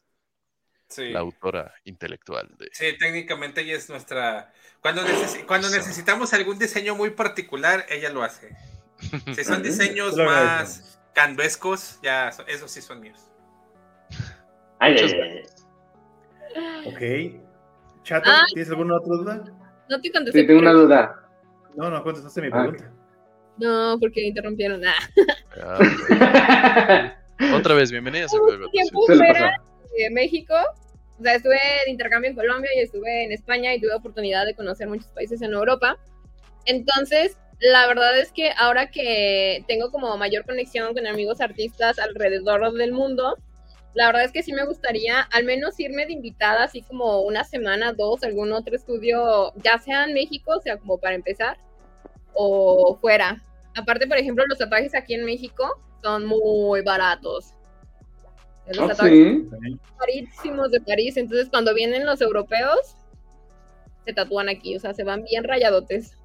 la 0.98 1.20
autora 1.20 1.74
intelectual 1.86 2.50
de... 2.58 2.70
Sí, 2.74 2.98
técnicamente 3.00 3.62
ella 3.62 3.78
es 3.78 3.90
nuestra... 3.90 4.54
Cuando, 4.82 5.04
cuando 5.48 5.70
necesitamos 5.70 6.34
algún 6.34 6.60
diseño 6.60 6.96
muy 6.96 7.12
particular, 7.12 7.86
ella 7.90 8.10
lo 8.10 8.24
hace. 8.24 8.56
Si 9.36 9.44
son 9.44 9.64
diseños 9.64 10.16
más 10.18 11.00
canvescos, 11.16 12.00
ya, 12.04 12.30
esos 12.48 12.70
sí 12.70 12.82
son 12.82 13.00
míos. 13.00 13.20
Ay, 14.80 14.96
ay, 14.98 15.44
ay. 16.56 17.38
Ok. 17.38 18.04
Chato. 18.04 18.30
¿tienes 18.54 18.70
alguna 18.70 18.96
otra 18.98 19.16
duda? 19.16 19.61
No 19.92 20.00
te 20.00 20.10
contesté. 20.10 20.40
Sí, 20.40 20.48
tengo 20.48 20.62
una 20.62 20.72
duda. 20.72 21.22
No, 21.76 21.90
no 21.90 22.02
contestaste 22.02 22.42
mi 22.42 22.48
ah. 22.48 22.52
pregunta. 22.52 22.90
No, 23.58 23.98
porque 24.00 24.22
interrumpieron. 24.26 24.80
nada. 24.80 24.96
Ah. 25.62 27.14
Otra 27.54 27.76
vez, 27.76 27.92
bienvenida. 27.92 28.26
tiempo 28.72 29.06
fuera 29.06 29.62
de 29.98 30.10
México. 30.12 30.56
O 31.20 31.24
sea, 31.24 31.36
estuve 31.36 31.60
de 31.86 31.92
intercambio 31.92 32.30
en 32.30 32.38
Colombia 32.38 32.70
y 32.74 32.80
estuve 32.80 33.26
en 33.26 33.34
España 33.34 33.76
y 33.76 33.82
tuve 33.82 33.94
oportunidad 33.94 34.46
de 34.46 34.56
conocer 34.56 34.88
muchos 34.88 35.08
países 35.08 35.42
en 35.42 35.52
Europa. 35.52 35.98
Entonces, 36.64 37.38
la 37.60 37.86
verdad 37.88 38.18
es 38.18 38.32
que 38.32 38.52
ahora 38.58 38.92
que 38.92 39.66
tengo 39.68 39.92
como 39.92 40.16
mayor 40.16 40.46
conexión 40.46 40.94
con 40.94 41.06
amigos 41.06 41.42
artistas 41.42 42.00
alrededor 42.00 42.72
del 42.72 42.94
mundo, 42.94 43.38
la 43.94 44.08
verdad 44.08 44.24
es 44.24 44.32
que 44.32 44.44
sí 44.44 44.54
me 44.54 44.66
gustaría 44.66 45.22
al 45.22 45.44
menos 45.44 45.80
irme 45.80 46.06
de 46.06 46.14
invitada, 46.14 46.64
así 46.64 46.82
como 46.82 47.22
una 47.22 47.44
semana, 47.44 47.94
dos, 47.94 48.24
algún 48.24 48.52
otro 48.54 48.76
estudio, 48.76 49.54
ya 49.58 49.78
sea 49.80 50.06
en 50.06 50.14
México, 50.14 50.54
o 50.58 50.62
sea, 50.62 50.78
como 50.78 50.98
para 50.98 51.16
empezar, 51.16 51.58
o 52.34 52.98
fuera. 53.02 53.44
Aparte, 53.76 54.08
por 54.08 54.18
ejemplo, 54.18 54.46
los 54.48 54.58
tatuajes 54.58 54.96
aquí 54.96 55.14
en 55.14 55.26
México 55.26 55.82
son 56.02 56.26
muy 56.26 56.82
baratos. 56.82 57.54
Los 58.68 59.00
¿Ah, 59.00 59.08
sí? 59.08 59.50
carísimos 60.00 60.72
de 60.72 60.80
París. 60.82 61.18
Entonces, 61.18 61.50
cuando 61.50 61.74
vienen 61.74 62.06
los 62.06 62.22
europeos, 62.22 62.96
se 64.06 64.14
tatúan 64.14 64.48
aquí, 64.50 64.76
o 64.76 64.80
sea, 64.80 64.94
se 64.94 65.04
van 65.04 65.24
bien 65.24 65.44
rayadotes. 65.44 66.18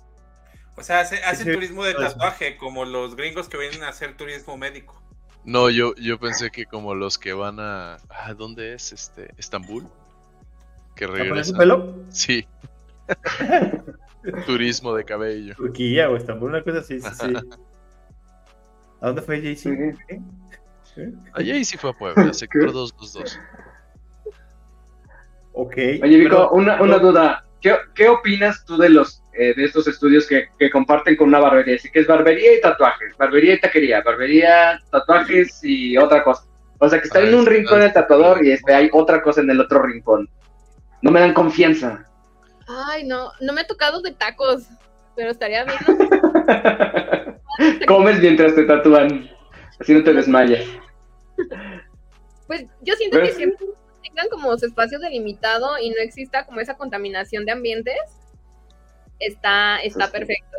O 0.77 0.83
sea, 0.83 1.01
hacen 1.01 1.53
turismo 1.53 1.85
de 1.85 1.95
tatuaje, 1.95 2.57
como 2.57 2.85
los 2.85 3.17
gringos 3.17 3.49
que 3.49 3.57
vienen 3.57 3.83
a 3.83 3.89
hacer 3.89 4.17
turismo 4.17 4.57
médico. 4.57 5.03
No, 5.47 5.71
yo, 5.71 5.95
yo 5.95 6.19
pensé 6.19 6.51
que 6.51 6.67
como 6.67 6.97
los 6.97 7.19
que 7.19 7.33
van 7.33 7.61
a. 7.61 7.99
¿A 8.11 8.35
¿Dónde 8.35 8.75
es? 8.75 8.93
Este, 8.93 9.31
¿Estambul? 9.39 9.87
Que 10.97 11.07
regresan. 11.07 11.57
pelo? 11.57 11.95
Sí. 12.11 12.47
Turismo 14.47 14.93
de 14.95 15.05
cabello. 15.05 15.55
Turquía 15.55 16.11
o 16.11 16.17
Estambul, 16.17 16.51
una 16.51 16.65
cosa 16.65 16.81
así, 16.81 17.01
sí, 17.01 17.09
sí. 17.13 17.33
¿A 19.01 19.07
dónde 19.07 19.23
fue 19.23 19.41
Jay-Z? 19.41 19.71
A 21.33 21.37
Jay-Z 21.37 21.79
fue 21.79 21.91
a 21.91 21.93
Puebla, 21.93 22.33
sector 22.35 22.73
222. 22.73 23.39
Ok. 25.53 25.77
Oye, 26.03 26.19
Vico, 26.19 26.51
una, 26.51 26.83
una 26.83 26.99
duda. 26.99 27.46
¿Qué, 27.67 27.77
¿Qué, 27.97 28.09
opinas 28.09 28.65
tú 28.65 28.77
de 28.77 28.89
los 28.89 29.25
eh, 29.33 29.53
de 29.57 29.65
estos 29.65 29.89
estudios 29.89 30.29
que, 30.29 30.51
que, 30.57 30.71
comparten 30.71 31.17
con 31.17 31.27
una 31.27 31.41
barbería? 31.41 31.75
Así 31.75 31.91
que 31.91 31.99
es 31.99 32.07
barbería 32.07 32.57
y 32.57 32.61
tatuajes, 32.61 33.17
barbería 33.19 33.55
y 33.55 33.61
taquería, 33.61 34.03
barbería, 34.03 34.81
tatuajes 34.93 35.59
y 35.65 35.99
otra 35.99 36.23
cosa. 36.23 36.45
O 36.79 36.89
sea, 36.89 37.01
que 37.01 37.09
está 37.09 37.19
en 37.23 37.35
un 37.35 37.45
rincón 37.45 37.83
el 37.83 37.93
tatuador 37.93 38.47
y 38.47 38.53
este, 38.53 38.73
hay 38.73 38.89
otra 38.93 39.21
cosa 39.21 39.41
en 39.41 39.51
el 39.51 39.61
otro 39.61 39.83
rincón. 39.83 40.31
No 41.03 41.11
me 41.11 41.19
dan 41.19 41.35
confianza. 41.35 42.09
Ay, 42.69 43.03
no, 43.03 43.33
no 43.41 43.53
me 43.53 43.63
ha 43.63 43.67
tocado 43.67 44.01
de 44.01 44.13
tacos, 44.13 44.69
pero 45.17 45.33
estaría 45.33 45.65
bien. 45.65 45.79
Comes 47.89 48.21
mientras 48.21 48.55
te 48.55 48.63
tatúan, 48.63 49.29
así 49.81 49.93
no 49.93 50.05
te 50.05 50.13
desmayas. 50.13 50.65
Pues 52.47 52.65
yo 52.83 52.95
siento 52.95 53.19
que 53.19 53.33
siempre 53.33 53.67
tengan 54.17 54.31
como 54.31 54.57
su 54.57 54.67
espacio 54.67 54.99
delimitado 54.99 55.79
y 55.81 55.91
no 55.91 55.97
exista 55.99 56.45
como 56.47 56.61
esa 56.61 56.77
contaminación 56.77 57.45
de 57.45 57.53
ambientes, 57.53 57.97
está, 59.19 59.79
está 59.79 60.11
perfecto. 60.11 60.57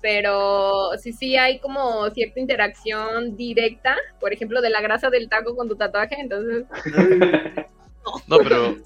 Pero 0.00 0.90
sí, 0.98 1.12
sí 1.12 1.36
hay 1.36 1.58
como 1.58 2.08
cierta 2.10 2.38
interacción 2.38 3.36
directa, 3.36 3.96
por 4.20 4.32
ejemplo, 4.32 4.60
de 4.60 4.70
la 4.70 4.80
grasa 4.80 5.10
del 5.10 5.28
taco 5.28 5.56
con 5.56 5.68
tu 5.68 5.76
tatuaje, 5.76 6.16
entonces... 6.20 6.66
no 8.28 8.38
pero 8.38 8.76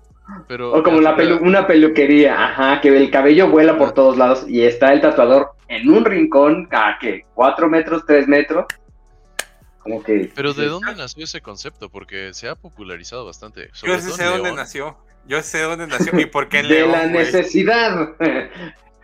pero, 0.48 0.72
o 0.72 0.82
como 0.82 1.00
la 1.00 1.16
una 1.40 1.66
peluquería, 1.66 2.42
ajá, 2.42 2.80
que 2.80 2.96
el 2.96 3.10
cabello 3.10 3.50
vuela 3.50 3.76
por 3.76 3.92
todos 3.92 4.16
lados 4.16 4.48
y 4.48 4.62
está 4.62 4.92
el 4.92 5.00
tatuador 5.00 5.50
en 5.68 5.90
un 5.90 6.04
rincón, 6.04 6.68
¿a 6.70 6.96
qué? 7.00 7.26
¿Cuatro 7.34 7.68
metros, 7.68 8.04
tres 8.06 8.28
metros? 8.28 8.64
Como 9.82 10.02
que... 10.02 10.30
Pero 10.34 10.54
¿de 10.54 10.66
dónde 10.66 10.94
nació 10.94 11.24
ese 11.24 11.40
concepto? 11.40 11.90
Porque 11.90 12.34
se 12.34 12.48
ha 12.48 12.54
popularizado 12.54 13.24
bastante. 13.24 13.70
Yo 13.82 13.98
sé 14.00 14.24
dónde 14.24 14.52
nació. 14.52 14.96
Yo 15.26 15.42
sé 15.42 15.60
dónde 15.62 15.86
nació 15.86 16.18
y 16.18 16.26
por 16.26 16.48
qué 16.48 16.60
en 16.60 16.68
De 16.68 16.86
la 16.86 17.06
necesidad. 17.06 18.16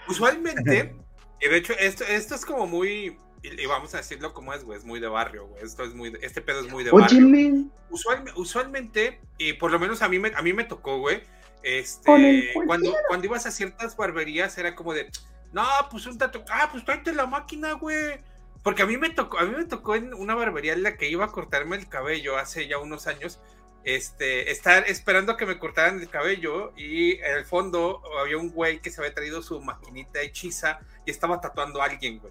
Usualmente, 0.09 0.95
y 1.41 1.49
de 1.49 1.57
hecho, 1.57 1.75
esto, 1.79 2.05
esto 2.05 2.35
es 2.35 2.45
como 2.45 2.67
muy 2.67 3.17
y, 3.43 3.67
vamos 3.67 3.95
a 3.95 3.99
decirlo 3.99 4.33
como 4.33 4.53
es, 4.53 4.65
güey, 4.65 4.79
es 4.79 4.85
muy 4.85 5.01
de 5.01 5.09
barrio, 5.09 5.47
güey. 5.47 5.63
Esto 5.63 5.85
es 5.85 5.95
muy, 5.95 6.13
este 6.23 6.41
pedo 6.41 6.61
es 6.61 6.71
muy 6.71 6.85
de 6.85 6.91
barrio. 6.91 7.71
usualmente, 8.35 9.21
y 9.39 9.53
por 9.55 9.71
lo 9.71 9.79
menos 9.79 10.03
a 10.03 10.09
mí 10.09 10.19
me, 10.19 10.33
a 10.35 10.43
mí 10.43 10.53
me 10.53 10.65
tocó, 10.65 10.99
güey. 10.99 11.23
Este, 11.63 12.53
cuando, 12.67 12.95
cuando 13.09 13.27
ibas 13.27 13.47
a 13.47 13.51
ciertas 13.51 13.97
barberías 13.97 14.57
era 14.59 14.75
como 14.75 14.95
de, 14.95 15.11
no, 15.53 15.65
pues 15.91 16.07
un 16.07 16.19
tatu, 16.19 16.43
ah, 16.51 16.69
pues 16.71 16.85
tráete 16.85 17.13
la 17.13 17.27
máquina, 17.27 17.73
güey. 17.73 18.21
Porque 18.69 18.83
a 18.83 18.87
mí 18.87 18.99
me 18.99 19.09
tocó, 19.09 19.39
a 19.39 19.47
mí 19.47 19.55
me 19.57 19.65
tocó 19.65 19.95
en 19.95 20.13
una 20.13 20.35
barbería 20.35 20.75
en 20.75 20.83
la 20.83 20.99
que 20.99 21.09
iba 21.09 21.25
a 21.25 21.33
cortarme 21.33 21.75
el 21.77 21.89
cabello 21.89 22.37
hace 22.37 22.69
ya 22.69 22.77
unos 22.77 23.07
años, 23.07 23.41
este, 23.83 24.51
estar 24.51 24.87
esperando 24.91 25.33
a 25.33 25.39
que 25.39 25.47
me 25.47 25.59
cortaran 25.59 25.99
el 25.99 26.11
cabello 26.11 26.75
y 26.77 27.13
en 27.13 27.39
el 27.39 27.47
fondo 27.47 28.03
había 28.21 28.37
un 28.37 28.51
güey 28.51 28.83
que 28.83 28.91
se 28.91 29.01
había 29.01 29.15
traído 29.15 29.41
su 29.41 29.59
maquinita 29.63 30.21
hechiza 30.21 30.81
y 31.07 31.11
estaba 31.11 31.41
tatuando 31.41 31.81
a 31.81 31.87
alguien, 31.87 32.19
güey. 32.19 32.31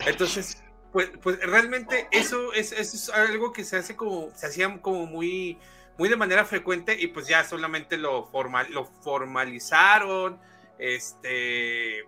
Entonces, 0.00 0.64
pues, 0.92 1.12
pues 1.22 1.38
realmente 1.46 2.08
eso 2.10 2.52
es, 2.54 2.72
es 2.72 3.08
algo 3.10 3.52
que 3.52 3.62
se 3.62 3.76
hace 3.76 3.94
como, 3.94 4.32
se 4.34 4.48
hacía 4.48 4.82
como 4.82 5.06
muy, 5.06 5.60
muy 5.96 6.08
de 6.08 6.16
manera 6.16 6.44
frecuente 6.44 7.00
y 7.00 7.06
pues 7.06 7.28
ya 7.28 7.44
solamente 7.44 7.98
lo, 7.98 8.26
formal, 8.26 8.66
lo 8.72 8.84
formalizaron, 8.84 10.40
este, 10.76 12.04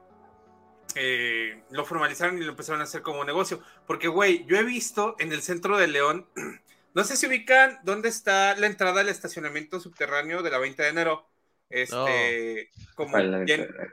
eh, 0.95 1.62
lo 1.70 1.84
formalizaron 1.84 2.38
y 2.38 2.45
lo 2.45 2.51
empezaron 2.51 2.80
a 2.80 2.84
hacer 2.84 3.03
como 3.03 3.24
negocio. 3.24 3.61
Porque, 3.86 4.09
güey, 4.09 4.45
yo 4.47 4.57
he 4.57 4.64
visto 4.64 5.16
en 5.18 5.32
el 5.32 5.43
centro 5.43 5.76
de 5.76 5.88
León, 5.88 6.26
no 6.95 7.05
sé 7.05 7.16
si 7.16 7.26
ubican 7.26 7.78
dónde 7.84 8.09
está 8.09 8.55
la 8.57 8.66
entrada 8.66 9.01
al 9.01 9.09
estacionamiento 9.09 9.80
subterráneo 9.80 10.43
de 10.43 10.51
la 10.51 10.59
20 10.59 10.82
de 10.82 10.88
enero 10.88 11.30
este, 11.70 12.68
como 12.97 13.16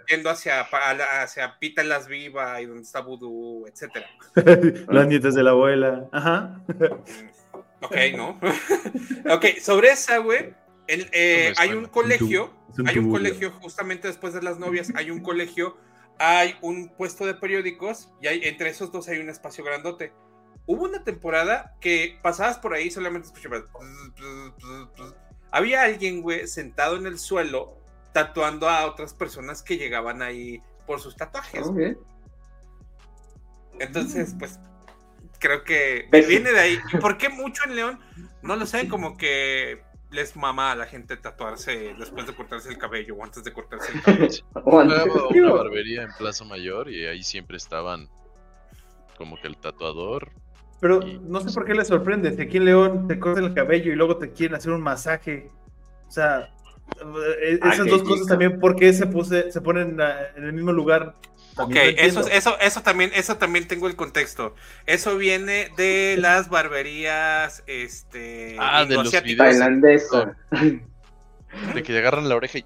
yendo 0.10 0.32
hacia, 0.32 0.62
hacia 0.62 1.60
Pita 1.60 1.84
las 1.84 2.08
Viva 2.08 2.60
y 2.60 2.66
donde 2.66 2.82
está 2.82 3.02
Voodoo, 3.02 3.68
etcétera. 3.68 4.08
Las 4.90 5.08
nietas 5.08 5.36
de 5.36 5.44
la 5.44 5.52
abuela. 5.52 6.10
Ajá. 6.12 6.60
Mm, 6.68 7.84
ok, 7.86 7.96
¿no? 8.16 8.40
ok, 9.32 9.46
sobre 9.62 9.90
esa, 9.90 10.18
güey, 10.18 10.54
eh, 10.88 11.54
hay 11.56 11.70
un 11.72 11.86
colegio, 11.86 12.52
hay 12.84 12.98
un 12.98 13.12
colegio 13.12 13.52
justamente 13.52 14.08
después 14.08 14.34
de 14.34 14.42
las 14.42 14.58
novias, 14.58 14.92
hay 14.96 15.12
un 15.12 15.22
colegio, 15.22 15.78
hay 16.20 16.56
un 16.62 16.90
puesto 16.90 17.26
de 17.26 17.34
periódicos 17.34 18.10
y 18.22 18.28
hay, 18.28 18.42
entre 18.44 18.70
esos 18.70 18.92
dos 18.92 19.08
hay 19.08 19.20
un 19.20 19.30
espacio 19.30 19.64
grandote. 19.64 20.14
Hubo 20.66 20.84
una 20.84 21.04
temporada 21.04 21.76
que 21.80 22.20
pasabas 22.22 22.58
por 22.58 22.74
ahí 22.74 22.92
solamente 22.92 23.28
escuchabas 23.28 23.64
había 25.52 25.84
alguien, 25.84 26.22
güey, 26.22 26.48
sentado 26.48 26.98
en 26.98 27.08
el 27.08 27.20
suelo 27.20 27.78
tatuando 28.14 28.70
a 28.70 28.86
otras 28.86 29.14
personas 29.14 29.62
que 29.62 29.78
llegaban 29.78 30.22
ahí 30.22 30.62
por 30.86 31.00
sus 31.00 31.16
tatuajes. 31.16 31.68
Entonces, 33.80 34.34
mm. 34.34 34.38
pues, 34.38 34.60
creo 35.40 35.64
que 35.64 36.08
viene 36.12 36.52
de 36.52 36.60
ahí. 36.60 36.80
¿Y 36.94 36.98
por 36.98 37.18
qué 37.18 37.30
mucho 37.30 37.64
en 37.66 37.76
León? 37.76 38.00
No 38.42 38.56
lo 38.56 38.66
sé, 38.66 38.88
como 38.88 39.18
que 39.18 39.82
les 40.12 40.36
mama 40.36 40.72
a 40.72 40.76
la 40.76 40.86
gente 40.86 41.18
tatuarse 41.18 41.94
después 41.98 42.26
de 42.28 42.34
cortarse 42.34 42.70
el 42.70 42.78
cabello 42.78 43.16
o 43.16 43.24
antes 43.24 43.44
de 43.44 43.52
cortarse 43.52 43.92
el 43.94 44.02
cabello. 44.04 44.44
una 44.64 45.52
barbería 45.54 46.04
en 46.04 46.12
Plaza 46.18 46.46
Mayor 46.46 46.90
y 46.90 47.06
ahí 47.06 47.24
siempre 47.24 47.58
estaban 47.58 48.10
como 49.18 49.40
que 49.42 49.48
el 49.48 49.58
tatuador 49.58 50.32
pero 50.80 51.00
no 51.22 51.42
sé 51.42 51.52
por 51.54 51.66
qué 51.66 51.74
le 51.74 51.86
sorprende. 51.86 52.36
Si 52.36 52.42
aquí 52.42 52.58
en 52.58 52.66
León 52.66 53.08
te 53.08 53.20
cortan 53.20 53.46
el 53.46 53.54
cabello 53.54 53.92
y 53.92 53.96
luego 53.96 54.18
te 54.18 54.32
quieren 54.32 54.56
hacer 54.56 54.72
un 54.72 54.82
masaje. 54.82 55.50
O 56.08 56.12
sea, 56.12 56.50
eh, 57.42 57.60
esas 57.64 57.88
dos 57.88 58.04
cosas 58.04 58.28
también, 58.28 58.60
¿por 58.60 58.76
qué 58.76 58.94
se, 58.94 59.08
puse, 59.08 59.52
se 59.52 59.62
ponen 59.62 59.98
en 60.36 60.44
el 60.44 60.54
mismo 60.54 60.72
lugar? 60.72 61.16
Ok, 61.60 61.76
eso, 61.76 62.28
eso, 62.28 62.60
eso, 62.60 62.82
también, 62.82 63.12
eso 63.14 63.38
también 63.38 63.68
tengo 63.68 63.88
el 63.88 63.96
contexto. 63.96 64.56
Eso 64.86 65.18
viene 65.18 65.72
de 65.78 66.18
las 66.20 66.50
barberías, 66.50 67.64
este, 67.68 68.58
ah, 68.60 68.84
de 68.86 68.96
los 68.96 69.12
De 71.74 71.84
que 71.84 71.98
agarran 71.98 72.30
la 72.30 72.36
oreja 72.36 72.60
y... 72.60 72.66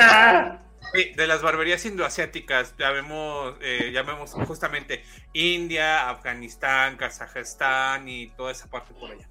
¡Ah! 0.00 0.60
de 0.92 1.26
las 1.26 1.42
barberías 1.42 1.84
indoasiáticas, 1.84 2.74
ya 2.78 2.90
vemos, 2.90 3.54
eh, 3.60 3.90
ya 3.92 4.02
vemos 4.02 4.32
justamente 4.32 5.04
India, 5.32 6.08
Afganistán, 6.08 6.96
Kazajstán 6.96 8.08
y 8.08 8.28
toda 8.28 8.52
esa 8.52 8.68
parte 8.68 8.94
por 8.94 9.10
allá. 9.10 9.28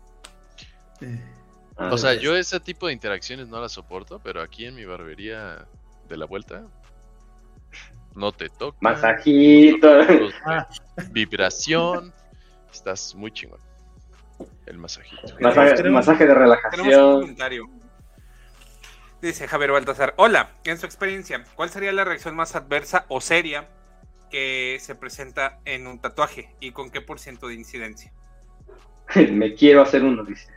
Ah, 1.77 1.89
o 1.91 1.97
sea, 1.97 2.13
yo 2.13 2.35
ese 2.35 2.59
tipo 2.59 2.87
de 2.87 2.93
interacciones 2.93 3.47
no 3.47 3.59
las 3.59 3.71
soporto, 3.71 4.19
pero 4.19 4.41
aquí 4.41 4.65
en 4.65 4.75
mi 4.75 4.85
barbería 4.85 5.65
de 6.07 6.17
la 6.17 6.25
vuelta, 6.25 6.67
no 8.15 8.31
te 8.31 8.49
toca. 8.49 8.77
Masajito. 8.81 9.89
Ah. 10.45 10.67
Vibración. 11.11 12.13
Estás 12.71 13.13
muy 13.15 13.31
chingón. 13.31 13.59
El 14.65 14.77
masajito. 14.77 15.21
Masaje, 15.39 16.25
de 16.25 16.33
relajación. 16.33 17.35
Dice 19.21 19.47
Javier 19.47 19.71
Baltasar. 19.71 20.13
Hola, 20.17 20.49
en 20.63 20.77
su 20.77 20.85
experiencia, 20.85 21.43
¿cuál 21.55 21.69
sería 21.69 21.91
la 21.91 22.03
reacción 22.03 22.35
más 22.35 22.55
adversa 22.55 23.05
o 23.07 23.21
seria 23.21 23.67
que 24.29 24.77
se 24.79 24.95
presenta 24.95 25.59
en 25.65 25.87
un 25.87 25.99
tatuaje 25.99 26.53
y 26.59 26.71
con 26.71 26.89
qué 26.89 27.01
por 27.01 27.19
ciento 27.19 27.47
de 27.47 27.55
incidencia? 27.55 28.11
Me 29.31 29.53
quiero 29.53 29.81
hacer 29.81 30.03
uno, 30.03 30.23
dice. 30.23 30.47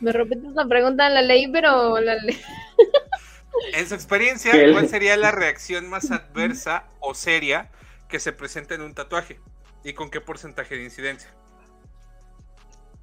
Me 0.00 0.12
repites 0.12 0.52
la 0.54 0.66
pregunta 0.66 1.06
en 1.06 1.14
la 1.14 1.22
ley, 1.22 1.50
pero 1.50 2.00
la 2.00 2.14
ley. 2.16 2.40
En 3.72 3.88
su 3.88 3.94
experiencia, 3.94 4.52
¿cuál 4.72 4.88
sería 4.90 5.16
la 5.16 5.30
reacción 5.30 5.88
más 5.88 6.10
adversa 6.10 6.84
o 7.00 7.14
seria 7.14 7.70
que 8.08 8.20
se 8.20 8.32
presenta 8.32 8.74
en 8.74 8.82
un 8.82 8.94
tatuaje? 8.94 9.40
¿Y 9.84 9.92
con 9.92 10.10
qué 10.10 10.20
porcentaje 10.20 10.76
de 10.76 10.84
incidencia? 10.84 11.30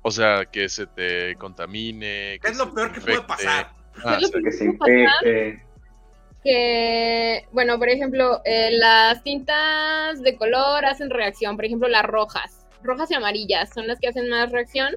O 0.01 0.11
sea, 0.11 0.45
que 0.45 0.69
se 0.69 0.85
te 0.85 1.35
contamine. 1.35 2.39
¿Qué 2.41 2.51
es 2.51 2.57
lo 2.57 2.71
peor 2.73 2.91
que 2.91 3.01
puede 3.01 3.21
pasar? 3.21 3.71
Ah, 4.03 4.19
que 4.19 4.51
se 4.51 4.65
infecte. 4.65 5.65
Que, 6.43 7.47
bueno, 7.51 7.79
por 7.79 7.89
ejemplo, 7.89 8.39
eh, 8.45 8.69
las 8.73 9.23
tintas 9.23 10.21
de 10.21 10.35
color 10.35 10.85
hacen 10.85 11.09
reacción. 11.09 11.55
Por 11.55 11.65
ejemplo, 11.65 11.87
las 11.87 12.03
rojas. 12.03 12.67
Rojas 12.83 13.09
y 13.09 13.15
amarillas 13.15 13.71
son 13.73 13.87
las 13.87 13.99
que 13.99 14.09
hacen 14.09 14.29
más 14.29 14.51
reacción. 14.51 14.95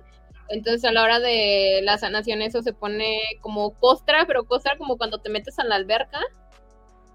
Entonces 0.49 0.85
a 0.85 0.93
la 0.93 1.03
hora 1.03 1.21
de 1.21 1.81
la 1.83 1.99
sanación 1.99 2.43
eso 2.43 2.63
se 2.63 2.73
pone 2.73 3.21
como 3.41 3.79
costra, 3.79 4.25
pero 4.27 4.45
costra 4.45 4.77
como 4.79 4.97
cuando 4.97 5.19
te 5.19 5.31
metes 5.31 5.59
a 5.59 5.65
la 5.65 5.77
alberca. 5.77 6.21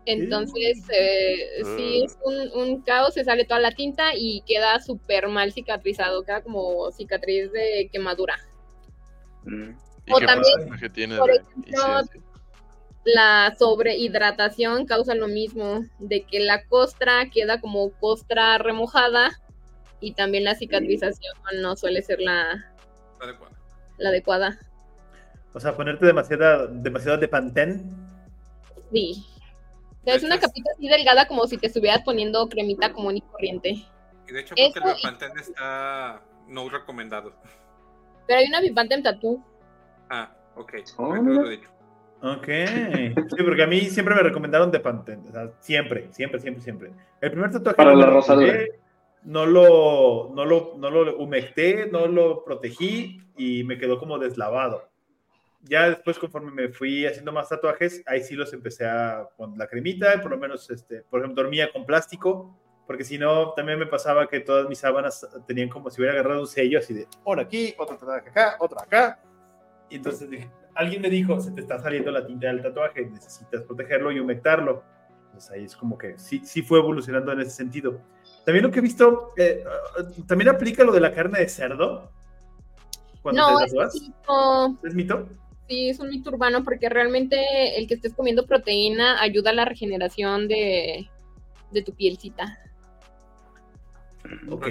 Entonces 0.05 0.83
eh, 0.89 1.63
sí 1.77 2.03
es 2.03 2.17
un, 2.53 2.81
caos, 2.81 3.13
se 3.13 3.23
sale 3.23 3.45
toda 3.45 3.61
la 3.61 3.71
tinta 3.71 4.15
y 4.15 4.43
queda 4.45 4.79
súper 4.81 5.27
mal 5.29 5.53
cicatrizado, 5.53 6.23
queda 6.23 6.41
como 6.41 6.91
cicatriz 6.91 7.51
de 7.51 7.89
quemadura. 7.91 8.35
Mm. 9.45 9.75
o 10.09 10.19
también, 10.19 10.69
por 11.17 11.31
ejemplo, 11.31 12.01
la 13.05 13.55
sobrehidratación 13.57 14.85
causa 14.85 15.15
lo 15.15 15.27
mismo, 15.27 15.85
de 15.99 16.23
que 16.23 16.39
la 16.39 16.65
costra 16.65 17.29
queda 17.29 17.59
como 17.59 17.91
costra 17.91 18.57
remojada 18.57 19.31
y 19.99 20.13
también 20.13 20.43
la 20.43 20.55
cicatrización 20.55 21.33
no 21.61 21.75
suele 21.75 22.01
ser 22.01 22.19
la, 22.19 22.72
adecuada. 23.25 23.55
La 23.97 24.09
adecuada. 24.09 24.59
O 25.53 25.59
sea, 25.59 25.75
ponerte 25.75 26.05
demasiada, 26.05 26.67
demasiado 26.67 27.17
de 27.17 27.27
pantén. 27.27 27.95
Sí. 28.91 29.25
es 30.05 30.23
una 30.23 30.39
capita 30.39 30.71
así 30.75 30.87
delgada 30.87 31.27
como 31.27 31.45
si 31.47 31.57
te 31.57 31.67
estuvieras 31.67 32.01
poniendo 32.03 32.47
cremita 32.49 32.91
común 32.91 33.17
y 33.17 33.21
corriente. 33.21 33.69
Y 34.27 34.31
de 34.31 34.39
hecho 34.39 34.55
creo 34.55 34.71
que 34.73 34.79
el 34.79 35.39
está 35.39 36.21
no 36.47 36.69
recomendado. 36.69 37.33
Pero 38.27 38.39
hay 38.39 38.47
una 38.47 38.61
Bipantene 38.61 39.03
Tattoo. 39.03 39.43
Ah, 40.09 40.31
ok. 40.55 40.73
Oh, 40.97 41.15
ok. 42.21 42.47
Sí, 42.47 43.43
porque 43.43 43.63
a 43.63 43.67
mí 43.67 43.81
siempre 43.81 44.15
me 44.15 44.23
recomendaron 44.23 44.71
de 44.71 44.79
Pantene. 44.79 45.27
O 45.29 45.31
sea, 45.31 45.49
siempre, 45.59 46.09
siempre, 46.11 46.39
siempre, 46.39 46.63
siempre. 46.63 46.91
El 47.21 47.31
primer 47.31 47.51
tatuaje. 47.51 47.75
Para 47.75 47.95
la 47.95 48.07
rosadura 48.07 48.53
no 49.25 49.45
lo, 49.45 50.31
no 50.33 50.45
lo, 50.45 50.75
no 50.77 50.89
lo 50.89 51.17
humecté, 51.17 51.87
no 51.91 52.07
lo 52.07 52.43
protegí 52.43 53.21
y 53.37 53.63
me 53.63 53.77
quedó 53.77 53.99
como 53.99 54.19
deslavado. 54.19 54.89
Ya 55.61 55.89
después, 55.89 56.19
conforme 56.19 56.51
me 56.51 56.69
fui 56.69 57.05
haciendo 57.05 57.31
más 57.31 57.47
tatuajes, 57.47 58.03
ahí 58.05 58.21
sí 58.21 58.35
los 58.35 58.51
empecé 58.51 58.85
a 58.85 59.29
con 59.37 59.57
la 59.57 59.67
cremita, 59.67 60.21
por 60.21 60.31
lo 60.31 60.37
menos, 60.37 60.69
este, 60.69 61.03
por 61.03 61.21
ejemplo, 61.21 61.41
dormía 61.41 61.71
con 61.71 61.85
plástico, 61.85 62.59
porque 62.85 63.05
si 63.05 63.17
no, 63.17 63.53
también 63.53 63.79
me 63.79 63.85
pasaba 63.85 64.27
que 64.27 64.41
todas 64.41 64.67
mis 64.67 64.79
sábanas 64.79 65.25
tenían 65.47 65.69
como 65.69 65.89
si 65.89 66.01
hubiera 66.01 66.19
agarrado 66.19 66.41
un 66.41 66.47
sello 66.47 66.79
así 66.79 66.93
de, 66.93 67.07
por 67.23 67.39
aquí, 67.39 67.73
otro 67.77 67.97
tatuaje 67.97 68.29
acá, 68.29 68.57
otro 68.59 68.79
acá. 68.81 69.23
Y 69.89 69.95
entonces 69.95 70.29
alguien 70.75 71.01
me 71.01 71.09
dijo, 71.09 71.39
se 71.39 71.51
te 71.51 71.61
está 71.61 71.79
saliendo 71.79 72.11
la 72.11 72.25
tinta 72.25 72.47
del 72.47 72.61
tatuaje, 72.61 73.05
necesitas 73.05 73.61
protegerlo 73.61 74.11
y 74.11 74.19
humectarlo. 74.19 74.83
Entonces 75.27 75.51
ahí 75.51 75.63
es 75.63 75.77
como 75.77 75.97
que 75.97 76.19
sí, 76.19 76.41
sí 76.43 76.61
fue 76.61 76.79
evolucionando 76.79 77.31
en 77.31 77.39
ese 77.39 77.51
sentido. 77.51 78.01
También 78.45 78.63
lo 78.63 78.71
que 78.71 78.79
he 78.79 78.81
visto, 78.81 79.31
eh, 79.37 79.63
también 80.27 80.49
aplica 80.49 80.83
lo 80.83 80.91
de 80.91 80.99
la 80.99 81.13
carne 81.13 81.39
de 81.39 81.49
cerdo. 81.49 82.11
no, 83.23 83.59
es 83.61 83.73
mito. 83.73 84.77
¿Es 84.83 84.93
mito? 84.93 85.29
Sí, 85.69 85.89
es 85.89 85.99
un 85.99 86.09
mito 86.09 86.29
urbano 86.29 86.63
porque 86.63 86.89
realmente 86.89 87.77
el 87.77 87.87
que 87.87 87.93
estés 87.93 88.13
comiendo 88.13 88.45
proteína 88.45 89.21
ayuda 89.21 89.51
a 89.51 89.53
la 89.53 89.65
regeneración 89.65 90.47
de, 90.49 91.09
de 91.71 91.81
tu 91.81 91.93
pielcita. 91.93 92.59
Ok. 94.49 94.67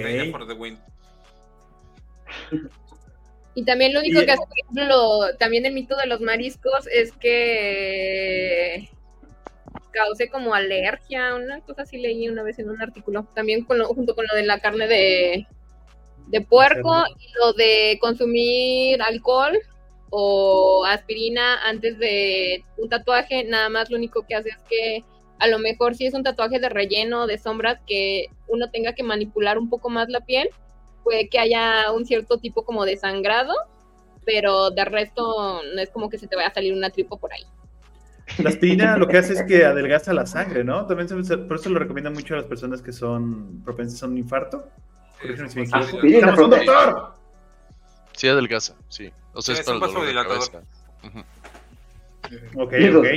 Y 3.55 3.65
también 3.65 3.93
lo 3.93 3.99
único 3.99 4.21
que 4.21 4.31
hace, 4.31 4.43
por 4.47 4.57
ejemplo, 4.57 5.37
también 5.37 5.65
el 5.65 5.73
mito 5.73 5.95
de 5.95 6.07
los 6.07 6.21
mariscos 6.21 6.87
es 6.91 7.11
que 7.13 8.89
cause 9.93 10.29
como 10.29 10.53
alergia, 10.53 11.35
una 11.35 11.61
cosa 11.61 11.83
así 11.83 11.97
leí 11.97 12.27
una 12.27 12.43
vez 12.43 12.59
en 12.59 12.69
un 12.69 12.81
artículo, 12.81 13.27
también 13.33 13.65
junto 13.65 14.15
con 14.15 14.25
lo 14.29 14.35
de 14.35 14.43
la 14.43 14.59
carne 14.59 14.87
de, 14.87 15.47
de 16.27 16.41
puerco 16.41 17.03
y 17.19 17.31
lo 17.39 17.53
de 17.53 17.97
consumir 18.01 19.01
alcohol 19.01 19.57
o 20.09 20.85
aspirina 20.85 21.67
antes 21.67 21.97
de 21.97 22.63
un 22.77 22.89
tatuaje, 22.89 23.43
nada 23.45 23.69
más 23.69 23.89
lo 23.89 23.97
único 23.97 24.25
que 24.27 24.35
hace 24.35 24.49
es 24.49 24.57
que 24.69 25.03
a 25.39 25.47
lo 25.47 25.59
mejor 25.59 25.95
si 25.95 26.05
es 26.05 26.13
un 26.13 26.23
tatuaje 26.23 26.59
de 26.59 26.69
relleno, 26.69 27.27
de 27.27 27.37
sombras, 27.37 27.79
que 27.87 28.27
uno 28.47 28.69
tenga 28.69 28.93
que 28.93 29.03
manipular 29.03 29.57
un 29.57 29.69
poco 29.69 29.89
más 29.89 30.09
la 30.09 30.21
piel, 30.21 30.49
puede 31.03 31.27
que 31.29 31.39
haya 31.39 31.91
un 31.91 32.05
cierto 32.05 32.37
tipo 32.37 32.63
como 32.63 32.85
de 32.85 32.97
sangrado, 32.97 33.53
pero 34.25 34.69
de 34.69 34.85
resto 34.85 35.61
no 35.63 35.81
es 35.81 35.89
como 35.89 36.09
que 36.09 36.17
se 36.17 36.27
te 36.27 36.35
vaya 36.35 36.49
a 36.49 36.53
salir 36.53 36.73
una 36.73 36.91
tripo 36.91 37.17
por 37.17 37.33
ahí. 37.33 37.43
La 38.37 38.49
aspirina 38.49 38.97
lo 38.97 39.07
que 39.07 39.17
hace 39.17 39.33
es 39.33 39.43
que 39.43 39.65
adelgaza 39.65 40.13
la 40.13 40.25
sangre, 40.25 40.63
¿no? 40.63 40.85
También 40.85 41.07
por 41.47 41.57
eso 41.57 41.69
lo 41.69 41.79
recomiendan 41.79 42.13
mucho 42.13 42.33
a 42.33 42.37
las 42.37 42.45
personas 42.45 42.81
que 42.81 42.91
son 42.91 43.61
propensas 43.63 44.01
a 44.03 44.07
un 44.07 44.17
infarto. 44.17 44.69
Aspirina, 45.71 46.31
doctor! 46.31 47.13
Sí, 48.13 48.27
adelgaza, 48.27 48.75
sí. 48.89 49.11
O 49.33 49.41
sea, 49.41 49.55
es, 49.55 49.61
para 49.61 49.75
el 49.75 49.81
dolor 49.81 50.05
de 50.05 50.13
cabeza. 50.13 50.61
Ok, 52.55 52.73
ok. 52.95 53.07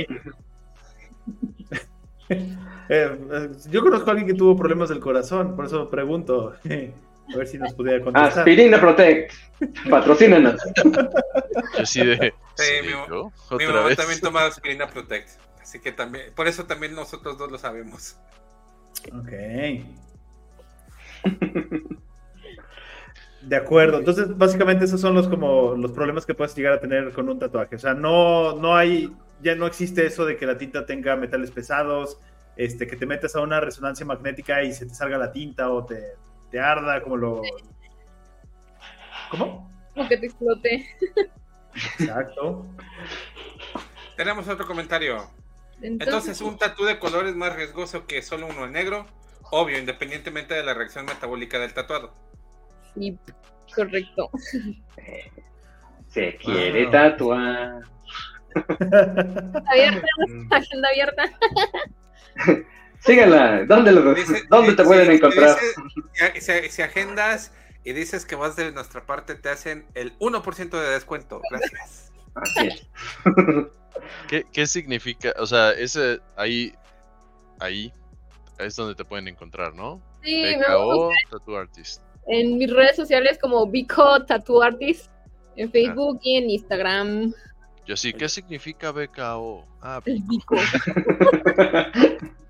Eh, 2.89 3.19
eh, 3.31 3.49
yo 3.69 3.81
conozco 3.81 4.09
a 4.09 4.11
alguien 4.11 4.27
que 4.27 4.33
tuvo 4.33 4.55
problemas 4.55 4.89
del 4.89 4.99
corazón, 4.99 5.55
por 5.55 5.65
eso 5.65 5.89
pregunto. 5.89 6.55
A 7.33 7.37
ver 7.37 7.47
si 7.47 7.57
nos 7.57 7.73
pudiera 7.73 8.03
contestar. 8.03 8.39
Aspirina 8.39 8.79
Protect. 8.79 9.33
Patrocínanos. 9.89 10.61
Yo 11.77 11.85
sí 11.85 12.05
de. 12.05 12.33
Sí, 12.55 12.63
mi, 12.83 13.65
mamá 13.65 13.95
también 13.95 14.19
toma 14.21 14.45
aspirina 14.45 14.87
Protect. 14.87 15.29
Así 15.61 15.79
que 15.79 15.91
también, 15.91 16.33
por 16.33 16.47
eso 16.47 16.65
también 16.65 16.95
nosotros 16.95 17.37
dos 17.37 17.51
lo 17.51 17.57
sabemos. 17.57 18.17
Ok. 19.13 19.31
De 23.41 23.55
acuerdo. 23.55 23.99
Entonces, 23.99 24.37
básicamente 24.37 24.85
esos 24.85 24.99
son 24.99 25.13
los 25.13 25.27
como 25.27 25.75
los 25.75 25.91
problemas 25.91 26.25
que 26.25 26.33
puedes 26.33 26.55
llegar 26.55 26.73
a 26.73 26.79
tener 26.79 27.11
con 27.13 27.29
un 27.29 27.39
tatuaje. 27.39 27.75
O 27.75 27.79
sea, 27.79 27.93
no, 27.93 28.55
no 28.55 28.75
hay, 28.75 29.13
ya 29.41 29.55
no 29.55 29.67
existe 29.67 30.05
eso 30.05 30.25
de 30.25 30.37
que 30.37 30.45
la 30.45 30.57
tinta 30.57 30.85
tenga 30.85 31.15
metales 31.15 31.51
pesados, 31.51 32.19
este, 32.55 32.87
que 32.87 32.95
te 32.95 33.05
metas 33.05 33.35
a 33.35 33.41
una 33.41 33.59
resonancia 33.59 34.05
magnética 34.05 34.63
y 34.63 34.73
se 34.73 34.85
te 34.85 34.93
salga 34.93 35.17
la 35.17 35.31
tinta 35.31 35.69
o 35.69 35.85
te, 35.85 36.15
te 36.51 36.59
arda, 36.59 37.01
como 37.01 37.17
lo... 37.17 37.41
¿Cómo? 39.31 39.71
Como 39.93 40.07
que 40.07 40.17
te 40.17 40.27
explote. 40.27 40.87
Exacto. 41.99 42.65
Tenemos 44.15 44.47
otro 44.47 44.65
comentario. 44.65 45.29
Entonces, 45.81 46.41
un 46.41 46.57
tatú 46.57 46.85
de 46.85 46.97
color 46.97 47.27
es 47.27 47.35
más 47.35 47.55
riesgoso 47.55 48.07
que 48.07 48.21
solo 48.21 48.47
uno 48.47 48.65
en 48.65 48.71
negro, 48.71 49.05
obvio, 49.51 49.77
independientemente 49.77 50.55
de 50.55 50.63
la 50.63 50.73
reacción 50.73 51.05
metabólica 51.05 51.59
del 51.59 51.73
tatuado. 51.73 52.13
Sí, 52.95 53.17
correcto. 53.75 54.31
Se 56.07 56.35
quiere 56.37 56.87
tatuar. 56.87 57.81
Abierta, 59.67 60.07
agenda 60.51 60.89
abierta. 60.89 61.23
Síguela. 63.07 63.65
¿Dónde, 63.65 63.91
lo, 63.91 64.15
¿dónde 64.49 64.73
te 64.75 64.83
pueden 64.83 65.11
encontrar? 65.11 65.57
si, 66.69 66.81
agendas 66.81 67.53
y 67.83 67.93
dices 67.93 68.25
que 68.25 68.35
vas 68.35 68.55
de 68.55 68.71
nuestra 68.71 69.05
parte, 69.05 69.35
te 69.35 69.49
hacen 69.49 69.85
el 69.95 70.17
1% 70.19 70.69
de 70.69 70.89
descuento. 70.89 71.41
Gracias. 71.49 72.11
¿Qué, 74.27 74.45
¿Qué, 74.51 74.67
significa? 74.67 75.33
O 75.39 75.47
sea, 75.47 75.71
ese 75.71 76.19
ahí, 76.35 76.73
ahí 77.59 77.91
es 78.59 78.75
donde 78.75 78.93
te 78.93 79.05
pueden 79.05 79.27
encontrar, 79.27 79.73
¿no? 79.73 80.01
Sí, 80.23 80.43
BKO 80.55 81.11
Tattoo 81.31 81.57
Artist. 81.57 82.01
En 82.27 82.57
mis 82.57 82.71
redes 82.71 82.97
sociales 82.97 83.39
como 83.41 83.65
Bico 83.67 84.25
Tattoo 84.25 84.61
Artist, 84.61 85.09
en 85.55 85.71
Facebook 85.71 86.19
y 86.23 86.37
en 86.37 86.49
Instagram. 86.49 87.33
Yo 87.85 87.95
sí, 87.95 88.11
¿qué 88.11 88.27
significa 88.27 88.91
BKO? 88.91 89.65
Ah, 89.81 90.01
el 90.05 90.21
bico. 90.23 90.57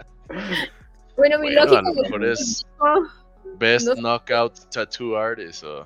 bueno, 1.16 1.40
mi 1.40 1.52
lógica. 1.52 1.80
A 1.80 1.82
lo 1.82 1.94
mejor 1.94 2.26
es 2.26 2.66
Best 3.58 3.88
Knockout 3.96 4.70
Tattoo 4.72 5.18
Artist 5.18 5.64
o. 5.64 5.86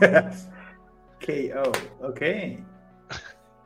KO, 1.20 1.72
ok. 2.02 2.20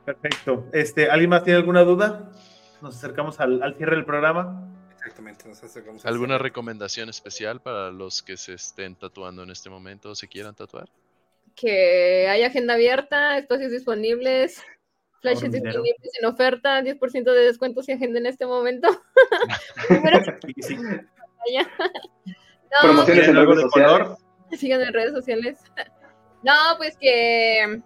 Perfecto. 0.05 0.65
Este, 0.73 1.09
¿Alguien 1.09 1.29
más 1.29 1.43
tiene 1.43 1.57
alguna 1.59 1.83
duda? 1.83 2.31
Nos 2.81 2.95
acercamos 2.95 3.39
al, 3.39 3.61
al 3.61 3.75
cierre 3.75 3.95
del 3.95 4.05
programa. 4.05 4.67
Exactamente, 4.91 5.47
nos 5.47 5.63
acercamos. 5.63 6.05
¿Alguna 6.05 6.37
recomendación 6.37 7.09
especial 7.09 7.61
para 7.61 7.91
los 7.91 8.21
que 8.21 8.37
se 8.37 8.53
estén 8.53 8.95
tatuando 8.95 9.43
en 9.43 9.49
este 9.49 9.69
momento 9.69 10.11
o 10.11 10.15
se 10.15 10.27
quieran 10.27 10.55
tatuar? 10.55 10.89
Que 11.55 12.27
hay 12.27 12.43
agenda 12.43 12.75
abierta, 12.75 13.37
espacios 13.37 13.71
disponibles, 13.71 14.63
flashes 15.21 15.51
disponibles 15.51 16.11
en 16.19 16.25
oferta, 16.25 16.81
10% 16.81 17.23
de 17.23 17.45
descuento 17.45 17.83
si 17.83 17.93
agenda 17.93 18.19
en 18.19 18.25
este 18.25 18.45
momento. 18.45 18.89
Promociones 22.81 23.27
en 23.27 23.35
redes 23.35 23.61
sociales. 23.61 24.07
Sigan 24.51 24.81
en 24.81 24.93
redes 24.93 25.13
sociales. 25.13 25.59
No, 26.43 26.53
pues 26.77 26.97
que, 26.97 27.81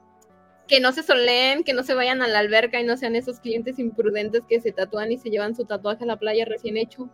que 0.68 0.80
no 0.80 0.92
se 0.92 1.04
soleen, 1.04 1.64
que 1.64 1.74
no 1.74 1.84
se 1.84 1.94
vayan 1.94 2.22
a 2.22 2.28
la 2.28 2.40
alberca 2.40 2.80
y 2.80 2.84
no 2.84 2.98
sean 2.98 3.16
esos 3.16 3.40
clientes 3.40 3.80
imprudentes 3.80 4.44
que 4.48 4.62
se 4.62 4.72
tatúan 4.72 5.12
y 5.12 5.18
se 5.18 5.30
llevan 5.30 5.56
su 5.56 5.66
tatuaje 5.66 6.04
a 6.04 6.08
la 6.08 6.18
playa 6.18 6.46
recién 6.46 6.78
hecho. 6.78 7.10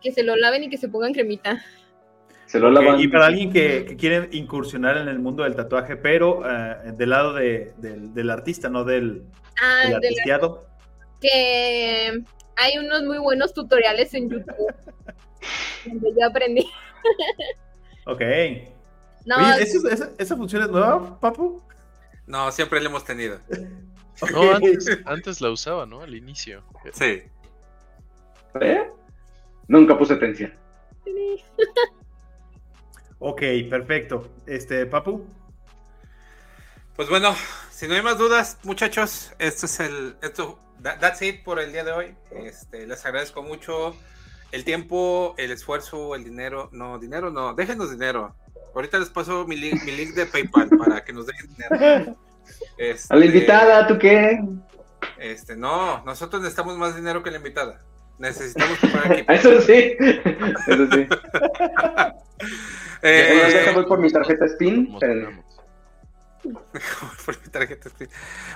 Que 0.00 0.12
se 0.12 0.22
lo 0.22 0.36
laven 0.36 0.64
y 0.64 0.68
que 0.68 0.76
se 0.76 0.88
pongan 0.88 1.12
cremita. 1.12 1.64
Se 2.46 2.60
lo 2.60 2.70
lavan. 2.70 3.00
Y 3.00 3.08
para 3.08 3.26
alguien 3.26 3.52
que, 3.52 3.96
quiere 3.98 4.28
incursionar 4.32 4.96
en 4.98 5.08
el 5.08 5.18
mundo 5.18 5.42
del 5.42 5.56
tatuaje, 5.56 5.96
pero 5.96 6.40
uh, 6.40 6.96
del 6.96 7.10
lado 7.10 7.34
de, 7.34 7.72
del, 7.78 8.30
artista, 8.30 8.68
no 8.68 8.84
del, 8.84 9.24
ah, 9.60 9.82
artisteado. 9.94 10.66
Que 11.20 12.22
hay 12.56 12.78
unos 12.78 13.02
muy 13.02 13.18
buenos 13.18 13.52
tutoriales 13.52 14.14
en 14.14 14.30
YouTube 14.30 14.74
donde 15.86 16.10
yo 16.18 16.26
aprendí. 16.26 16.68
ok. 18.06 18.22
No, 19.26 19.36
esa, 20.18 20.36
función 20.36 20.62
es 20.62 20.70
nueva, 20.70 21.18
Papu? 21.18 21.60
No, 22.26 22.50
siempre 22.52 22.80
la 22.80 22.88
hemos 22.88 23.04
tenido. 23.04 23.38
No, 24.32 24.50
antes, 24.50 24.88
antes, 25.04 25.42
la 25.42 25.50
usaba, 25.50 25.84
¿no? 25.84 26.00
Al 26.00 26.14
inicio. 26.14 26.62
Sí. 26.94 27.22
¿Eh? 28.62 28.90
Nunca 29.68 29.98
puse 29.98 30.14
atención. 30.14 30.54
Ok, 33.18 33.42
perfecto. 33.68 34.28
Este, 34.46 34.86
Papu. 34.86 35.26
Pues 36.96 37.08
bueno, 37.10 37.34
si 37.70 37.86
no 37.86 37.94
hay 37.94 38.02
más 38.02 38.16
dudas, 38.16 38.58
muchachos, 38.62 39.32
esto 39.38 39.66
es 39.66 39.80
el. 39.80 40.16
Esto, 40.22 40.58
that's 40.82 41.20
it 41.22 41.44
por 41.44 41.60
el 41.60 41.72
día 41.72 41.84
de 41.84 41.92
hoy. 41.92 42.14
Este, 42.30 42.86
les 42.86 43.04
agradezco 43.04 43.42
mucho 43.42 43.94
el 44.52 44.64
tiempo, 44.64 45.34
el 45.36 45.50
esfuerzo, 45.50 46.14
el 46.14 46.24
dinero. 46.24 46.70
No, 46.72 46.98
dinero 46.98 47.30
no, 47.30 47.54
déjenos 47.54 47.90
dinero. 47.90 48.34
Ahorita 48.74 48.98
les 48.98 49.10
paso 49.10 49.46
mi 49.46 49.56
link, 49.56 49.82
mi 49.84 49.92
link 49.92 50.14
de 50.14 50.26
PayPal 50.26 50.68
para 50.70 51.04
que 51.04 51.12
nos 51.12 51.26
dejen 51.26 51.48
dinero. 51.48 52.16
Este, 52.78 53.14
a 53.14 53.16
la 53.16 53.26
invitada, 53.26 53.86
¿tú 53.86 53.98
qué? 53.98 54.38
Este, 55.18 55.56
no, 55.56 56.02
nosotros 56.04 56.42
necesitamos 56.42 56.76
más 56.78 56.96
dinero 56.96 57.22
que 57.22 57.30
la 57.30 57.38
invitada. 57.38 57.82
Necesitamos 58.18 58.78
comprar 58.78 59.12
equipo. 59.12 59.32
Eso 59.32 59.60
sí, 59.60 59.96
eso 60.66 60.86
sí. 60.92 61.06
eh, 63.02 63.70
voy 63.74 63.86
por 63.86 63.98
mi 63.98 64.10
tarjeta 64.10 64.46
Spin. 64.46 64.92
por 64.98 65.06
mi 67.42 67.48
tarjeta 67.50 67.88
Spin. 67.88 68.08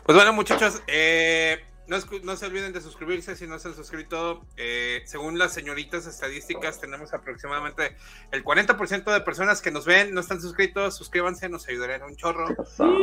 Pues 0.04 0.16
bueno, 0.16 0.32
muchachos, 0.32 0.80
eh, 0.86 1.58
no, 1.90 2.36
se 2.36 2.46
olviden 2.46 2.72
de 2.72 2.80
suscribirse 2.80 3.34
si 3.34 3.48
no 3.48 3.58
se 3.58 3.68
han 3.68 3.74
suscrito. 3.74 4.46
Eh, 4.56 5.02
según 5.06 5.38
las 5.38 5.52
señoritas 5.52 6.06
estadísticas, 6.06 6.80
tenemos 6.80 7.12
aproximadamente 7.12 7.96
el 8.30 8.44
40% 8.44 9.12
de 9.12 9.20
personas 9.22 9.60
que 9.60 9.72
nos 9.72 9.86
ven 9.86 10.14
no 10.14 10.20
están 10.20 10.40
suscritos. 10.40 10.96
Suscríbanse, 10.96 11.48
nos 11.48 11.66
ayudarían 11.66 12.04
un 12.04 12.14
chorro. 12.14 12.46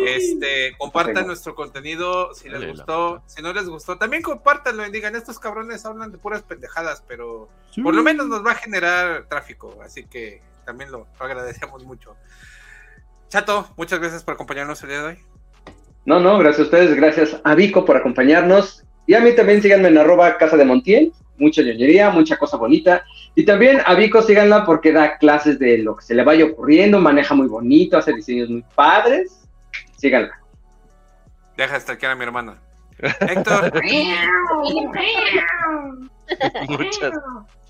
Este, 0.05 0.75
compartan 0.77 1.27
nuestro 1.27 1.53
contenido 1.53 2.33
si 2.33 2.47
les 2.47 2.65
gustó. 2.65 3.21
Si 3.27 3.41
no 3.41 3.51
les 3.51 3.67
gustó, 3.67 3.97
también 3.97 4.23
compártanlo 4.23 4.85
y 4.85 4.91
digan: 4.91 5.17
estos 5.17 5.37
cabrones 5.37 5.85
hablan 5.85 6.13
de 6.13 6.17
puras 6.17 6.43
pendejadas, 6.43 7.03
pero 7.05 7.49
por 7.83 7.93
lo 7.93 8.03
menos 8.03 8.27
nos 8.27 8.45
va 8.45 8.51
a 8.51 8.55
generar 8.55 9.27
tráfico. 9.27 9.77
Así 9.83 10.05
que 10.05 10.41
también 10.65 10.91
lo 10.91 11.07
agradecemos 11.19 11.83
mucho. 11.83 12.15
Chato, 13.27 13.69
muchas 13.75 13.99
gracias 13.99 14.23
por 14.23 14.35
acompañarnos 14.35 14.81
el 14.83 14.89
día 14.89 15.01
de 15.01 15.05
hoy. 15.07 15.36
No, 16.07 16.21
no, 16.21 16.37
gracias 16.37 16.61
a 16.61 16.63
ustedes, 16.63 16.95
gracias 16.95 17.37
a 17.43 17.53
Vico 17.53 17.83
por 17.83 17.97
acompañarnos. 17.97 18.85
Y 19.07 19.13
a 19.13 19.19
mí 19.19 19.35
también 19.35 19.61
síganme 19.61 19.89
en 19.89 19.97
arroba 19.97 20.37
casa 20.37 20.55
de 20.55 20.63
Montiel, 20.63 21.11
mucha 21.37 21.61
ñoñería, 21.61 22.09
mucha 22.11 22.37
cosa 22.37 22.55
bonita. 22.55 23.03
Y 23.35 23.43
también 23.43 23.81
a 23.85 23.93
Vico 23.93 24.21
síganla 24.21 24.65
porque 24.65 24.93
da 24.93 25.17
clases 25.17 25.59
de 25.59 25.79
lo 25.79 25.97
que 25.97 26.05
se 26.05 26.15
le 26.15 26.23
vaya 26.23 26.45
ocurriendo, 26.45 27.01
maneja 27.01 27.35
muy 27.35 27.47
bonito, 27.47 27.97
hace 27.97 28.13
diseños 28.13 28.49
muy 28.49 28.63
padres. 28.73 29.45
Síganla. 29.97 30.31
Deja 31.57 31.73
de 31.73 31.77
estar 31.77 32.09
a 32.09 32.15
mi 32.15 32.23
hermana. 32.23 32.55
Héctor. 33.19 33.73
muchas, 36.69 37.11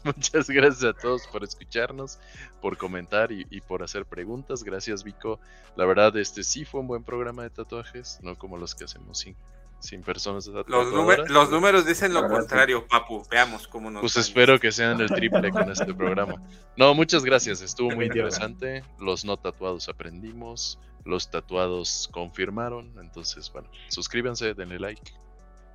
muchas 0.03 0.49
gracias 0.49 0.84
a 0.84 0.93
todos 0.93 1.28
por 1.28 1.43
escucharnos, 1.43 2.20
por 2.62 2.78
comentar 2.78 3.32
y, 3.32 3.62
por 3.62 3.84
hacer 3.84 4.05
preguntas. 4.05 4.64
Gracias, 4.64 5.03
Vico. 5.03 5.39
La 5.76 5.86
verdad, 5.86 6.16
este 6.18 6.43
sí 6.43 6.66
fue 6.66 6.82
un 6.82 6.88
buen 6.88 7.03
programa 7.03 7.43
de 7.43 7.49
tatuajes, 7.49 8.20
no 8.22 8.38
como 8.38 8.58
los 8.58 8.76
que 8.76 8.86
hacemos 8.86 9.20
sin, 9.20 9.36
sin 9.80 10.01
personas 10.01 10.47
Los, 10.47 11.30
los 11.30 11.51
números 11.51 11.86
dicen 11.86 12.14
lo 12.14 12.28
contrario, 12.28 12.88
Papu. 12.88 13.24
Veamos 13.30 13.68
cómo 13.68 13.91
nos. 13.91 14.01
Pues 14.01 14.18
espero 14.18 14.60
que 14.60 14.72
sean 14.72 14.99
el 15.01 15.10
triple 15.10 15.51
con 15.51 15.70
este 15.72 15.93
programa. 15.93 16.41
No, 16.76 16.93
muchas 16.93 17.24
gracias. 17.24 17.62
Estuvo 17.62 17.91
muy 17.91 18.05
interesante. 18.05 18.84
Los 18.99 19.26
no 19.26 19.38
tatuados 19.38 19.89
aprendimos. 19.89 20.80
Los 21.05 21.30
tatuados 21.32 22.10
confirmaron. 22.12 22.93
Entonces, 22.99 23.51
bueno, 23.51 23.70
suscríbanse, 23.88 24.53
denle 24.53 24.80
like. 24.80 25.14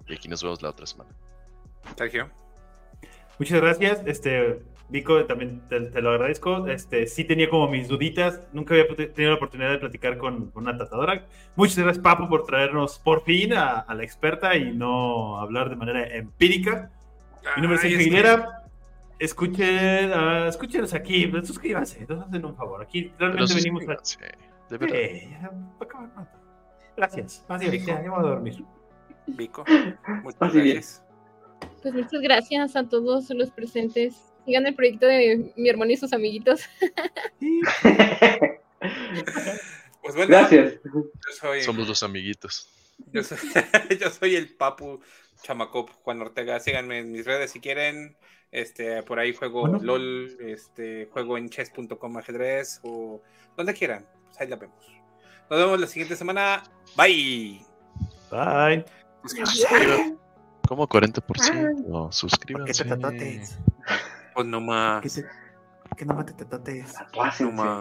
Y 0.09 0.15
aquí 0.15 0.29
nos 0.29 0.43
vemos 0.43 0.63
la 0.63 0.71
otra 0.71 0.87
semana. 0.87 1.11
Sergio. 1.97 2.31
Muchas 3.43 3.61
gracias. 3.61 4.03
Este, 4.07 4.63
Vico, 4.89 5.25
también 5.25 5.63
te, 5.69 5.81
lo 6.01 6.11
agradezco. 6.11 6.69
Este, 6.69 7.09
sí 7.09 7.25
tenía 7.25 7.51
como 7.51 7.67
mis 7.67 7.89
duditas. 7.89 8.41
Nunca 8.53 8.75
había 8.75 8.87
tenido 8.87 9.31
la 9.31 9.35
oportunidad 9.35 9.71
de 9.73 9.79
platicar 9.79 10.17
con, 10.17 10.53
una 10.55 10.77
tratadora. 10.77 11.27
Muchas 11.57 11.79
gracias, 11.79 12.05
Papo, 12.05 12.29
por 12.29 12.47
traernos 12.47 13.01
por 13.01 13.25
fin 13.25 13.53
a, 13.55 13.85
la 13.93 14.05
experta 14.05 14.55
y 14.55 14.73
no 14.77 15.41
hablar 15.41 15.71
de 15.71 15.75
manera 15.75 16.07
empírica. 16.07 16.93
Mi 17.57 17.63
nombre 17.63 17.75
es 17.75 17.81
Sergio 17.81 17.99
Aguilera. 17.99 18.63
Escuchen, 19.19 20.13
uh, 20.13 20.47
escúchenos 20.47 20.95
aquí, 20.95 21.29
suscríbanse, 21.43 22.07
nos 22.09 22.25
hacen 22.25 22.45
un 22.45 22.55
favor. 22.55 22.81
Aquí 22.81 23.11
realmente 23.19 23.55
venimos 23.55 23.83
a. 23.89 23.97
De 24.71 24.79
verdad. 24.79 24.97
Eh, 24.97 25.37
gracias. 26.97 27.45
Más 27.49 27.61
bien, 27.61 27.85
ya, 27.85 28.05
ya 28.05 28.09
voy 28.09 28.21
a 28.21 28.23
dormir. 28.23 28.65
Vico, 29.27 29.65
muchas 30.23 30.55
gracias. 30.55 31.03
Pues 31.83 31.95
muchas 31.95 32.21
gracias 32.21 32.77
a 32.77 32.89
todos 32.89 33.29
los 33.31 33.51
presentes. 33.51 34.15
Sigan 34.45 34.67
el 34.67 34.75
proyecto 34.75 35.07
de 35.07 35.53
mi 35.57 35.69
hermano 35.69 35.91
y 35.93 35.97
sus 35.97 36.13
amiguitos. 36.13 36.63
pues 40.03 40.15
bueno, 40.15 40.29
gracias. 40.29 40.75
Somos 41.65 41.89
los 41.89 42.03
amiguitos. 42.03 42.69
Yo 43.13 43.23
soy, 43.23 43.39
yo 44.01 44.11
soy 44.11 44.37
el 44.37 44.55
Papu 44.55 45.01
Chamacop 45.43 45.91
Juan 46.03 46.21
Ortega. 46.21 46.61
Síganme 46.61 46.99
en 46.99 47.11
mis 47.13 47.25
redes 47.25 47.51
si 47.51 47.61
quieren. 47.61 48.17
Este, 48.51 49.03
por 49.03 49.19
ahí 49.19 49.33
juego 49.33 49.67
LOL, 49.67 50.37
este, 50.41 51.09
juego 51.11 51.39
en 51.39 51.49
chess.com 51.49 52.17
ajedrez 52.19 52.81
o 52.83 53.23
donde 53.57 53.75
quieran. 53.75 54.07
Pues 54.27 54.41
ahí 54.41 54.49
la 54.49 54.57
vemos. 54.57 54.85
Nos 55.51 55.59
vemos 55.59 55.81
la 55.81 55.87
siguiente 55.87 56.17
semana. 56.17 56.63
Bye. 56.97 57.65
Bye. 58.31 58.85
Como 60.67 60.89
40%. 60.89 62.13
Suscríbanse. 62.13 62.85
Que 62.85 62.89
te 62.89 62.97
tatotes. 62.97 63.59
Pues 64.35 64.47
no 64.47 64.61
más. 64.61 65.03
Que, 65.03 65.09
te, 65.11 65.27
que 65.97 66.05
no 66.05 66.25
te 66.25 66.33
tatotes. 66.33 66.95
No 67.41 67.53
más. 67.53 67.67